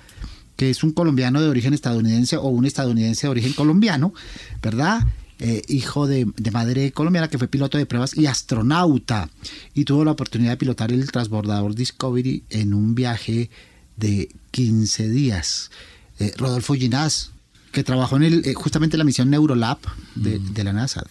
que 0.56 0.70
es 0.70 0.82
un 0.82 0.92
colombiano 0.92 1.40
de 1.40 1.48
origen 1.48 1.72
estadounidense 1.72 2.36
o 2.36 2.48
un 2.48 2.66
estadounidense 2.66 3.26
de 3.26 3.30
origen 3.30 3.52
colombiano, 3.52 4.12
¿verdad? 4.60 5.06
Eh, 5.40 5.62
hijo 5.68 6.08
de, 6.08 6.26
de, 6.36 6.50
madre 6.50 6.90
colombiana 6.90 7.28
que 7.28 7.38
fue 7.38 7.46
piloto 7.46 7.78
de 7.78 7.86
pruebas 7.86 8.16
y 8.16 8.26
astronauta 8.26 9.30
y 9.72 9.84
tuvo 9.84 10.04
la 10.04 10.10
oportunidad 10.10 10.50
de 10.50 10.56
pilotar 10.56 10.90
el 10.90 11.08
transbordador 11.12 11.76
Discovery 11.76 12.42
en 12.50 12.74
un 12.74 12.96
viaje 12.96 13.48
de 13.96 14.30
15 14.50 15.08
días. 15.08 15.70
Eh, 16.18 16.32
Rodolfo 16.36 16.74
Ginás, 16.74 17.30
que 17.70 17.84
trabajó 17.84 18.16
en 18.16 18.24
el, 18.24 18.46
eh, 18.46 18.54
justamente 18.54 18.96
en 18.96 18.98
la 18.98 19.04
misión 19.04 19.30
Neurolab 19.30 19.78
de, 20.16 20.40
de 20.40 20.64
la 20.64 20.72
NASA. 20.72 21.04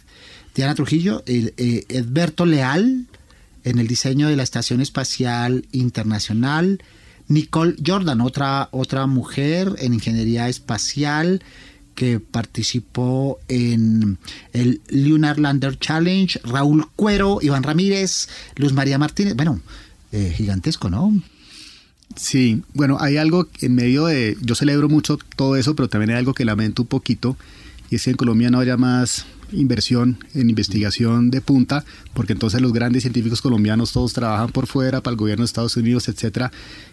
Diana 0.53 0.75
Trujillo, 0.75 1.23
Edberto 1.25 2.45
Leal, 2.45 3.05
en 3.63 3.79
el 3.79 3.87
diseño 3.87 4.27
de 4.27 4.35
la 4.35 4.43
Estación 4.43 4.81
Espacial 4.81 5.65
Internacional. 5.71 6.81
Nicole 7.27 7.75
Jordan, 7.85 8.21
otra, 8.21 8.69
otra 8.71 9.05
mujer 9.07 9.75
en 9.79 9.93
ingeniería 9.93 10.47
espacial 10.47 11.43
que 11.97 12.19
participó 12.19 13.39
en 13.47 14.19
el 14.53 14.81
Lunar 14.87 15.39
Lander 15.39 15.79
Challenge, 15.79 16.39
Raúl 16.43 16.85
Cuero, 16.95 17.39
Iván 17.41 17.63
Ramírez, 17.63 18.29
Luz 18.55 18.71
María 18.71 18.99
Martínez, 18.99 19.35
bueno, 19.35 19.59
eh, 20.11 20.31
gigantesco, 20.37 20.91
¿no? 20.91 21.11
Sí, 22.15 22.61
bueno, 22.75 22.97
hay 23.01 23.17
algo 23.17 23.47
en 23.61 23.73
medio 23.73 24.05
de, 24.05 24.37
yo 24.41 24.53
celebro 24.53 24.89
mucho 24.89 25.17
todo 25.35 25.55
eso, 25.55 25.75
pero 25.75 25.89
también 25.89 26.11
hay 26.11 26.17
algo 26.17 26.35
que 26.35 26.45
lamento 26.45 26.83
un 26.83 26.87
poquito, 26.87 27.35
y 27.89 27.95
es 27.95 28.03
que 28.03 28.11
en 28.11 28.15
Colombia 28.15 28.51
no 28.51 28.59
haya 28.59 28.77
más 28.77 29.25
inversión 29.51 30.17
en 30.33 30.49
investigación 30.49 31.31
de 31.31 31.41
punta, 31.41 31.85
porque 32.13 32.33
entonces 32.33 32.61
los 32.61 32.73
grandes 32.73 33.03
científicos 33.03 33.41
colombianos 33.41 33.91
todos 33.91 34.13
trabajan 34.13 34.49
por 34.49 34.67
fuera, 34.67 35.01
para 35.01 35.13
el 35.13 35.17
gobierno 35.17 35.43
de 35.43 35.47
Estados 35.47 35.77
Unidos, 35.77 36.07
etcétera. 36.07 36.51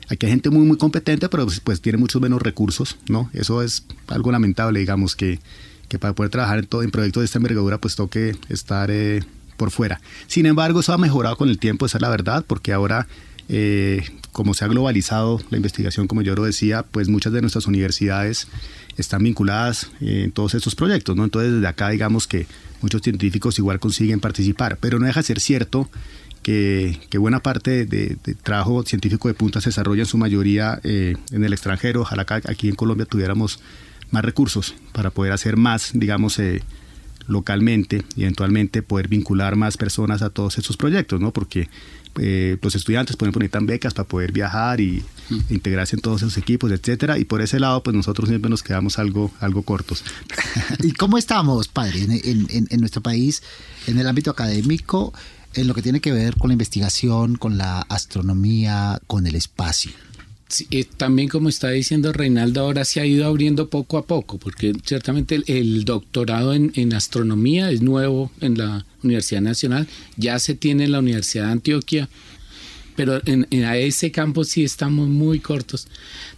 Aquí 0.08 0.26
hay 0.26 0.32
gente 0.32 0.50
muy, 0.50 0.64
muy 0.66 0.76
competente, 0.76 1.28
pero 1.28 1.44
pues, 1.44 1.60
pues, 1.60 1.80
tiene 1.80 1.98
muchos 1.98 2.20
menos 2.20 2.42
recursos, 2.42 2.96
¿no? 3.08 3.30
Eso 3.32 3.62
es 3.62 3.84
algo 4.08 4.32
lamentable, 4.32 4.80
digamos, 4.80 5.16
que, 5.16 5.40
que 5.88 5.98
para 5.98 6.14
poder 6.14 6.30
trabajar 6.30 6.58
en, 6.58 6.66
todo, 6.66 6.82
en 6.82 6.90
proyectos 6.90 7.22
de 7.22 7.26
esta 7.26 7.38
envergadura, 7.38 7.78
pues 7.78 7.96
toque 7.96 8.36
estar 8.48 8.90
eh, 8.90 9.22
por 9.56 9.70
fuera. 9.70 10.00
Sin 10.26 10.46
embargo, 10.46 10.80
eso 10.80 10.92
ha 10.92 10.98
mejorado 10.98 11.36
con 11.36 11.48
el 11.48 11.58
tiempo, 11.58 11.86
esa 11.86 11.98
es 11.98 12.02
la 12.02 12.08
verdad, 12.08 12.44
porque 12.46 12.72
ahora 12.72 13.06
eh, 13.48 14.02
como 14.32 14.54
se 14.54 14.64
ha 14.64 14.68
globalizado 14.68 15.40
la 15.50 15.58
investigación, 15.58 16.08
como 16.08 16.22
yo 16.22 16.34
lo 16.34 16.44
decía, 16.44 16.82
pues 16.82 17.08
muchas 17.08 17.32
de 17.32 17.40
nuestras 17.40 17.66
universidades 17.66 18.48
están 18.96 19.22
vinculadas 19.22 19.90
en 20.00 20.32
todos 20.32 20.54
estos 20.54 20.74
proyectos, 20.74 21.16
¿no? 21.16 21.24
Entonces 21.24 21.52
desde 21.52 21.66
acá 21.66 21.90
digamos 21.90 22.26
que 22.26 22.46
muchos 22.80 23.02
científicos 23.02 23.58
igual 23.58 23.80
consiguen 23.80 24.20
participar, 24.20 24.78
pero 24.80 24.98
no 24.98 25.06
deja 25.06 25.20
de 25.20 25.26
ser 25.26 25.40
cierto 25.40 25.88
que, 26.42 26.98
buena 27.18 27.40
parte 27.40 27.86
de, 27.86 28.16
trabajo 28.42 28.82
científico 28.82 29.28
de 29.28 29.34
punta 29.34 29.60
se 29.60 29.70
desarrolla 29.70 30.02
en 30.02 30.06
su 30.06 30.18
mayoría 30.18 30.78
eh, 30.84 31.16
en 31.32 31.42
el 31.42 31.52
extranjero, 31.52 32.02
ojalá 32.02 32.26
aquí 32.46 32.68
en 32.68 32.74
Colombia 32.74 33.06
tuviéramos 33.06 33.60
más 34.10 34.24
recursos 34.24 34.74
para 34.92 35.10
poder 35.10 35.32
hacer 35.32 35.56
más, 35.56 35.92
digamos, 35.94 36.38
eh, 36.38 36.62
localmente 37.26 38.04
y 38.16 38.22
eventualmente 38.22 38.82
poder 38.82 39.08
vincular 39.08 39.56
más 39.56 39.78
personas 39.78 40.20
a 40.20 40.28
todos 40.28 40.58
estos 40.58 40.76
proyectos, 40.76 41.20
¿no? 41.20 41.32
Porque 41.32 41.70
eh, 42.20 42.58
los 42.60 42.74
estudiantes 42.74 43.16
pueden 43.16 43.32
poner 43.32 43.50
tan 43.50 43.66
becas 43.66 43.94
para 43.94 44.06
poder 44.06 44.32
viajar 44.32 44.80
y 44.80 45.02
integrarse 45.50 45.96
en 45.96 46.02
todos 46.02 46.22
esos 46.22 46.36
equipos, 46.36 46.70
etcétera. 46.70 47.18
Y 47.18 47.24
por 47.24 47.42
ese 47.42 47.58
lado, 47.60 47.82
pues 47.82 47.96
nosotros 47.96 48.28
siempre 48.28 48.50
nos 48.50 48.62
quedamos 48.62 48.98
algo, 48.98 49.32
algo 49.40 49.62
cortos. 49.62 50.04
¿Y 50.80 50.92
cómo 50.92 51.18
estamos, 51.18 51.68
padre, 51.68 52.02
en, 52.02 52.46
en, 52.48 52.80
nuestro 52.80 53.02
país, 53.02 53.42
en 53.86 53.98
el 53.98 54.06
ámbito 54.06 54.30
académico, 54.30 55.12
en 55.54 55.66
lo 55.66 55.74
que 55.74 55.82
tiene 55.82 56.00
que 56.00 56.12
ver 56.12 56.36
con 56.36 56.48
la 56.48 56.54
investigación, 56.54 57.36
con 57.36 57.58
la 57.58 57.80
astronomía, 57.80 59.00
con 59.06 59.26
el 59.26 59.34
espacio? 59.34 59.92
Eh, 60.70 60.84
también 60.96 61.28
como 61.28 61.48
está 61.48 61.70
diciendo 61.70 62.12
Reinaldo, 62.12 62.60
ahora 62.60 62.84
se 62.84 63.00
ha 63.00 63.06
ido 63.06 63.26
abriendo 63.26 63.68
poco 63.68 63.98
a 63.98 64.06
poco, 64.06 64.38
porque 64.38 64.72
ciertamente 64.84 65.42
el, 65.46 65.84
doctorado 65.84 66.54
en, 66.54 66.92
astronomía 66.92 67.70
es 67.70 67.82
nuevo 67.82 68.30
en 68.40 68.58
la 68.58 68.84
Universidad 69.02 69.40
Nacional, 69.40 69.88
ya 70.16 70.38
se 70.38 70.54
tiene 70.54 70.84
en 70.84 70.92
la 70.92 70.98
Universidad 70.98 71.46
de 71.46 71.52
Antioquia, 71.52 72.08
pero 72.96 73.20
en, 73.26 73.46
a 73.64 73.76
ese 73.76 74.10
campo 74.10 74.44
sí 74.44 74.62
estamos 74.62 75.08
muy 75.08 75.40
cortos. 75.40 75.88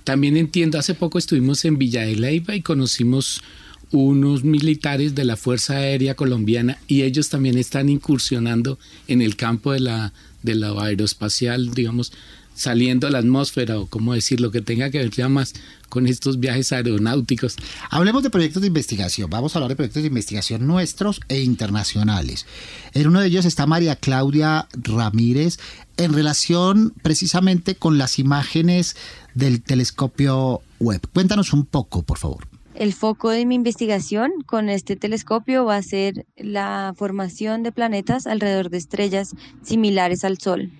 También 0.04 0.36
entiendo, 0.36 0.78
hace 0.78 0.94
poco 0.94 1.18
estuvimos 1.18 1.64
en 1.64 1.78
Villa 1.78 2.02
de 2.02 2.16
Leyva 2.16 2.54
y 2.54 2.62
conocimos 2.62 3.42
unos 3.90 4.42
militares 4.44 5.14
de 5.14 5.24
la 5.24 5.36
Fuerza 5.36 5.76
Aérea 5.76 6.14
Colombiana 6.14 6.78
y 6.88 7.02
ellos 7.02 7.28
también 7.28 7.56
están 7.58 7.88
incursionando 7.88 8.78
en 9.06 9.22
el 9.22 9.36
campo 9.36 9.72
de 9.72 9.80
la, 9.80 10.12
de 10.42 10.54
la 10.54 10.70
aeroespacial, 10.70 11.72
digamos, 11.72 12.12
saliendo 12.56 13.06
a 13.06 13.10
la 13.10 13.18
atmósfera 13.18 13.78
o 13.78 13.86
como 13.86 14.14
decir 14.14 14.40
lo 14.40 14.50
que 14.50 14.62
tenga 14.62 14.90
que 14.90 14.98
ver 14.98 15.10
ya 15.10 15.28
más 15.28 15.54
con 15.88 16.06
estos 16.06 16.40
viajes 16.40 16.72
aeronáuticos. 16.72 17.56
Hablemos 17.90 18.22
de 18.22 18.30
proyectos 18.30 18.62
de 18.62 18.68
investigación. 18.68 19.30
Vamos 19.30 19.54
a 19.54 19.58
hablar 19.58 19.68
de 19.68 19.76
proyectos 19.76 20.02
de 20.02 20.08
investigación 20.08 20.66
nuestros 20.66 21.20
e 21.28 21.42
internacionales. 21.42 22.46
En 22.94 23.06
uno 23.06 23.20
de 23.20 23.28
ellos 23.28 23.44
está 23.44 23.66
María 23.66 23.94
Claudia 23.96 24.66
Ramírez 24.72 25.58
en 25.96 26.12
relación 26.12 26.92
precisamente 27.02 27.76
con 27.76 27.98
las 27.98 28.18
imágenes 28.18 28.96
del 29.34 29.62
telescopio 29.62 30.62
web. 30.80 31.00
Cuéntanos 31.12 31.52
un 31.52 31.66
poco, 31.66 32.02
por 32.02 32.18
favor. 32.18 32.48
El 32.74 32.92
foco 32.92 33.30
de 33.30 33.46
mi 33.46 33.54
investigación 33.54 34.32
con 34.44 34.68
este 34.68 34.96
telescopio 34.96 35.64
va 35.64 35.76
a 35.76 35.82
ser 35.82 36.26
la 36.36 36.92
formación 36.96 37.62
de 37.62 37.72
planetas 37.72 38.26
alrededor 38.26 38.68
de 38.68 38.76
estrellas 38.76 39.34
similares 39.62 40.24
al 40.24 40.38
Sol. 40.38 40.70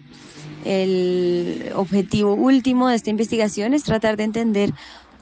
El 0.66 1.70
objetivo 1.76 2.34
último 2.34 2.88
de 2.88 2.96
esta 2.96 3.10
investigación 3.10 3.72
es 3.72 3.84
tratar 3.84 4.16
de 4.16 4.24
entender 4.24 4.74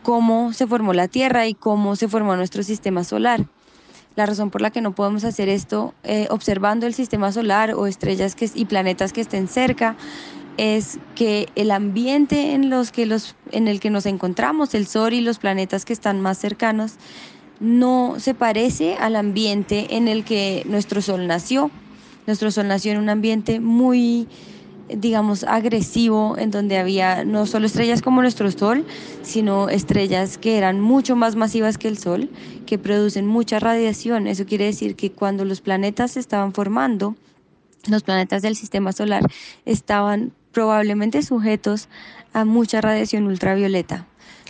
cómo 0.03 0.55
se 0.55 0.66
formó 0.66 0.95
la 0.95 1.07
Tierra 1.07 1.47
y 1.47 1.53
cómo 1.53 1.97
se 1.97 2.09
formó 2.09 2.34
nuestro 2.34 2.62
sistema 2.62 3.05
solar. 3.05 3.45
La 4.16 4.24
razón 4.24 4.51
por 4.51 4.62
la 4.62 4.70
que 4.70 4.80
no 4.80 4.95
podemos 4.95 5.22
hacer 5.24 5.51
esto 5.51 5.92
eh, 6.03 6.28
observando 6.30 6.86
el 6.86 6.95
sistema 6.95 7.30
solar 7.30 7.74
o 7.74 7.86
estrellas 7.86 8.34
que, 8.34 8.49
y 8.55 8.64
planetas 8.64 9.12
que 9.12 9.20
estén 9.20 9.47
cerca 9.47 9.97
es 10.57 10.99
que 11.14 11.49
el 11.57 11.72
ambiente 11.72 12.55
en, 12.55 12.70
los 12.70 12.90
que 12.90 13.05
los, 13.05 13.36
en 13.51 13.68
el 13.68 13.80
que 13.80 13.90
nos 13.90 14.07
encontramos, 14.07 14.74
el 14.74 14.86
Sol 14.86 15.12
y 15.12 15.20
los 15.20 15.38
planetas 15.38 15.84
que 15.84 15.92
están 15.92 16.22
más 16.22 16.38
cercanos, 16.38 16.95
no 17.61 18.14
se 18.18 18.32
parece 18.32 18.95
al 18.95 19.14
ambiente 19.14 19.97
en 19.97 20.09
el 20.09 20.24
que 20.24 20.62
nuestro 20.64 21.03
Sol 21.03 21.26
nació. 21.26 21.70
Nuestro 22.26 22.51
Sol 22.51 22.68
nació 22.68 22.92
en 22.92 22.99
un 22.99 23.11
ambiente 23.11 23.61
muy 23.61 24.26
digamos, 24.89 25.45
agresivo, 25.45 26.37
en 26.39 26.51
donde 26.51 26.78
había 26.78 27.24
no 27.24 27.47
solo 27.47 27.66
estrellas 27.66 28.03
como 28.03 28.20
nuestro 28.20 28.51
Sol, 28.51 28.85
sino 29.22 29.68
estrellas 29.68 30.39
que 30.39 30.59
eran 30.59 30.80
mucho 30.80 31.16
más 31.16 31.37
masivas 31.37 31.78
que 31.78 31.89
el 31.89 31.99
Sol, 31.99 32.30
que 32.66 32.78
producen 32.78 33.26
mucha 33.26 33.59
radiación. 33.59 34.26
Eso 34.26 34.47
quiere 34.47 34.66
decir 34.66 34.97
que 34.97 35.11
cuando 35.11 35.45
los 35.45 35.61
planetas 35.61 36.12
se 36.12 36.20
estaban 36.20 36.53
formando, 36.53 37.16
los 37.89 38.03
planetas 38.03 38.43
del 38.43 38.57
sistema 38.57 38.93
solar 38.93 39.22
estaban 39.64 40.32
probablemente 40.53 41.22
sujetos 41.22 41.89
a 42.32 42.45
mucha 42.45 42.80
radiación 42.80 43.26
ultravioleta. 43.26 44.07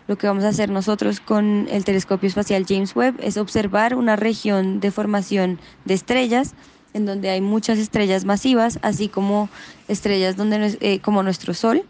Lo 0.07 0.19
que 0.19 0.27
vamos 0.27 0.45
a 0.45 0.49
hacer 0.49 0.69
nosotros 0.69 1.21
con 1.21 1.67
el 1.71 1.85
telescopio 1.85 2.29
espacial 2.29 2.67
James 2.69 2.95
Webb 2.95 3.17
es 3.21 3.39
observar 3.39 3.95
una 3.95 4.17
región 4.17 4.81
de 4.81 4.91
formación 4.91 5.59
de 5.87 5.95
estrellas 5.95 6.55
en 6.95 7.05
donde 7.05 7.29
hay 7.29 7.41
muchas 7.41 7.79
estrellas 7.79 8.25
masivas, 8.25 8.79
así 8.81 9.09
como 9.09 9.51
estrellas 9.89 10.37
donde, 10.37 10.79
eh, 10.81 11.01
como 11.01 11.23
nuestro 11.23 11.53
Sol. 11.53 11.83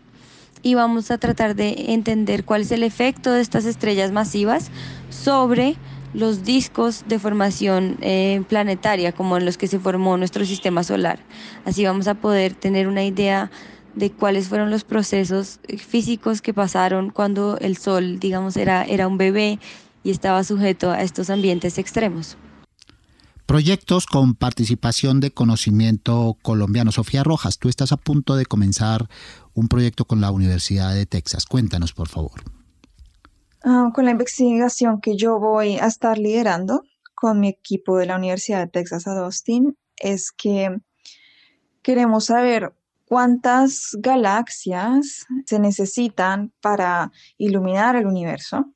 Y 0.63 0.75
vamos 0.75 1.11
a 1.11 1.19
tratar 1.19 1.55
de 1.55 1.93
entender 1.93 2.45
cuál 2.45 2.63
es 2.63 2.73
el 2.73 2.83
efecto 2.83 3.31
de 3.31 3.43
estas 3.43 3.67
estrellas 3.67 4.11
masivas 4.13 4.71
sobre 5.11 5.77
los 6.15 6.43
discos 6.45 7.05
de 7.07 7.19
formación 7.19 7.99
eh, 8.01 8.43
planetaria, 8.49 9.13
como 9.13 9.37
en 9.37 9.45
los 9.45 9.59
que 9.59 9.67
se 9.67 9.79
formó 9.79 10.17
nuestro 10.17 10.47
sistema 10.47 10.83
solar. 10.83 11.19
Así 11.67 11.85
vamos 11.85 12.09
a 12.09 12.15
poder 12.15 12.55
tener 12.55 12.89
una 12.89 13.05
idea 13.05 13.51
de 13.95 14.11
cuáles 14.11 14.49
fueron 14.49 14.71
los 14.71 14.85
procesos 14.85 15.61
eh, 15.69 15.77
físicos 15.77 16.41
que 16.41 16.55
pasaron 16.55 17.11
cuando 17.11 17.59
el 17.61 17.77
Sol, 17.77 18.19
digamos, 18.19 18.57
era, 18.57 18.85
era 18.85 19.07
un 19.07 19.19
bebé 19.19 19.59
y 20.03 20.11
estaba 20.11 20.45
sujeto 20.45 20.91
a 20.91 21.03
estos 21.03 21.29
ambientes 21.29 21.79
extremos. 21.79 22.39
Proyectos 23.47 24.07
con 24.07 24.35
participación 24.35 25.21
de 25.21 25.31
conocimiento 25.31 26.37
colombiano. 26.43 26.93
Sofía 26.93 27.23
Rojas, 27.23 27.59
tú 27.59 27.69
estás 27.69 27.93
a 27.93 27.99
punto 27.99 28.37
de 28.37 28.47
comenzar 28.47 29.09
un 29.53 29.69
proyecto 29.69 30.07
con 30.07 30.21
la 30.21 30.31
Universidad 30.31 30.95
de 30.95 31.05
Texas. 31.05 31.45
Cuéntanos, 31.45 31.93
por 31.93 32.09
favor. 32.09 32.43
Ah, 33.63 33.91
con 33.95 34.07
la 34.07 34.13
investigación 34.13 35.01
que 35.01 35.17
yo 35.17 35.39
voy 35.39 35.77
a 35.77 35.87
estar 35.87 36.19
liderando 36.19 36.83
con 37.15 37.41
mi 37.41 37.49
equipo 37.49 37.99
de 37.99 38.07
la 38.07 38.17
Universidad 38.17 38.61
de 38.61 38.67
Texas 38.67 39.07
a 39.07 39.19
Austin 39.19 39.77
es 39.97 40.33
que 40.33 40.77
queremos 41.83 42.27
saber 42.27 42.75
cuántas 43.07 43.97
galaxias 44.01 45.27
se 45.47 45.59
necesitan 45.59 46.53
para 46.61 47.13
iluminar 47.39 47.97
el 47.97 48.07
universo 48.07 48.67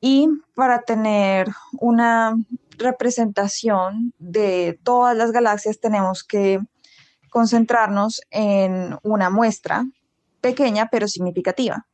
y 0.00 0.28
para 0.54 0.82
tener 0.82 1.48
una 1.80 2.36
representación 2.78 4.12
de 4.18 4.78
todas 4.82 5.16
las 5.16 5.32
galaxias 5.32 5.80
tenemos 5.80 6.24
que 6.24 6.60
concentrarnos 7.30 8.20
en 8.30 8.96
una 9.02 9.30
muestra 9.30 9.84
pequeña 10.40 10.88
pero 10.90 11.08
significativa. 11.08 11.86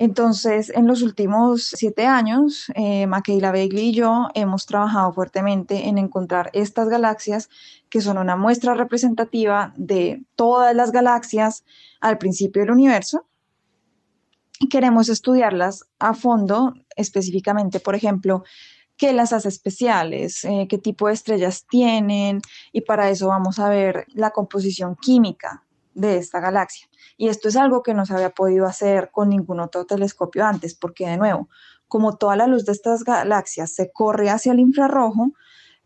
Entonces, 0.00 0.70
en 0.70 0.86
los 0.86 1.02
últimos 1.02 1.64
siete 1.76 2.06
años, 2.06 2.72
eh, 2.74 3.06
Makeila 3.06 3.52
y 3.54 3.92
yo 3.92 4.28
hemos 4.32 4.64
trabajado 4.64 5.12
fuertemente 5.12 5.88
en 5.88 5.98
encontrar 5.98 6.48
estas 6.54 6.88
galaxias 6.88 7.50
que 7.90 8.00
son 8.00 8.16
una 8.16 8.34
muestra 8.34 8.72
representativa 8.72 9.74
de 9.76 10.24
todas 10.36 10.74
las 10.74 10.90
galaxias 10.90 11.64
al 12.00 12.16
principio 12.16 12.62
del 12.62 12.70
universo. 12.70 13.26
Y 14.58 14.70
queremos 14.70 15.10
estudiarlas 15.10 15.84
a 15.98 16.14
fondo, 16.14 16.72
específicamente, 16.96 17.78
por 17.78 17.94
ejemplo, 17.94 18.44
qué 19.00 19.14
las 19.14 19.32
hace 19.32 19.48
especiales, 19.48 20.44
eh, 20.44 20.66
qué 20.68 20.76
tipo 20.76 21.06
de 21.06 21.14
estrellas 21.14 21.64
tienen, 21.66 22.42
y 22.70 22.82
para 22.82 23.08
eso 23.08 23.28
vamos 23.28 23.58
a 23.58 23.70
ver 23.70 24.04
la 24.08 24.30
composición 24.30 24.94
química 24.94 25.64
de 25.94 26.18
esta 26.18 26.38
galaxia. 26.38 26.86
Y 27.16 27.28
esto 27.28 27.48
es 27.48 27.56
algo 27.56 27.82
que 27.82 27.94
no 27.94 28.04
se 28.04 28.12
había 28.12 28.28
podido 28.28 28.66
hacer 28.66 29.08
con 29.10 29.30
ningún 29.30 29.58
otro 29.60 29.86
telescopio 29.86 30.44
antes, 30.44 30.74
porque 30.74 31.08
de 31.08 31.16
nuevo, 31.16 31.48
como 31.88 32.18
toda 32.18 32.36
la 32.36 32.46
luz 32.46 32.66
de 32.66 32.72
estas 32.72 33.02
galaxias 33.02 33.72
se 33.72 33.90
corre 33.90 34.28
hacia 34.28 34.52
el 34.52 34.60
infrarrojo, 34.60 35.32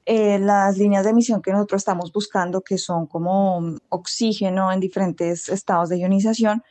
eh, 0.07 0.41
las 0.41 0.77
líneas 0.77 1.05
de 1.05 1.11
emisión 1.11 1.41
que 1.41 1.53
nosotros 1.53 1.83
estamos 1.83 2.12
buscando, 2.12 2.62
que 2.62 2.79
son 2.79 3.07
como 3.07 3.77
oxígeno 3.91 4.73
en 4.73 4.81
diferentes 4.81 5.49
estados 5.49 5.89
de 5.89 5.99
ionización, 5.99 6.65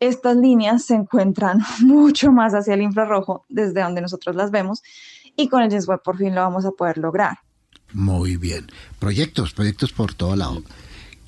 estas 0.00 0.36
líneas 0.36 0.84
se 0.84 0.94
encuentran 0.94 1.60
mucho 1.84 2.32
más 2.32 2.52
hacia 2.54 2.74
el 2.74 2.82
infrarrojo 2.82 3.44
desde 3.48 3.82
donde 3.82 4.00
nosotros 4.00 4.34
las 4.36 4.50
vemos 4.50 4.82
y 5.38 5.48
con 5.48 5.62
el 5.62 5.72
Webb 5.72 6.02
por 6.02 6.18
fin 6.18 6.34
lo 6.34 6.42
vamos 6.42 6.64
a 6.66 6.72
poder 6.72 6.98
lograr. 6.98 7.38
Muy 7.92 8.36
bien. 8.36 8.66
Proyectos, 8.98 9.54
proyectos 9.54 9.92
por 9.92 10.12
todo 10.12 10.34
lado. 10.36 10.62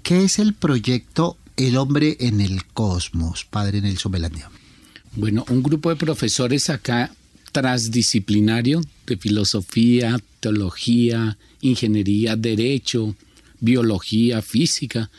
¿Qué 0.02 0.24
es 0.24 0.38
el 0.38 0.52
proyecto 0.52 1.38
El 1.56 1.76
hombre 1.76 2.16
en 2.20 2.40
el 2.40 2.64
cosmos, 2.66 3.44
padre 3.44 3.80
Nelson 3.80 4.12
Belandia? 4.12 4.50
Bueno, 5.14 5.44
un 5.48 5.62
grupo 5.62 5.90
de 5.90 5.96
profesores 5.96 6.70
acá 6.70 7.12
transdisciplinario 7.52 8.80
de 9.06 9.16
filosofía, 9.16 10.18
teología, 10.40 11.38
ingeniería, 11.60 12.34
derecho, 12.34 13.14
biología, 13.60 14.42
física. 14.42 15.10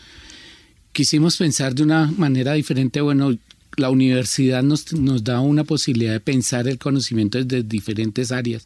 Quisimos 0.92 1.38
pensar 1.38 1.74
de 1.76 1.84
una 1.84 2.12
manera 2.18 2.54
diferente, 2.54 3.00
bueno, 3.00 3.38
la 3.78 3.90
universidad 3.90 4.64
nos, 4.64 4.94
nos 4.94 5.24
da 5.24 5.40
una 5.40 5.64
posibilidad 5.64 6.14
de 6.14 6.20
pensar 6.20 6.68
el 6.68 6.78
conocimiento 6.78 7.44
desde 7.44 7.64
diferentes 7.64 8.32
áreas. 8.32 8.66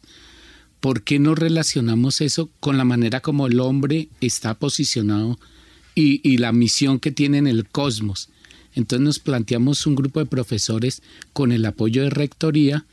¿Por 0.80 1.02
qué 1.02 1.18
no 1.18 1.34
relacionamos 1.34 2.20
eso 2.20 2.50
con 2.60 2.76
la 2.76 2.84
manera 2.84 3.20
como 3.20 3.46
el 3.46 3.60
hombre 3.60 4.08
está 4.20 4.54
posicionado 4.54 5.38
y, 5.96 6.36
la 6.36 6.52
misión 6.52 7.00
que 7.00 7.10
tiene 7.10 7.38
en 7.38 7.46
el 7.46 7.66
cosmos. 7.66 8.28
Entonces 8.74 9.04
nos 9.04 9.18
planteamos 9.18 9.86
un 9.86 9.96
grupo 9.96 10.20
de 10.20 10.26
profesores 10.26 11.02
con 11.32 11.50
el 11.50 11.64
apoyo 11.64 12.02
de 12.02 12.10
Rectoría 12.10 12.84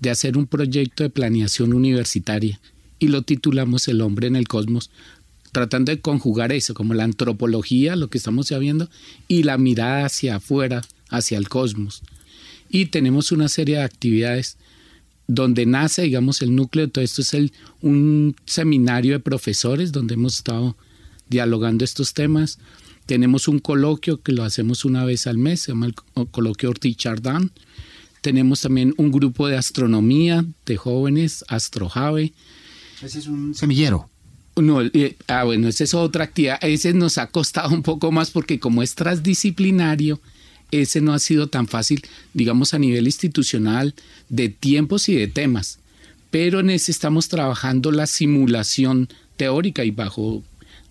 de 0.00 0.10
hacer 0.10 0.36
un 0.36 0.46
proyecto 0.46 1.04
de 1.04 1.10
planeación 1.10 1.72
universitaria 1.72 2.60
y 2.98 3.08
lo 3.08 3.22
titulamos 3.22 3.86
El 3.86 4.00
hombre 4.00 4.26
en 4.26 4.34
el 4.34 4.48
cosmos, 4.48 4.90
tratando 5.52 5.92
de 5.92 6.00
conjugar 6.00 6.50
eso, 6.50 6.74
como 6.74 6.94
la 6.94 7.04
antropología, 7.04 7.94
lo 7.94 8.10
que 8.10 8.18
estamos 8.18 8.52
viendo, 8.58 8.90
y 9.28 9.44
la 9.44 9.56
mirada 9.56 10.06
hacia 10.06 10.36
afuera, 10.36 10.82
hacia 11.08 11.38
el 11.38 11.48
cosmos. 11.48 12.02
Y 12.68 12.86
tenemos 12.86 13.32
una 13.32 13.48
serie 13.48 13.76
de 13.76 13.82
actividades 13.82 14.56
donde 15.26 15.66
nace, 15.66 16.02
digamos, 16.02 16.42
el 16.42 16.54
núcleo 16.54 16.86
de 16.86 16.92
todo 16.92 17.04
esto 17.04 17.22
es 17.22 17.34
el, 17.34 17.52
un 17.82 18.34
seminario 18.46 19.12
de 19.12 19.20
profesores 19.20 19.92
donde 19.92 20.14
hemos 20.14 20.38
estado 20.38 20.76
dialogando 21.28 21.84
estos 21.84 22.14
temas. 22.14 22.58
Tenemos 23.06 23.48
un 23.48 23.58
coloquio 23.58 24.22
que 24.22 24.32
lo 24.32 24.42
hacemos 24.42 24.84
una 24.84 25.04
vez 25.04 25.26
al 25.26 25.38
mes, 25.38 25.60
se 25.60 25.72
llama 25.72 25.86
el 25.86 25.94
coloquio 26.30 26.70
Ortiz 26.70 26.96
Chardán. 26.96 27.52
Tenemos 28.20 28.62
también 28.62 28.94
un 28.96 29.12
grupo 29.12 29.46
de 29.48 29.56
astronomía 29.56 30.44
de 30.66 30.76
jóvenes, 30.76 31.44
Astrojave. 31.48 32.32
Ese 33.02 33.20
es 33.20 33.26
un 33.26 33.54
semillero. 33.54 34.10
No, 34.56 34.82
eh, 34.82 35.16
ah, 35.28 35.44
bueno, 35.44 35.68
esa 35.68 35.84
es 35.84 35.94
otra 35.94 36.24
actividad. 36.24 36.58
Ese 36.62 36.92
nos 36.92 37.18
ha 37.18 37.28
costado 37.28 37.72
un 37.74 37.82
poco 37.82 38.10
más 38.10 38.30
porque 38.30 38.58
como 38.58 38.82
es 38.82 38.94
transdisciplinario, 38.94 40.20
ese 40.70 41.00
no 41.00 41.12
ha 41.14 41.18
sido 41.18 41.48
tan 41.48 41.66
fácil, 41.66 42.02
digamos, 42.34 42.74
a 42.74 42.78
nivel 42.78 43.06
institucional, 43.06 43.94
de 44.28 44.48
tiempos 44.48 45.08
y 45.08 45.14
de 45.14 45.26
temas. 45.26 45.78
Pero 46.30 46.60
en 46.60 46.70
ese 46.70 46.92
estamos 46.92 47.28
trabajando 47.28 47.90
la 47.90 48.06
simulación 48.06 49.08
teórica 49.36 49.84
y 49.84 49.90
bajo 49.90 50.42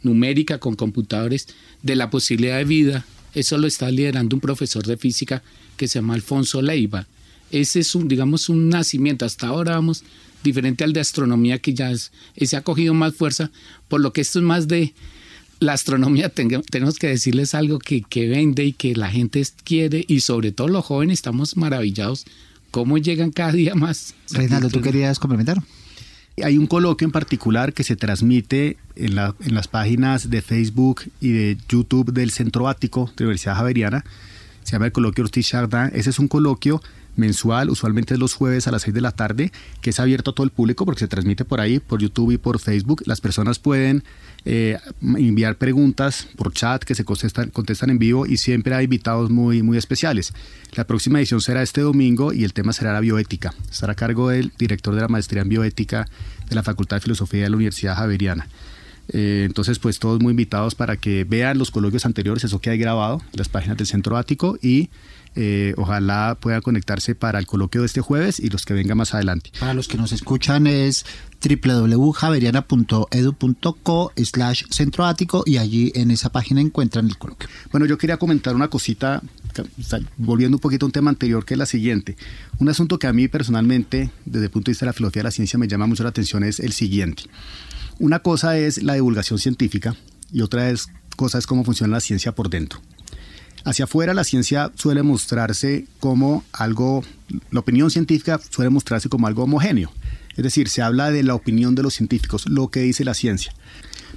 numérica 0.01 0.57
con 0.59 0.75
computadores 0.75 1.47
de 1.83 1.95
la 1.95 2.09
posibilidad 2.09 2.57
de 2.57 2.65
vida. 2.65 3.05
Eso 3.33 3.57
lo 3.57 3.67
está 3.67 3.91
liderando 3.91 4.35
un 4.35 4.41
profesor 4.41 4.85
de 4.85 4.97
física 4.97 5.43
que 5.75 5.87
se 5.87 5.99
llama 5.99 6.15
Alfonso 6.15 6.61
Leiva. 6.61 7.05
Ese 7.51 7.79
es 7.79 7.93
un, 7.93 8.07
digamos, 8.07 8.49
un 8.49 8.69
nacimiento. 8.69 9.25
Hasta 9.25 9.47
ahora 9.47 9.73
vamos 9.73 10.03
diferente 10.43 10.83
al 10.83 10.93
de 10.93 10.99
astronomía 10.99 11.59
que 11.59 11.73
ya 11.73 11.91
ese 11.91 12.57
ha 12.57 12.61
cogido 12.61 12.93
más 12.93 13.15
fuerza, 13.15 13.51
por 13.87 14.01
lo 14.01 14.13
que 14.13 14.21
esto 14.21 14.39
es 14.39 14.45
más 14.45 14.67
de 14.67 14.93
la 15.59 15.73
astronomía, 15.73 16.29
tenemos 16.29 16.99
que 16.99 17.07
decirles 17.07 17.55
algo 17.55 17.79
que, 17.79 18.01
que 18.01 18.27
vende 18.27 18.65
y 18.65 18.73
que 18.73 18.95
la 18.95 19.09
gente 19.09 19.43
quiere 19.63 20.05
y 20.07 20.21
sobre 20.21 20.51
todo 20.51 20.67
los 20.67 20.85
jóvenes 20.85 21.19
estamos 21.19 21.57
maravillados 21.57 22.25
cómo 22.71 22.97
llegan 22.97 23.31
cada 23.31 23.53
día 23.53 23.75
más. 23.75 24.13
Reinaldo, 24.31 24.69
¿tú 24.69 24.81
querías 24.81 25.19
complementar? 25.19 25.61
Hay 26.43 26.57
un 26.57 26.67
coloquio 26.67 27.05
en 27.05 27.11
particular 27.11 27.73
que 27.73 27.83
se 27.83 27.95
transmite 27.95 28.77
en, 28.95 29.15
las 29.15 29.67
páginas 29.67 30.29
de 30.29 30.43
Facebook 30.43 31.01
y 31.19 31.31
de 31.31 31.57
YouTube 31.67 32.13
del 32.13 32.29
Centro 32.29 32.67
Ático 32.67 33.05
de 33.05 33.23
la 33.23 33.29
Universidad 33.29 33.55
Javeriana. 33.55 34.05
Se 34.63 34.73
llama 34.73 34.85
el 34.85 34.91
coloquio 34.91 35.23
Ortiz 35.23 35.47
Chardin. 35.47 35.89
Ese 35.93 36.11
es 36.11 36.19
un 36.19 36.27
coloquio 36.27 36.81
mensual, 37.15 37.71
usualmente 37.71 38.13
es 38.13 38.19
los 38.19 38.35
jueves 38.35 38.67
a 38.67 38.71
las 38.71 38.83
6 38.83 38.93
de 38.93 39.01
la 39.01 39.11
tarde, 39.11 39.51
que 39.81 39.89
es 39.89 39.99
abierto 39.99 40.29
a 40.29 40.35
todo 40.35 40.43
el 40.43 40.51
público 40.51 40.85
porque 40.85 40.99
se 40.99 41.07
transmite 41.07 41.45
por 41.45 41.59
ahí, 41.59 41.79
por 41.79 41.99
YouTube 41.99 42.31
y 42.31 42.37
por 42.37 42.59
Facebook. 42.59 43.01
Las 43.07 43.19
personas 43.19 43.57
pueden 43.57 44.03
eh, 44.49 44.77
enviar 45.01 45.57
preguntas 45.57 46.29
por 46.37 46.53
chat 46.53 46.81
que 46.85 46.95
se 46.95 47.03
contestan, 47.03 47.89
en 47.89 47.99
vivo 47.99 48.25
y 48.25 48.37
siempre 48.37 48.73
hay 48.73 48.85
invitados 48.85 49.29
muy, 49.29 49.61
muy 49.61 49.77
especiales. 49.77 50.33
La 50.73 50.87
próxima 50.87 51.19
edición 51.19 51.41
será 51.41 51.61
este 51.61 51.81
domingo 51.81 52.31
y 52.31 52.45
el 52.45 52.53
tema 52.53 52.71
será 52.71 52.93
la 52.93 53.01
bioética. 53.01 53.53
Estará 53.69 53.91
a 53.91 53.95
cargo 53.97 54.29
del 54.29 54.53
director 54.57 54.95
de 54.95 55.01
la 55.01 55.09
maestría 55.09 55.41
en 55.41 55.49
bioética 55.49 56.07
de 56.47 56.55
la 56.55 56.63
Facultad 56.63 56.95
de 56.95 57.01
Filosofía 57.01 57.43
de 57.43 57.49
la 57.49 57.57
Universidad 57.57 57.97
Javeriana. 57.97 58.47
Eh, 59.09 59.43
entonces, 59.45 59.79
pues 59.79 59.99
todos 59.99 60.21
muy 60.21 60.31
invitados 60.31 60.75
para 60.75 60.95
que 60.95 61.25
vean 61.25 61.57
los 61.57 61.69
coloquios 61.69 62.05
anteriores, 62.05 62.45
eso 62.45 62.59
que 62.59 62.69
hay 62.69 62.77
grabado, 62.77 63.21
las 63.33 63.49
páginas 63.49 63.75
del 63.75 63.87
Centro 63.87 64.15
Ático 64.15 64.57
y 64.61 64.89
eh, 65.39 65.75
ojalá 65.77 66.35
pueda 66.41 66.61
conectarse 66.61 67.13
para 67.13 67.37
el 67.37 67.45
coloquio 67.45 67.81
de 67.81 67.85
este 67.85 68.01
jueves 68.01 68.39
y 68.39 68.49
los 68.49 68.65
que 68.65 68.73
vengan 68.73 68.97
más 68.97 69.13
adelante. 69.13 69.51
Para 69.59 69.75
los 69.75 69.87
que 69.87 69.95
nos 69.95 70.11
escuchan 70.11 70.65
es 70.65 71.05
www.javeriana.edu.co 71.47 74.13
slash 74.17 74.63
centroático 74.71 75.43
y 75.45 75.57
allí 75.57 75.91
en 75.93 76.09
esa 76.09 76.31
página 76.31 76.59
encuentran 76.59 77.05
el 77.05 77.19
coloquio. 77.19 77.47
Bueno, 77.71 77.85
yo 77.85 77.99
quería 77.99 78.17
comentar 78.17 78.55
una 78.55 78.69
cosita, 78.69 79.21
volviendo 80.17 80.57
un 80.57 80.61
poquito 80.61 80.85
a 80.85 80.87
un 80.87 80.91
tema 80.91 81.11
anterior, 81.11 81.45
que 81.45 81.53
es 81.53 81.59
la 81.59 81.67
siguiente. 81.67 82.17
Un 82.57 82.69
asunto 82.69 82.97
que 82.97 83.05
a 83.05 83.13
mí 83.13 83.27
personalmente, 83.27 84.09
desde 84.25 84.45
el 84.45 84.51
punto 84.51 84.69
de 84.69 84.71
vista 84.71 84.85
de 84.85 84.89
la 84.89 84.93
filosofía 84.93 85.19
de 85.19 85.25
la 85.25 85.31
ciencia, 85.31 85.59
me 85.59 85.67
llama 85.67 85.85
mucho 85.85 86.01
la 86.01 86.09
atención 86.09 86.43
es 86.43 86.59
el 86.59 86.73
siguiente. 86.73 87.25
Una 87.99 88.17
cosa 88.19 88.57
es 88.57 88.81
la 88.81 88.95
divulgación 88.95 89.37
científica 89.37 89.95
y 90.31 90.41
otra 90.41 90.71
es, 90.71 90.87
cosa 91.15 91.37
es 91.37 91.45
cómo 91.45 91.63
funciona 91.63 91.93
la 91.93 91.99
ciencia 91.99 92.33
por 92.33 92.49
dentro. 92.49 92.81
Hacia 93.67 93.83
afuera 93.83 94.13
la 94.13 94.23
ciencia 94.23 94.71
suele 94.75 95.03
mostrarse 95.03 95.87
como 95.99 96.45
algo, 96.53 97.03
la 97.51 97.59
opinión 97.59 97.91
científica 97.91 98.39
suele 98.49 98.69
mostrarse 98.69 99.09
como 99.09 99.27
algo 99.27 99.43
homogéneo. 99.43 99.91
Es 100.37 100.43
decir, 100.45 100.69
se 100.69 100.81
habla 100.81 101.11
de 101.11 101.21
la 101.21 101.35
opinión 101.35 101.75
de 101.75 101.83
los 101.83 101.93
científicos, 101.93 102.47
lo 102.47 102.69
que 102.69 102.79
dice 102.79 103.03
la 103.03 103.13
ciencia. 103.13 103.53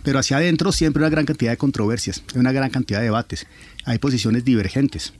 Pero 0.04 0.20
hacia 0.20 0.36
adentro 0.36 0.70
siempre 0.70 1.02
hay 1.02 1.08
una 1.08 1.10
gran 1.10 1.26
cantidad 1.26 1.50
de 1.50 1.56
controversias, 1.56 2.22
hay 2.32 2.38
una 2.38 2.52
gran 2.52 2.70
cantidad 2.70 3.00
de 3.00 3.06
debates, 3.06 3.48
hay 3.84 3.98
posiciones 3.98 4.44
divergentes. 4.44 5.14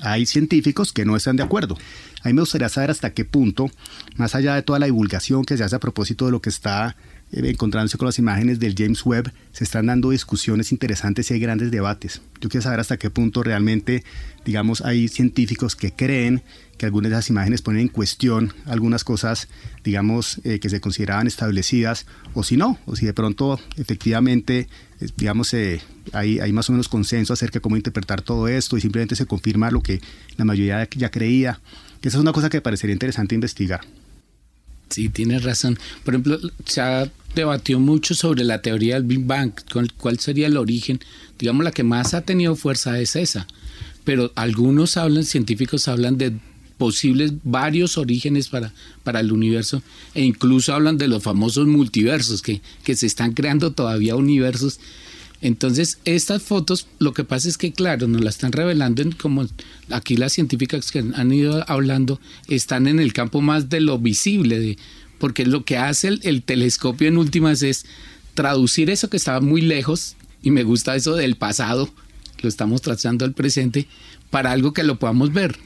Hay 0.00 0.26
científicos 0.26 0.92
que 0.92 1.04
no 1.04 1.14
están 1.14 1.36
de 1.36 1.44
acuerdo. 1.44 1.78
A 2.22 2.28
mí 2.28 2.34
me 2.34 2.42
gustaría 2.42 2.68
saber 2.68 2.90
hasta 2.90 3.12
qué 3.12 3.24
punto, 3.24 3.70
más 4.16 4.34
allá 4.34 4.54
de 4.54 4.62
toda 4.62 4.78
la 4.78 4.86
divulgación 4.86 5.44
que 5.44 5.56
se 5.56 5.64
hace 5.64 5.76
a 5.76 5.80
propósito 5.80 6.26
de 6.26 6.32
lo 6.32 6.40
que 6.40 6.50
está 6.50 6.96
eh, 7.32 7.48
encontrándose 7.48 7.98
con 7.98 8.06
las 8.06 8.18
imágenes 8.18 8.60
del 8.60 8.74
James 8.76 9.04
Webb, 9.04 9.32
se 9.52 9.64
están 9.64 9.86
dando 9.86 10.10
discusiones 10.10 10.70
interesantes 10.70 11.30
y 11.30 11.34
hay 11.34 11.40
grandes 11.40 11.70
debates. 11.70 12.20
Yo 12.40 12.48
quiero 12.48 12.62
saber 12.62 12.78
hasta 12.78 12.96
qué 12.96 13.10
punto 13.10 13.42
realmente, 13.42 14.04
digamos, 14.44 14.82
hay 14.82 15.08
científicos 15.08 15.74
que 15.74 15.92
creen 15.92 16.42
que 16.78 16.86
algunas 16.86 17.10
de 17.10 17.16
esas 17.16 17.30
imágenes 17.30 17.62
ponen 17.62 17.82
en 17.82 17.88
cuestión 17.88 18.52
algunas 18.66 19.02
cosas, 19.02 19.48
digamos, 19.82 20.40
eh, 20.44 20.60
que 20.60 20.68
se 20.68 20.80
consideraban 20.80 21.26
establecidas, 21.26 22.06
o 22.34 22.44
si 22.44 22.56
no, 22.56 22.78
o 22.86 22.94
si 22.96 23.06
de 23.06 23.14
pronto 23.14 23.58
efectivamente, 23.76 24.68
eh, 25.00 25.06
digamos, 25.16 25.54
hay, 25.54 26.38
hay 26.38 26.52
más 26.52 26.68
o 26.68 26.72
menos 26.72 26.88
consenso 26.88 27.32
acerca 27.32 27.54
de 27.54 27.62
cómo 27.62 27.76
interpretar 27.76 28.22
todo 28.22 28.46
esto 28.46 28.76
y 28.76 28.80
simplemente 28.80 29.16
se 29.16 29.26
confirma 29.26 29.70
lo 29.70 29.82
que 29.82 30.00
la 30.36 30.44
mayoría 30.44 30.88
ya 30.90 31.10
creía. 31.10 31.60
Esa 32.02 32.18
es 32.18 32.22
una 32.22 32.32
cosa 32.32 32.50
que 32.50 32.60
parecería 32.60 32.92
interesante 32.92 33.34
investigar. 33.34 33.80
Sí, 34.90 35.08
tienes 35.08 35.42
razón. 35.42 35.78
Por 36.04 36.14
ejemplo, 36.14 36.38
se 36.66 36.80
ha 36.80 37.10
debatido 37.34 37.80
mucho 37.80 38.14
sobre 38.14 38.44
la 38.44 38.60
teoría 38.60 38.94
del 38.94 39.04
Big 39.04 39.24
Bang, 39.24 39.52
cuál 39.96 40.18
sería 40.18 40.48
el 40.48 40.56
origen. 40.56 41.00
Digamos, 41.38 41.64
la 41.64 41.70
que 41.70 41.82
más 41.82 42.12
ha 42.12 42.20
tenido 42.22 42.56
fuerza 42.56 43.00
es 43.00 43.16
esa. 43.16 43.46
Pero 44.04 44.32
algunos 44.34 44.96
hablan, 44.96 45.24
científicos 45.24 45.88
hablan 45.88 46.18
de 46.18 46.34
posibles 46.76 47.32
varios 47.44 47.96
orígenes 47.96 48.48
para, 48.48 48.72
para 49.04 49.20
el 49.20 49.30
universo 49.30 49.82
e 50.14 50.24
incluso 50.24 50.74
hablan 50.74 50.98
de 50.98 51.06
los 51.06 51.22
famosos 51.22 51.68
multiversos, 51.68 52.42
que, 52.42 52.60
que 52.82 52.96
se 52.96 53.06
están 53.06 53.32
creando 53.32 53.72
todavía 53.72 54.16
universos. 54.16 54.80
Entonces, 55.42 55.98
estas 56.04 56.40
fotos, 56.40 56.86
lo 57.00 57.12
que 57.12 57.24
pasa 57.24 57.48
es 57.48 57.58
que, 57.58 57.72
claro, 57.72 58.06
nos 58.06 58.22
las 58.22 58.36
están 58.36 58.52
revelando 58.52 59.02
en 59.02 59.10
como 59.10 59.44
aquí 59.90 60.16
las 60.16 60.32
científicas 60.32 60.92
que 60.92 61.00
han 61.00 61.32
ido 61.32 61.64
hablando 61.68 62.20
están 62.46 62.86
en 62.86 63.00
el 63.00 63.12
campo 63.12 63.40
más 63.40 63.68
de 63.68 63.80
lo 63.80 63.98
visible, 63.98 64.60
de, 64.60 64.78
porque 65.18 65.44
lo 65.44 65.64
que 65.64 65.76
hace 65.76 66.16
el, 66.22 66.42
telescopio 66.44 67.08
en 67.08 67.18
últimas 67.18 67.62
es 67.64 67.86
traducir 68.34 68.88
eso 68.88 69.10
que 69.10 69.16
estaba 69.16 69.40
muy 69.40 69.62
lejos, 69.62 70.14
y 70.44 70.52
me 70.52 70.62
gusta 70.62 70.94
eso 70.94 71.16
del 71.16 71.34
pasado, 71.34 71.92
lo 72.40 72.48
estamos 72.48 72.80
trazando 72.80 73.24
al 73.24 73.34
presente, 73.34 73.88
para 74.30 74.52
algo 74.52 74.72
que 74.72 74.84
lo 74.84 75.00
podamos 75.00 75.32
ver. 75.32 75.58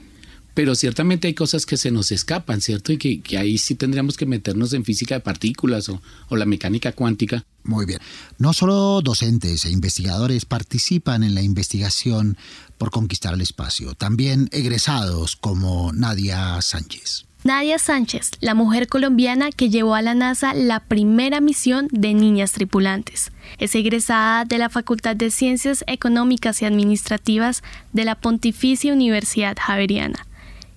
Pero 0.57 0.75
ciertamente 0.75 1.29
hay 1.29 1.35
cosas 1.35 1.67
que 1.67 1.77
se 1.77 1.91
nos 1.91 2.11
escapan, 2.13 2.63
¿cierto? 2.63 2.91
Y 2.91 2.97
que, 2.97 3.37
ahí 3.37 3.59
sí 3.59 3.75
tendríamos 3.75 4.17
que 4.17 4.25
meternos 4.25 4.73
en 4.73 4.87
física 4.87 5.17
de 5.17 5.21
partículas 5.21 5.91
o, 5.91 6.01
o 6.31 6.37
la 6.37 6.47
mecánica 6.47 6.93
cuántica. 6.93 7.45
Muy 7.63 7.85
bien. 7.85 7.99
No 8.39 8.55
solo 8.55 9.03
docentes 9.03 9.67
e 9.67 9.71
investigadores 9.71 10.47
participan 10.47 11.25
en 11.25 11.35
la 11.35 11.43
investigación 11.43 12.39
por 12.79 12.91
conquistar 12.91 13.35
el 13.35 13.43
espacio, 13.43 13.93
también 13.93 14.49
egresados 14.51 15.37
como 15.37 15.93
Nadia 15.93 16.59
Sánchez. 16.63 17.27
Nadia 17.45 17.79
Sánchez, 17.79 18.31
la 18.41 18.55
mujer 18.55 18.89
colombiana 18.89 19.51
que 19.51 19.69
llevó 19.69 19.95
a 19.95 20.01
la 20.01 20.15
NASA 20.15 20.55
la 20.55 20.81
primera 20.81 21.43
misión 21.43 21.87
de 21.91 22.15
niñas 22.15 22.53
tripulantes. 22.53 23.31
Es 23.59 23.75
egresada 23.75 24.47
de 24.47 24.57
la 24.57 24.71
Facultad 24.71 25.17
de 25.17 25.31
Ciencias 25.31 25.85
Económicas 25.87 26.63
y 26.63 26.65
Administrativas 26.65 27.63
de 27.93 28.07
la 28.07 28.15
Pontificia 28.15 28.95
Universidad 28.95 29.55
Javeriana 29.61 30.26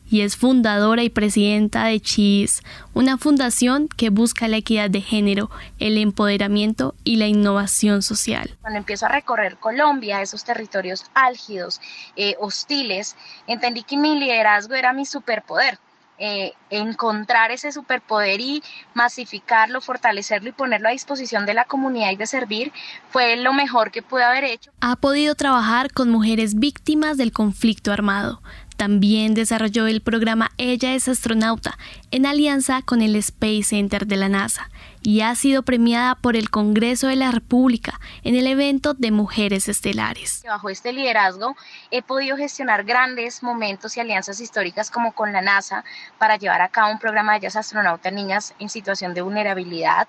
y 0.09 0.21
es 0.21 0.35
fundadora 0.35 1.03
y 1.03 1.09
presidenta 1.09 1.85
de 1.85 1.99
CHIS, 1.99 2.61
una 2.93 3.17
fundación 3.17 3.87
que 3.87 4.09
busca 4.09 4.47
la 4.47 4.57
equidad 4.57 4.89
de 4.89 5.01
género, 5.01 5.49
el 5.79 5.97
empoderamiento 5.97 6.95
y 7.03 7.17
la 7.17 7.27
innovación 7.27 8.01
social. 8.01 8.57
Cuando 8.61 8.79
empiezo 8.79 9.05
a 9.05 9.09
recorrer 9.09 9.57
Colombia, 9.57 10.21
esos 10.21 10.43
territorios 10.43 11.05
álgidos, 11.13 11.79
eh, 12.15 12.35
hostiles, 12.39 13.15
entendí 13.47 13.83
que 13.83 13.97
mi 13.97 14.19
liderazgo 14.19 14.75
era 14.75 14.93
mi 14.93 15.05
superpoder 15.05 15.77
eh, 16.21 16.51
encontrar 16.69 17.49
ese 17.51 17.71
superpoder 17.71 18.41
y 18.41 18.61
masificarlo, 18.93 19.79
fortalecerlo 19.79 20.49
y 20.49 20.51
ponerlo 20.51 20.89
a 20.89 20.91
disposición 20.91 21.45
de 21.45 21.53
la 21.53 21.63
comunidad 21.63 22.11
y 22.11 22.17
de 22.17 22.27
servir 22.27 22.73
fue 23.09 23.37
lo 23.37 23.53
mejor 23.53 23.89
que 23.89 24.01
pude 24.01 24.25
haber 24.25 24.43
hecho. 24.43 24.69
Ha 24.81 24.97
podido 24.97 25.33
trabajar 25.35 25.93
con 25.93 26.09
mujeres 26.09 26.55
víctimas 26.55 27.15
del 27.15 27.31
conflicto 27.31 27.93
armado. 27.93 28.41
También 28.79 29.33
desarrolló 29.33 29.87
el 29.87 29.99
programa 29.99 30.51
Ella 30.57 30.95
es 30.95 31.09
astronauta 31.09 31.77
en 32.11 32.25
alianza 32.25 32.81
con 32.81 33.01
el 33.01 33.17
Space 33.17 33.63
Center 33.63 34.07
de 34.07 34.15
la 34.15 34.29
NASA 34.29 34.69
y 35.01 35.21
ha 35.21 35.33
sido 35.35 35.63
premiada 35.63 36.15
por 36.15 36.35
el 36.35 36.49
Congreso 36.49 37.07
de 37.07 37.15
la 37.15 37.31
República 37.31 37.99
en 38.23 38.35
el 38.35 38.47
evento 38.47 38.93
de 38.93 39.11
Mujeres 39.11 39.69
Estelares. 39.69 40.43
Bajo 40.45 40.69
este 40.69 40.93
liderazgo 40.93 41.55
he 41.91 42.01
podido 42.01 42.37
gestionar 42.37 42.83
grandes 42.83 43.43
momentos 43.43 43.95
y 43.95 43.99
alianzas 43.99 44.39
históricas 44.39 44.91
como 44.91 45.13
con 45.13 45.31
la 45.31 45.41
NASA 45.41 45.83
para 46.17 46.37
llevar 46.37 46.61
a 46.61 46.69
cabo 46.69 46.91
un 46.91 46.99
programa 46.99 47.33
de 47.33 47.39
ellas 47.39 47.55
astronautas 47.55 48.11
niñas 48.13 48.53
en 48.59 48.69
situación 48.69 49.13
de 49.13 49.21
vulnerabilidad 49.21 50.07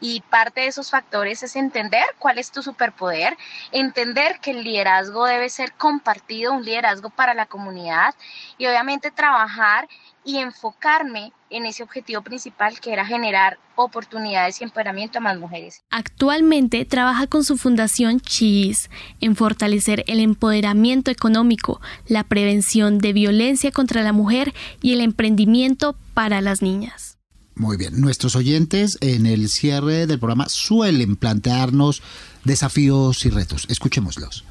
y 0.00 0.20
parte 0.22 0.62
de 0.62 0.68
esos 0.68 0.90
factores 0.90 1.42
es 1.42 1.56
entender 1.56 2.04
cuál 2.18 2.38
es 2.38 2.50
tu 2.50 2.62
superpoder, 2.62 3.36
entender 3.72 4.40
que 4.40 4.52
el 4.52 4.64
liderazgo 4.64 5.26
debe 5.26 5.48
ser 5.48 5.72
compartido, 5.74 6.52
un 6.52 6.64
liderazgo 6.64 7.10
para 7.10 7.34
la 7.34 7.46
comunidad 7.46 8.14
y 8.58 8.66
obviamente 8.66 9.10
trabajar 9.10 9.88
y 10.24 10.36
enfocarme 10.36 11.32
en 11.48 11.66
ese 11.66 11.82
objetivo 11.82 12.22
principal 12.22 12.78
que 12.80 12.92
era 12.92 13.04
generar 13.04 13.58
oportunidades 13.74 14.60
y 14.60 14.64
empoderamiento 14.64 15.18
a 15.18 15.20
más 15.20 15.38
mujeres. 15.38 15.82
Actualmente 15.90 16.84
trabaja 16.84 17.26
con 17.26 17.44
su 17.44 17.56
fundación 17.56 18.20
CHIS 18.20 18.90
en 19.20 19.34
fortalecer 19.34 20.04
el 20.06 20.20
empoderamiento 20.20 21.10
económico, 21.10 21.80
la 22.06 22.24
prevención 22.24 22.98
de 22.98 23.12
violencia 23.12 23.72
contra 23.72 24.02
la 24.02 24.12
mujer 24.12 24.54
y 24.82 24.92
el 24.92 25.00
emprendimiento 25.00 25.96
para 26.14 26.40
las 26.40 26.62
niñas. 26.62 27.18
Muy 27.54 27.76
bien, 27.76 28.00
nuestros 28.00 28.36
oyentes 28.36 28.96
en 29.00 29.26
el 29.26 29.48
cierre 29.48 30.06
del 30.06 30.18
programa 30.18 30.48
suelen 30.48 31.16
plantearnos 31.16 32.02
desafíos 32.44 33.26
y 33.26 33.30
retos. 33.30 33.66
Escuchémoslos. 33.68 34.44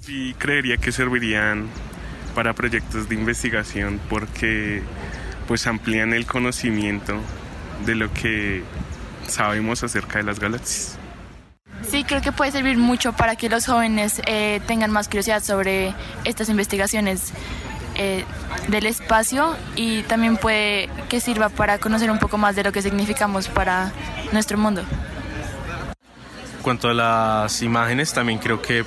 Sí, 0.00 0.34
creería 0.38 0.78
que 0.78 0.90
servirían 0.90 1.68
para 2.34 2.52
proyectos 2.54 3.08
de 3.08 3.14
investigación 3.14 4.00
porque 4.08 4.82
pues 5.46 5.66
amplían 5.66 6.12
el 6.12 6.26
conocimiento 6.26 7.14
de 7.84 7.94
lo 7.94 8.12
que 8.12 8.62
sabemos 9.26 9.82
acerca 9.82 10.18
de 10.18 10.24
las 10.24 10.40
galaxias. 10.40 10.98
Sí, 11.88 12.04
creo 12.04 12.22
que 12.22 12.32
puede 12.32 12.52
servir 12.52 12.78
mucho 12.78 13.12
para 13.12 13.36
que 13.36 13.48
los 13.48 13.66
jóvenes 13.66 14.22
eh, 14.26 14.60
tengan 14.66 14.90
más 14.90 15.08
curiosidad 15.08 15.42
sobre 15.42 15.94
estas 16.24 16.48
investigaciones 16.48 17.32
eh, 17.96 18.24
del 18.68 18.86
espacio 18.86 19.56
y 19.74 20.02
también 20.04 20.36
puede 20.36 20.88
que 21.08 21.20
sirva 21.20 21.48
para 21.48 21.78
conocer 21.78 22.10
un 22.10 22.18
poco 22.18 22.38
más 22.38 22.56
de 22.56 22.62
lo 22.62 22.72
que 22.72 22.80
significamos 22.80 23.48
para 23.48 23.92
nuestro 24.32 24.56
mundo. 24.56 24.82
En 26.56 26.62
cuanto 26.62 26.88
a 26.88 26.94
las 26.94 27.60
imágenes, 27.62 28.12
también 28.12 28.38
creo 28.38 28.62
que 28.62 28.84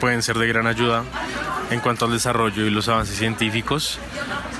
pueden 0.00 0.22
ser 0.22 0.38
de 0.38 0.46
gran 0.46 0.66
ayuda 0.66 1.04
en 1.70 1.80
cuanto 1.80 2.04
al 2.04 2.12
desarrollo 2.12 2.64
y 2.66 2.70
los 2.70 2.88
avances 2.88 3.16
científicos, 3.16 3.98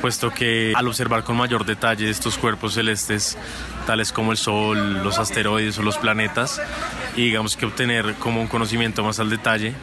puesto 0.00 0.30
que 0.30 0.72
al 0.74 0.88
observar 0.88 1.24
con 1.24 1.36
mayor 1.36 1.64
detalle 1.64 2.10
estos 2.10 2.36
cuerpos 2.36 2.74
celestes, 2.74 3.38
tales 3.86 4.12
como 4.12 4.32
el 4.32 4.38
Sol, 4.38 5.04
los 5.04 5.18
asteroides 5.18 5.78
o 5.78 5.82
los 5.82 5.98
planetas, 5.98 6.60
y 7.14 7.26
digamos 7.26 7.56
que 7.56 7.66
obtener 7.66 8.14
como 8.14 8.40
un 8.40 8.48
conocimiento 8.48 9.04
más 9.04 9.20
al 9.20 9.30
detalle, 9.30 9.74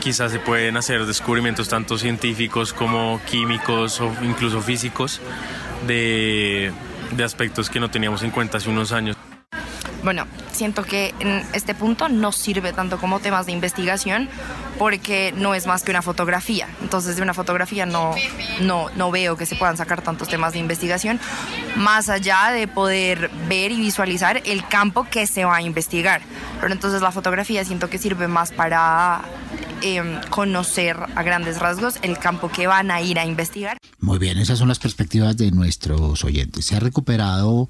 quizás 0.00 0.32
se 0.32 0.38
pueden 0.38 0.76
hacer 0.76 1.04
descubrimientos 1.04 1.68
tanto 1.68 1.98
científicos 1.98 2.72
como 2.72 3.20
químicos 3.30 4.00
o 4.00 4.12
incluso 4.22 4.62
físicos 4.62 5.20
de, 5.86 6.72
de 7.10 7.24
aspectos 7.24 7.68
que 7.68 7.80
no 7.80 7.90
teníamos 7.90 8.22
en 8.22 8.30
cuenta 8.30 8.58
hace 8.58 8.70
unos 8.70 8.92
años. 8.92 9.16
Bueno, 10.02 10.26
siento 10.56 10.82
que 10.82 11.14
en 11.20 11.44
este 11.52 11.74
punto 11.74 12.08
no 12.08 12.32
sirve 12.32 12.72
tanto 12.72 12.98
como 12.98 13.20
temas 13.20 13.46
de 13.46 13.52
investigación 13.52 14.28
porque 14.78 15.32
no 15.36 15.54
es 15.54 15.66
más 15.66 15.82
que 15.82 15.90
una 15.90 16.02
fotografía. 16.02 16.68
Entonces 16.82 17.16
de 17.16 17.22
una 17.22 17.34
fotografía 17.34 17.86
no, 17.86 18.14
no, 18.60 18.90
no 18.96 19.10
veo 19.10 19.36
que 19.36 19.46
se 19.46 19.56
puedan 19.56 19.76
sacar 19.76 20.02
tantos 20.02 20.28
temas 20.28 20.52
de 20.52 20.58
investigación, 20.58 21.20
más 21.76 22.08
allá 22.08 22.50
de 22.52 22.68
poder 22.68 23.30
ver 23.48 23.72
y 23.72 23.76
visualizar 23.76 24.42
el 24.44 24.66
campo 24.66 25.06
que 25.10 25.26
se 25.26 25.44
va 25.44 25.56
a 25.56 25.62
investigar. 25.62 26.22
Pero 26.60 26.72
entonces 26.72 27.02
la 27.02 27.12
fotografía 27.12 27.64
siento 27.64 27.88
que 27.88 27.98
sirve 27.98 28.28
más 28.28 28.52
para 28.52 29.22
em, 29.82 30.20
conocer 30.30 30.96
a 31.14 31.22
grandes 31.22 31.58
rasgos 31.58 31.96
el 32.02 32.18
campo 32.18 32.50
que 32.50 32.66
van 32.66 32.90
a 32.90 33.00
ir 33.00 33.18
a 33.18 33.26
investigar. 33.26 33.78
Muy 34.00 34.18
bien, 34.18 34.38
esas 34.38 34.58
son 34.58 34.68
las 34.68 34.78
perspectivas 34.78 35.36
de 35.36 35.50
nuestros 35.50 36.24
oyentes. 36.24 36.66
Se 36.66 36.76
ha 36.76 36.80
recuperado 36.80 37.68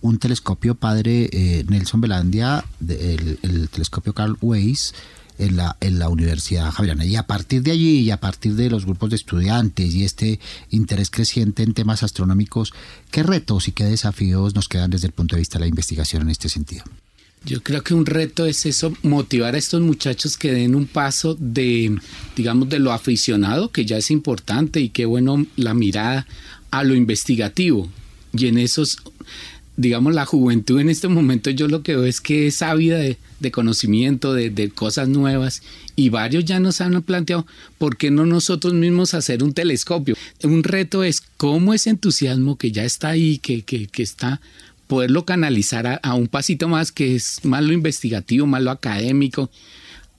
un 0.00 0.18
telescopio 0.18 0.74
padre 0.74 1.28
eh, 1.32 1.64
Nelson 1.68 2.00
Belandia, 2.00 2.64
el, 2.86 3.68
telescopio 3.70 4.12
Carl 4.14 4.36
Weiss, 4.40 4.94
en 5.38 5.56
la, 5.56 5.76
en 5.80 5.98
la 5.98 6.08
Universidad 6.08 6.70
Javeriana. 6.70 7.04
Y 7.04 7.16
a 7.16 7.22
partir 7.26 7.62
de 7.62 7.70
allí 7.70 8.00
y 8.00 8.10
a 8.10 8.18
partir 8.18 8.54
de 8.54 8.70
los 8.70 8.84
grupos 8.84 9.10
de 9.10 9.16
estudiantes 9.16 9.94
y 9.94 10.04
este 10.04 10.40
interés 10.70 11.10
creciente 11.10 11.62
en 11.62 11.74
temas 11.74 12.02
astronómicos, 12.02 12.72
¿qué 13.10 13.22
retos 13.22 13.68
y 13.68 13.72
qué 13.72 13.84
desafíos 13.84 14.54
nos 14.54 14.68
quedan 14.68 14.90
desde 14.90 15.06
el 15.06 15.12
punto 15.12 15.36
de 15.36 15.40
vista 15.40 15.58
de 15.58 15.64
la 15.64 15.68
investigación 15.68 16.22
en 16.22 16.30
este 16.30 16.48
sentido? 16.48 16.84
Yo 17.44 17.62
creo 17.62 17.82
que 17.82 17.94
un 17.94 18.04
reto 18.04 18.46
es 18.46 18.66
eso, 18.66 18.92
motivar 19.02 19.54
a 19.54 19.58
estos 19.58 19.80
muchachos 19.80 20.36
que 20.36 20.52
den 20.52 20.74
un 20.74 20.86
paso 20.86 21.36
de, 21.38 21.96
digamos, 22.36 22.68
de 22.68 22.80
lo 22.80 22.92
aficionado, 22.92 23.70
que 23.70 23.86
ya 23.86 23.96
es 23.96 24.10
importante 24.10 24.80
y 24.80 24.88
qué 24.88 25.06
bueno 25.06 25.46
la 25.56 25.72
mirada, 25.72 26.26
a 26.70 26.82
lo 26.84 26.94
investigativo. 26.94 27.88
Y 28.32 28.46
en 28.46 28.58
esos 28.58 28.98
digamos, 29.78 30.12
la 30.12 30.26
juventud 30.26 30.80
en 30.80 30.90
este 30.90 31.06
momento 31.06 31.50
yo 31.50 31.68
lo 31.68 31.84
que 31.84 31.94
veo 31.94 32.04
es 32.04 32.20
que 32.20 32.48
es 32.48 32.62
ávida 32.62 32.98
de, 32.98 33.16
conocimiento, 33.52 34.34
de, 34.34 34.70
cosas 34.74 35.08
nuevas, 35.08 35.62
y 35.94 36.08
varios 36.08 36.44
ya 36.44 36.58
nos 36.58 36.80
han 36.80 37.00
planteado, 37.02 37.46
¿por 37.78 37.96
qué 37.96 38.10
no 38.10 38.26
nosotros 38.26 38.74
mismos 38.74 39.14
hacer 39.14 39.42
un 39.44 39.54
telescopio? 39.54 40.16
Un 40.42 40.64
reto 40.64 41.04
es 41.04 41.22
cómo 41.36 41.74
ese 41.74 41.90
entusiasmo 41.90 42.58
que 42.58 42.72
ya 42.72 42.84
está 42.84 43.10
ahí, 43.10 43.38
que, 43.38 43.62
que, 43.62 43.86
que 43.86 44.02
está, 44.02 44.40
poderlo 44.88 45.24
canalizar 45.24 45.86
a, 45.86 45.94
a, 46.02 46.14
un 46.14 46.26
pasito 46.26 46.66
más, 46.66 46.90
que 46.90 47.14
es 47.14 47.44
más 47.44 47.62
lo 47.62 47.72
investigativo, 47.72 48.48
más 48.48 48.62
lo 48.62 48.72
académico. 48.72 49.48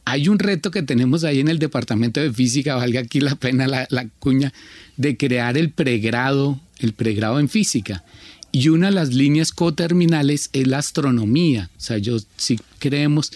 Hay 0.05 0.30
un 0.30 0.39
reto 0.39 0.72
que 0.72 0.84
tenemos 0.84 1.26
ahí 1.26 1.41
en 1.41 1.49
el 1.49 1.60
departamento 1.60 2.22
de 2.22 2.32
física, 2.32 2.76
valga 2.76 3.01
aquí 3.01 3.20
la 3.20 3.36
pena 3.36 3.68
la, 3.68 3.88
la 3.89 4.07
cuña, 4.20 4.53
de 4.95 5.18
crear 5.18 5.57
el 5.57 5.70
pregrado, 5.70 6.62
el 6.80 6.93
pregrado 6.93 7.41
en 7.41 7.49
física. 7.49 8.05
Y 8.52 8.70
una 8.70 8.88
de 8.88 8.93
las 8.93 9.14
líneas 9.14 9.52
coterminales 9.52 10.50
es 10.54 10.68
la 10.68 10.80
astronomía. 10.80 11.70
O 11.78 11.80
sea, 11.80 11.97
yo 11.97 12.18
sí 12.38 12.60
creemos 12.80 13.32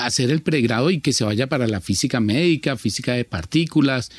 hacer 0.00 0.30
el 0.30 0.42
pregrado 0.42 0.90
y 0.90 1.00
que 1.00 1.12
se 1.12 1.24
vaya 1.24 1.46
para 1.46 1.68
la 1.68 1.80
física 1.80 2.18
médica, 2.18 2.76
física 2.76 3.12
de 3.12 3.24
partículas, 3.24 4.10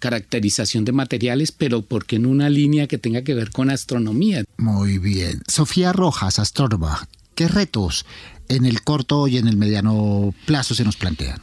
caracterización 0.00 0.84
de 0.84 0.92
materiales, 0.92 1.52
pero 1.52 1.82
¿por 1.82 2.06
qué 2.06 2.16
en 2.16 2.26
una 2.26 2.50
línea 2.50 2.88
que 2.88 2.98
tenga 2.98 3.22
que 3.22 3.34
ver 3.34 3.50
con 3.50 3.70
astronomía? 3.70 4.44
Muy 4.56 4.98
bien. 4.98 5.42
Sofía 5.46 5.92
Rojas, 5.92 6.40
astrónoma, 6.40 7.08
¿qué 7.36 7.46
retos 7.46 8.04
en 8.48 8.64
el 8.64 8.82
corto 8.82 9.28
y 9.28 9.38
en 9.38 9.46
el 9.46 9.56
mediano 9.56 10.34
plazo 10.44 10.74
se 10.74 10.84
nos 10.84 10.96
plantean? 10.96 11.40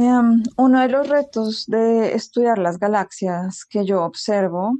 Um, 0.00 0.42
uno 0.56 0.80
de 0.80 0.88
los 0.88 1.10
retos 1.10 1.66
de 1.66 2.14
estudiar 2.14 2.56
las 2.56 2.78
galaxias 2.78 3.66
que 3.66 3.84
yo 3.84 4.02
observo 4.02 4.78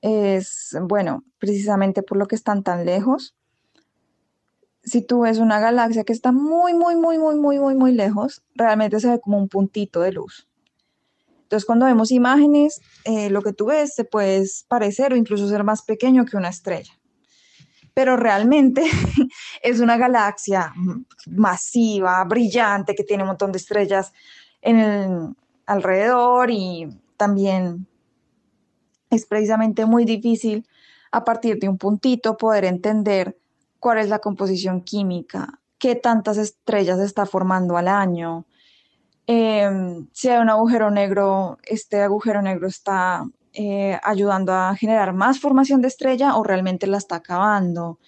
es, 0.00 0.76
bueno, 0.82 1.22
precisamente 1.38 2.02
por 2.02 2.18
lo 2.18 2.26
que 2.26 2.34
están 2.34 2.64
tan 2.64 2.84
lejos. 2.84 3.36
Si 4.82 5.02
tú 5.02 5.20
ves 5.20 5.38
una 5.38 5.60
galaxia 5.60 6.02
que 6.02 6.12
está 6.12 6.32
muy, 6.32 6.74
muy, 6.74 6.96
muy, 6.96 7.16
muy, 7.16 7.36
muy, 7.36 7.60
muy, 7.60 7.76
muy 7.76 7.92
lejos, 7.92 8.42
realmente 8.56 8.98
se 8.98 9.08
ve 9.08 9.20
como 9.20 9.38
un 9.38 9.48
puntito 9.48 10.00
de 10.00 10.10
luz. 10.10 10.48
Entonces, 11.42 11.64
cuando 11.64 11.86
vemos 11.86 12.10
imágenes, 12.10 12.80
eh, 13.04 13.30
lo 13.30 13.40
que 13.40 13.52
tú 13.52 13.66
ves 13.66 13.94
se 13.94 14.02
puede 14.02 14.44
parecer 14.66 15.12
o 15.12 15.16
incluso 15.16 15.48
ser 15.48 15.62
más 15.62 15.82
pequeño 15.82 16.24
que 16.24 16.36
una 16.36 16.48
estrella 16.48 16.92
pero 17.94 18.16
realmente 18.16 18.82
es 19.62 19.80
una 19.80 19.96
galaxia 19.96 20.74
masiva, 21.26 22.22
brillante, 22.24 22.94
que 22.94 23.04
tiene 23.04 23.22
un 23.22 23.28
montón 23.28 23.52
de 23.52 23.58
estrellas 23.58 24.12
en 24.60 25.36
alrededor 25.66 26.50
y 26.50 26.88
también 27.16 27.86
es 29.10 29.26
precisamente 29.26 29.86
muy 29.86 30.04
difícil 30.04 30.66
a 31.12 31.24
partir 31.24 31.58
de 31.60 31.68
un 31.68 31.78
puntito 31.78 32.36
poder 32.36 32.64
entender 32.64 33.38
cuál 33.78 33.98
es 33.98 34.08
la 34.08 34.18
composición 34.18 34.80
química, 34.80 35.60
qué 35.78 35.94
tantas 35.94 36.36
estrellas 36.36 36.98
está 36.98 37.24
formando 37.24 37.76
al 37.76 37.86
año. 37.86 38.46
Eh, 39.26 39.70
si 40.12 40.28
hay 40.28 40.42
un 40.42 40.50
agujero 40.50 40.90
negro, 40.90 41.58
este 41.62 42.02
agujero 42.02 42.42
negro 42.42 42.66
está 42.66 43.24
eh, 43.54 43.98
ayudando 44.02 44.52
a 44.52 44.74
generar 44.76 45.12
más 45.12 45.40
formación 45.40 45.80
de 45.80 45.88
estrella 45.88 46.36
o 46.36 46.42
realmente 46.42 46.86
la 46.86 46.98
está 46.98 47.16
acabando. 47.16 47.98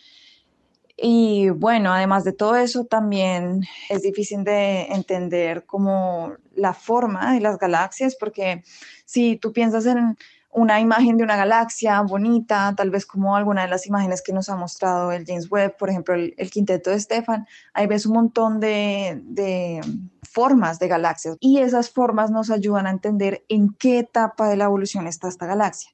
Y 0.96 1.50
bueno, 1.50 1.92
además 1.92 2.24
de 2.24 2.32
todo 2.32 2.56
eso, 2.56 2.84
también 2.84 3.62
es 3.90 4.02
difícil 4.02 4.44
de 4.44 4.86
entender 4.86 5.66
como 5.66 6.32
la 6.54 6.72
forma 6.72 7.34
de 7.34 7.40
las 7.40 7.58
galaxias, 7.58 8.16
porque 8.16 8.64
si 9.04 9.36
tú 9.36 9.52
piensas 9.52 9.84
en 9.86 10.16
una 10.56 10.80
imagen 10.80 11.18
de 11.18 11.22
una 11.22 11.36
galaxia 11.36 12.00
bonita, 12.00 12.72
tal 12.74 12.88
vez 12.88 13.04
como 13.04 13.36
alguna 13.36 13.62
de 13.62 13.68
las 13.68 13.86
imágenes 13.86 14.22
que 14.22 14.32
nos 14.32 14.48
ha 14.48 14.56
mostrado 14.56 15.12
el 15.12 15.26
James 15.26 15.50
Webb, 15.50 15.76
por 15.76 15.90
ejemplo, 15.90 16.14
el, 16.14 16.50
quinteto 16.50 16.88
de 16.88 16.98
Stefan, 16.98 17.46
ahí 17.74 17.86
ves 17.86 18.06
un 18.06 18.14
montón 18.14 18.58
de, 18.58 19.20
de 19.22 19.82
formas 20.22 20.78
de 20.78 20.88
galaxias 20.88 21.36
y 21.40 21.58
esas 21.58 21.90
formas 21.90 22.30
nos 22.30 22.50
ayudan 22.50 22.86
a 22.86 22.90
entender 22.90 23.44
en 23.50 23.74
qué 23.78 23.98
etapa 23.98 24.48
de 24.48 24.56
la 24.56 24.64
evolución 24.64 25.06
está 25.06 25.28
esta 25.28 25.44
galaxia. 25.44 25.90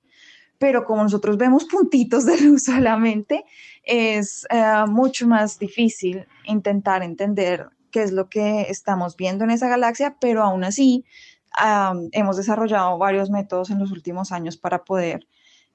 Pero 0.58 0.84
como 0.84 1.02
nosotros 1.02 1.38
vemos 1.38 1.64
puntitos 1.64 2.24
de 2.24 2.40
luz 2.40 2.62
solamente, 2.66 3.44
es 3.82 4.46
uh, 4.52 4.88
mucho 4.88 5.26
más 5.26 5.58
difícil 5.58 6.28
intentar 6.44 7.02
entender 7.02 7.68
qué 7.90 8.04
es 8.04 8.12
lo 8.12 8.28
que 8.28 8.62
estamos 8.62 9.16
viendo 9.16 9.42
en 9.42 9.50
esa 9.50 9.68
galaxia, 9.68 10.16
pero 10.20 10.44
aún 10.44 10.62
así 10.62 11.04
um, 11.58 12.08
hemos 12.12 12.36
desarrollado 12.36 12.98
varios 12.98 13.30
métodos 13.30 13.70
en 13.70 13.78
los 13.78 13.90
últimos 13.92 14.32
años 14.32 14.56
para 14.56 14.84
poder 14.84 15.26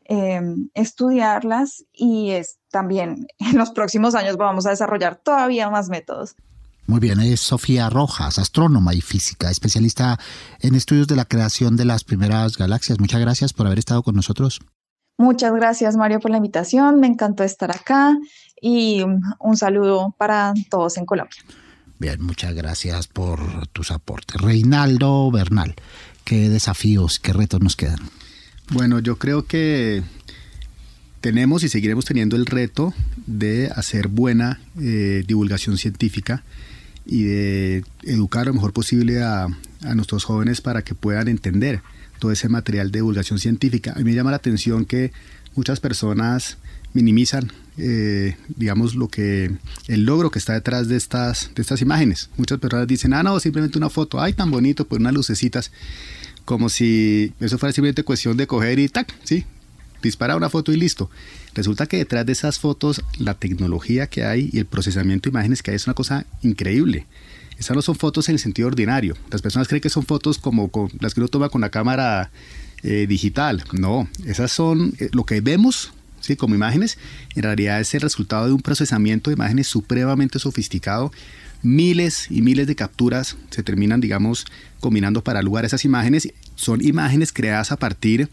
eh, 0.05 0.41
estudiarlas 0.73 1.83
y 1.91 2.31
es, 2.31 2.59
también 2.71 3.27
en 3.39 3.57
los 3.57 3.71
próximos 3.71 4.15
años 4.15 4.37
vamos 4.37 4.65
a 4.65 4.71
desarrollar 4.71 5.17
todavía 5.17 5.69
más 5.69 5.89
métodos. 5.89 6.35
Muy 6.85 7.01
bien, 7.01 7.19
es 7.19 7.41
Sofía 7.41 7.89
Rojas, 7.89 8.39
astrónoma 8.39 8.93
y 8.93 9.01
física, 9.01 9.51
especialista 9.51 10.17
en 10.61 10.73
estudios 10.73 11.07
de 11.07 11.17
la 11.17 11.25
creación 11.25 11.75
de 11.75 11.83
las 11.83 12.05
primeras 12.05 12.57
galaxias. 12.57 12.97
Muchas 12.97 13.19
gracias 13.19 13.51
por 13.51 13.67
haber 13.67 13.79
estado 13.79 14.03
con 14.03 14.15
nosotros. 14.15 14.61
Muchas 15.17 15.51
gracias 15.51 15.97
Mario 15.97 16.21
por 16.21 16.31
la 16.31 16.37
invitación, 16.37 16.99
me 16.99 17.07
encantó 17.07 17.43
estar 17.43 17.71
acá 17.71 18.15
y 18.61 19.03
un 19.39 19.57
saludo 19.57 20.13
para 20.17 20.53
todos 20.69 20.97
en 20.97 21.05
Colombia. 21.05 21.41
Bien, 21.99 22.21
muchas 22.21 22.53
gracias 22.53 23.07
por 23.07 23.67
tus 23.69 23.91
aportes. 23.91 24.39
Reinaldo 24.39 25.31
Bernal, 25.31 25.75
¿qué 26.23 26.47
desafíos, 26.47 27.19
qué 27.19 27.33
retos 27.33 27.61
nos 27.61 27.75
quedan? 27.75 27.99
Bueno, 28.69 28.99
yo 28.99 29.17
creo 29.17 29.45
que 29.47 30.03
tenemos 31.21 31.63
y 31.63 31.69
seguiremos 31.69 32.05
teniendo 32.05 32.35
el 32.35 32.45
reto 32.45 32.93
de 33.25 33.71
hacer 33.75 34.09
buena 34.09 34.59
eh, 34.79 35.23
divulgación 35.25 35.77
científica 35.77 36.43
y 37.05 37.23
de 37.23 37.83
educar 38.03 38.45
lo 38.45 38.53
mejor 38.53 38.73
posible 38.73 39.23
a, 39.23 39.47
a, 39.81 39.95
nuestros 39.95 40.23
jóvenes 40.23 40.61
para 40.61 40.83
que 40.83 40.93
puedan 40.93 41.27
entender 41.27 41.81
todo 42.19 42.31
ese 42.31 42.47
material 42.47 42.91
de 42.91 42.99
divulgación 42.99 43.39
científica. 43.39 43.93
A 43.95 43.99
mí 43.99 44.03
me 44.03 44.13
llama 44.13 44.31
la 44.31 44.37
atención 44.37 44.85
que 44.85 45.11
muchas 45.55 45.79
personas 45.79 46.57
minimizan, 46.93 47.51
eh, 47.77 48.35
digamos, 48.55 48.95
lo 48.95 49.07
que 49.07 49.51
el 49.87 50.05
logro 50.05 50.31
que 50.31 50.39
está 50.39 50.53
detrás 50.53 50.87
de 50.87 50.97
estas, 50.97 51.51
de 51.55 51.61
estas 51.61 51.81
imágenes. 51.81 52.29
Muchas 52.37 52.59
personas 52.59 52.87
dicen, 52.87 53.13
ah, 53.13 53.23
no, 53.23 53.39
simplemente 53.39 53.77
una 53.77 53.89
foto, 53.89 54.19
ay, 54.19 54.33
tan 54.33 54.49
bonito, 54.51 54.85
pues 54.85 54.99
unas 54.99 55.13
lucecitas, 55.13 55.71
como 56.45 56.69
si 56.69 57.33
eso 57.39 57.57
fuera 57.57 57.73
simplemente 57.73 58.03
cuestión 58.03 58.37
de 58.37 58.47
coger 58.47 58.79
y 58.79 58.89
tac, 58.89 59.13
sí, 59.23 59.45
disparar 60.01 60.37
una 60.37 60.49
foto 60.49 60.71
y 60.71 60.77
listo. 60.77 61.09
Resulta 61.53 61.87
que 61.87 61.97
detrás 61.97 62.25
de 62.25 62.31
esas 62.31 62.59
fotos, 62.59 63.03
la 63.17 63.33
tecnología 63.33 64.07
que 64.07 64.23
hay 64.23 64.49
y 64.51 64.59
el 64.59 64.65
procesamiento 64.65 65.29
de 65.29 65.33
imágenes 65.33 65.63
que 65.63 65.71
hay 65.71 65.75
es 65.75 65.87
una 65.87 65.93
cosa 65.93 66.25
increíble. 66.41 67.05
Esas 67.57 67.75
no 67.75 67.81
son 67.81 67.95
fotos 67.95 68.29
en 68.29 68.33
el 68.33 68.39
sentido 68.39 68.67
ordinario. 68.67 69.15
Las 69.31 69.41
personas 69.41 69.67
creen 69.67 69.81
que 69.81 69.89
son 69.89 70.03
fotos 70.03 70.37
como 70.37 70.69
las 70.99 71.13
que 71.13 71.19
uno 71.19 71.27
toma 71.27 71.49
con 71.49 71.61
la 71.61 71.69
cámara 71.69 72.29
eh, 72.83 73.07
digital. 73.07 73.63
No, 73.73 74.07
esas 74.25 74.51
son 74.51 74.93
eh, 74.99 75.09
lo 75.11 75.25
que 75.25 75.41
vemos 75.41 75.93
¿sí? 76.19 76.35
como 76.35 76.55
imágenes. 76.55 76.97
En 77.35 77.43
realidad 77.43 77.79
es 77.79 77.93
el 77.93 78.01
resultado 78.01 78.47
de 78.47 78.53
un 78.53 78.61
procesamiento 78.61 79.29
de 79.29 79.35
imágenes 79.35 79.67
supremamente 79.67 80.39
sofisticado. 80.39 81.11
Miles 81.63 82.27
y 82.29 82.43
miles 82.43 82.67
de 82.67 82.75
capturas 82.75 83.35
se 83.49 83.63
terminan, 83.63 83.99
digamos, 83.99 84.45
combinando 84.79 85.23
para 85.23 85.41
lugar 85.41 85.65
esas 85.65 85.85
imágenes. 85.85 86.31
Son 86.55 86.83
imágenes 86.85 87.33
creadas 87.33 87.71
a 87.71 87.77
partir 87.77 88.29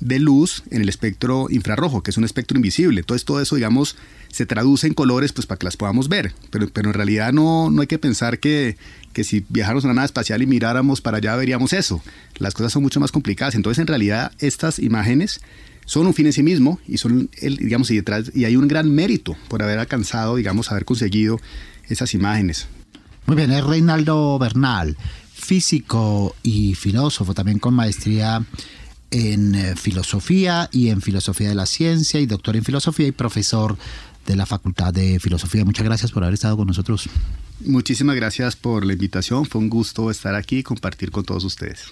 de 0.00 0.20
luz 0.20 0.62
en 0.70 0.82
el 0.82 0.88
espectro 0.88 1.48
infrarrojo, 1.50 2.02
que 2.02 2.12
es 2.12 2.16
un 2.16 2.24
espectro 2.24 2.56
invisible. 2.56 3.00
Entonces 3.00 3.24
todo 3.24 3.40
eso, 3.40 3.56
digamos, 3.56 3.96
se 4.30 4.46
traduce 4.46 4.86
en 4.86 4.94
colores 4.94 5.32
pues 5.32 5.46
para 5.46 5.58
que 5.58 5.64
las 5.64 5.76
podamos 5.76 6.08
ver. 6.08 6.32
Pero, 6.50 6.68
pero 6.68 6.90
en 6.90 6.94
realidad 6.94 7.32
no, 7.32 7.70
no 7.70 7.80
hay 7.80 7.88
que 7.88 7.98
pensar 7.98 8.38
que, 8.38 8.76
que 9.12 9.24
si 9.24 9.44
viajáramos 9.48 9.84
en 9.84 9.90
una 9.90 9.96
nave 9.96 10.06
espacial 10.06 10.40
y 10.42 10.46
miráramos 10.46 11.00
para 11.00 11.16
allá 11.16 11.34
veríamos 11.34 11.72
eso. 11.72 12.00
Las 12.36 12.54
cosas 12.54 12.72
son 12.72 12.82
mucho 12.82 13.00
más 13.00 13.10
complicadas. 13.10 13.56
Entonces 13.56 13.80
en 13.80 13.88
realidad 13.88 14.32
estas 14.38 14.78
imágenes 14.78 15.40
son 15.88 16.06
un 16.06 16.12
fin 16.12 16.26
en 16.26 16.34
sí 16.34 16.42
mismo 16.42 16.78
y 16.86 16.98
son 16.98 17.30
el, 17.40 17.56
digamos 17.56 17.90
y 17.90 17.96
detrás 17.96 18.30
y 18.34 18.44
hay 18.44 18.56
un 18.56 18.68
gran 18.68 18.94
mérito 18.94 19.36
por 19.48 19.62
haber 19.62 19.78
alcanzado 19.78 20.36
digamos 20.36 20.70
haber 20.70 20.84
conseguido 20.84 21.40
esas 21.88 22.12
imágenes 22.12 22.68
muy 23.26 23.36
bien 23.36 23.50
es 23.50 23.64
Reinaldo 23.64 24.38
Bernal 24.38 24.96
físico 25.32 26.36
y 26.42 26.74
filósofo 26.74 27.32
también 27.32 27.58
con 27.58 27.72
maestría 27.72 28.44
en 29.10 29.54
eh, 29.54 29.74
filosofía 29.76 30.68
y 30.72 30.90
en 30.90 31.00
filosofía 31.00 31.48
de 31.48 31.54
la 31.54 31.64
ciencia 31.64 32.20
y 32.20 32.26
doctor 32.26 32.56
en 32.56 32.64
filosofía 32.64 33.06
y 33.06 33.12
profesor 33.12 33.78
de 34.26 34.36
la 34.36 34.44
Facultad 34.44 34.92
de 34.92 35.18
Filosofía. 35.18 35.64
Muchas 35.64 35.86
gracias 35.86 36.12
por 36.12 36.22
haber 36.22 36.34
estado 36.34 36.58
con 36.58 36.66
nosotros. 36.66 37.08
Muchísimas 37.64 38.14
gracias 38.14 38.56
por 38.56 38.84
la 38.84 38.92
invitación. 38.92 39.46
Fue 39.46 39.60
un 39.60 39.70
gusto 39.70 40.10
estar 40.10 40.34
aquí 40.34 40.58
y 40.58 40.62
compartir 40.62 41.10
con 41.10 41.24
todos 41.24 41.44
ustedes. 41.44 41.84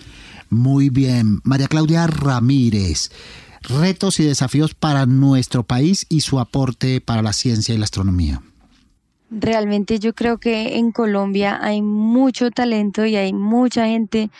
Muy 0.50 0.90
bien. 0.90 1.40
María 1.42 1.66
Claudia 1.66 2.06
Ramírez, 2.06 3.10
retos 3.68 4.20
y 4.20 4.24
desafíos 4.24 4.74
para 4.74 5.06
nuestro 5.06 5.62
país 5.62 6.06
y 6.08 6.20
su 6.20 6.40
aporte 6.40 7.00
para 7.00 7.22
la 7.22 7.32
ciencia 7.32 7.74
y 7.74 7.78
la 7.78 7.84
astronomía. 7.84 8.42
Realmente 9.30 9.98
yo 9.98 10.14
creo 10.14 10.38
que 10.38 10.78
en 10.78 10.92
Colombia 10.92 11.58
hay 11.60 11.82
mucho 11.82 12.50
talento 12.50 13.04
y 13.06 13.16
hay 13.16 13.32
mucha 13.32 13.86
gente 13.86 14.30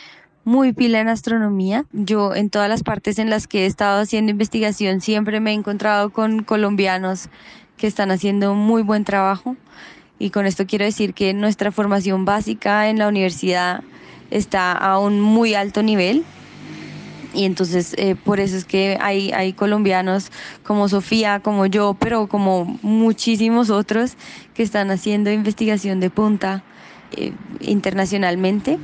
muy 0.45 0.71
pila 0.71 1.01
en 1.01 1.09
astronomía. 1.09 1.85
Yo 1.91 2.33
en 2.33 2.49
todas 2.49 2.69
las 2.69 2.83
partes 2.83 3.19
en 3.19 3.29
las 3.29 3.47
que 3.47 3.63
he 3.63 3.65
estado 3.65 3.99
haciendo 4.01 4.31
investigación 4.31 5.01
siempre 5.01 5.41
me 5.41 5.51
he 5.51 5.53
encontrado 5.53 6.09
con 6.09 6.43
colombianos 6.43 7.27
que 7.75 7.85
están 7.85 8.11
haciendo 8.11 8.53
muy 8.53 8.81
buen 8.81 9.03
trabajo. 9.03 9.57
Y 10.19 10.29
con 10.29 10.45
esto 10.45 10.65
quiero 10.65 10.85
decir 10.85 11.13
que 11.13 11.33
nuestra 11.33 11.73
formación 11.73 12.23
básica 12.23 12.89
en 12.89 12.97
la 12.97 13.09
universidad 13.09 13.83
está 14.31 14.71
a 14.71 14.99
un 14.99 15.19
muy 15.19 15.53
alto 15.53 15.83
nivel. 15.83 16.23
Y 17.37 17.45
entonces 17.45 17.93
eh, 17.99 18.15
por 18.15 18.39
eso 18.39 18.57
es 18.57 18.65
que 18.65 18.97
hay, 18.99 19.31
hay 19.31 19.53
colombianos 19.53 20.31
como 20.63 20.89
Sofía, 20.89 21.39
como 21.39 21.67
yo, 21.67 21.95
pero 21.99 22.25
como 22.25 22.79
muchísimos 22.81 23.69
otros 23.69 24.17
que 24.55 24.63
están 24.63 24.89
haciendo 24.89 25.31
investigación 25.31 25.99
de 25.99 26.09
punta 26.09 26.63
eh, 27.15 27.33
internacionalmente. 27.61 28.79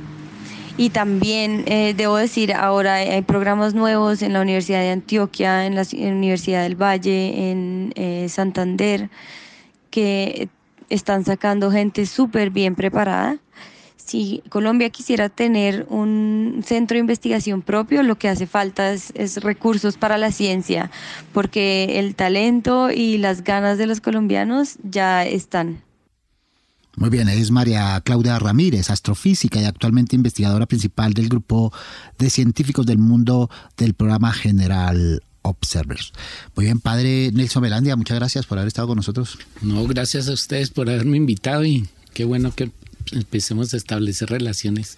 Y 0.76 0.90
también 0.90 1.64
eh, 1.66 1.94
debo 1.96 2.16
decir, 2.16 2.52
ahora 2.52 2.94
hay 2.94 3.22
programas 3.22 3.74
nuevos 3.74 4.22
en 4.22 4.32
la 4.32 4.40
Universidad 4.40 4.82
de 4.82 4.90
Antioquia, 4.90 5.66
en 5.66 5.74
la 5.74 5.82
Universidad 5.92 6.62
del 6.62 6.80
Valle, 6.80 7.50
en 7.50 8.28
Santander, 8.28 9.10
que 9.90 10.48
están 10.90 11.24
sacando 11.24 11.72
gente 11.72 12.06
súper 12.06 12.50
bien 12.50 12.76
preparada. 12.76 13.38
Si 14.06 14.42
Colombia 14.50 14.90
quisiera 14.90 15.30
tener 15.30 15.86
un 15.88 16.62
centro 16.64 16.96
de 16.96 17.00
investigación 17.00 17.62
propio, 17.62 18.02
lo 18.02 18.18
que 18.18 18.28
hace 18.28 18.46
falta 18.46 18.92
es, 18.92 19.42
recursos 19.42 19.96
para 19.96 20.18
la 20.18 20.30
ciencia, 20.30 20.90
porque 21.32 21.98
el 21.98 22.14
talento 22.14 22.90
y 22.90 23.16
las 23.16 23.44
ganas 23.44 23.78
de 23.78 23.86
los 23.86 24.00
colombianos 24.00 24.76
ya 24.82 25.24
están. 25.24 25.82
Muy 26.96 27.08
bien, 27.10 27.28
es 27.28 27.50
María 27.50 28.00
Claudia 28.04 28.38
Ramírez, 28.38 28.90
astrofísica 28.90 29.60
y 29.60 29.64
actualmente 29.64 30.16
investigadora 30.16 30.66
principal 30.66 31.12
del 31.12 31.28
grupo 31.28 31.72
de 32.18 32.30
científicos 32.30 32.86
del 32.86 32.98
mundo 32.98 33.50
del 33.76 33.94
programa 33.94 34.32
General 34.32 35.22
Observers. 35.42 36.12
Muy 36.54 36.66
bien, 36.66 36.78
padre 36.78 37.30
Nelson 37.32 37.62
Melandia, 37.62 37.96
muchas 37.96 38.18
gracias 38.18 38.46
por 38.46 38.58
haber 38.58 38.68
estado 38.68 38.88
con 38.88 38.96
nosotros. 38.96 39.38
No, 39.60 39.84
gracias 39.86 40.28
a 40.28 40.32
ustedes 40.32 40.70
por 40.70 40.88
haberme 40.88 41.16
invitado 41.16 41.64
y 41.64 41.88
qué 42.12 42.24
bueno 42.24 42.54
que 42.54 42.70
empecemos 43.12 43.74
a 43.74 43.76
establecer 43.76 44.30
relaciones 44.30 44.96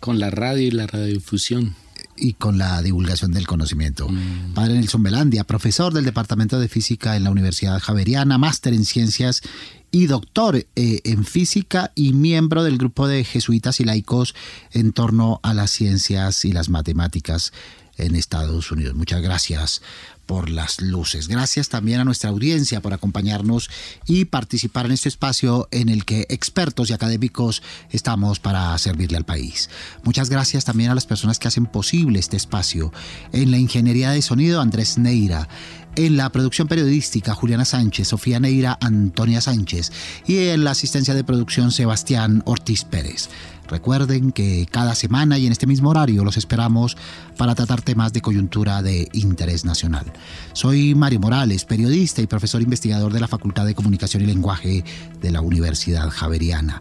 con 0.00 0.18
la 0.18 0.30
radio 0.30 0.66
y 0.66 0.70
la 0.70 0.86
radiodifusión 0.86 1.74
y 2.16 2.34
con 2.34 2.58
la 2.58 2.82
divulgación 2.82 3.32
del 3.32 3.46
conocimiento. 3.46 4.08
Mm. 4.08 4.54
Padre 4.54 4.74
Nelson 4.74 5.02
Melandia, 5.02 5.44
profesor 5.44 5.92
del 5.92 6.04
Departamento 6.04 6.58
de 6.58 6.68
Física 6.68 7.16
en 7.16 7.24
la 7.24 7.30
Universidad 7.30 7.78
Javeriana, 7.80 8.38
máster 8.38 8.72
en 8.72 8.84
Ciencias 8.84 9.42
y 9.90 10.06
doctor 10.06 10.56
eh, 10.56 11.00
en 11.04 11.24
Física 11.24 11.92
y 11.94 12.12
miembro 12.12 12.64
del 12.64 12.78
grupo 12.78 13.06
de 13.06 13.24
jesuitas 13.24 13.80
y 13.80 13.84
laicos 13.84 14.34
en 14.72 14.92
torno 14.92 15.40
a 15.42 15.54
las 15.54 15.70
ciencias 15.70 16.44
y 16.44 16.52
las 16.52 16.68
matemáticas 16.68 17.52
en 17.96 18.16
Estados 18.16 18.70
Unidos. 18.70 18.94
Muchas 18.94 19.22
gracias 19.22 19.82
por 20.26 20.50
las 20.50 20.80
luces. 20.80 21.28
Gracias 21.28 21.68
también 21.68 22.00
a 22.00 22.04
nuestra 22.04 22.30
audiencia 22.30 22.80
por 22.80 22.92
acompañarnos 22.92 23.70
y 24.06 24.26
participar 24.26 24.86
en 24.86 24.92
este 24.92 25.08
espacio 25.08 25.68
en 25.70 25.88
el 25.88 26.04
que 26.04 26.26
expertos 26.28 26.90
y 26.90 26.92
académicos 26.92 27.62
estamos 27.90 28.40
para 28.40 28.76
servirle 28.78 29.16
al 29.16 29.24
país. 29.24 29.70
Muchas 30.02 30.28
gracias 30.28 30.64
también 30.64 30.90
a 30.90 30.94
las 30.94 31.06
personas 31.06 31.38
que 31.38 31.48
hacen 31.48 31.66
posible 31.66 32.18
este 32.18 32.36
espacio. 32.36 32.92
En 33.32 33.50
la 33.52 33.58
ingeniería 33.58 34.10
de 34.10 34.20
sonido, 34.20 34.60
Andrés 34.60 34.98
Neira. 34.98 35.48
En 35.94 36.18
la 36.18 36.30
producción 36.30 36.68
periodística, 36.68 37.34
Juliana 37.34 37.64
Sánchez, 37.64 38.08
Sofía 38.08 38.38
Neira, 38.38 38.76
Antonia 38.82 39.40
Sánchez. 39.40 39.92
Y 40.26 40.48
en 40.48 40.62
la 40.62 40.72
asistencia 40.72 41.14
de 41.14 41.24
producción, 41.24 41.72
Sebastián 41.72 42.42
Ortiz 42.44 42.84
Pérez. 42.84 43.30
Recuerden 43.68 44.32
que 44.32 44.66
cada 44.70 44.94
semana 44.94 45.38
y 45.38 45.46
en 45.46 45.52
este 45.52 45.66
mismo 45.66 45.90
horario 45.90 46.24
los 46.24 46.36
esperamos 46.36 46.96
para 47.36 47.54
tratar 47.54 47.82
temas 47.82 48.12
de 48.12 48.20
coyuntura 48.20 48.82
de 48.82 49.08
interés 49.12 49.64
nacional. 49.64 50.04
Soy 50.52 50.94
Mario 50.94 51.20
Morales, 51.20 51.64
periodista 51.64 52.22
y 52.22 52.26
profesor 52.26 52.62
investigador 52.62 53.12
de 53.12 53.20
la 53.20 53.28
Facultad 53.28 53.66
de 53.66 53.74
Comunicación 53.74 54.22
y 54.22 54.26
Lenguaje 54.26 54.84
de 55.20 55.30
la 55.30 55.40
Universidad 55.40 56.08
Javeriana. 56.10 56.80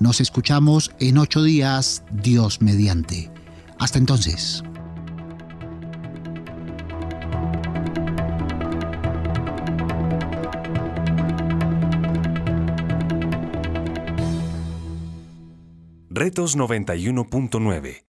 Nos 0.00 0.20
escuchamos 0.20 0.90
en 0.98 1.18
ocho 1.18 1.42
días, 1.42 2.02
Dios 2.12 2.60
mediante. 2.60 3.30
Hasta 3.78 3.98
entonces. 3.98 4.62
Retos 16.16 16.56
91.9 16.56 18.02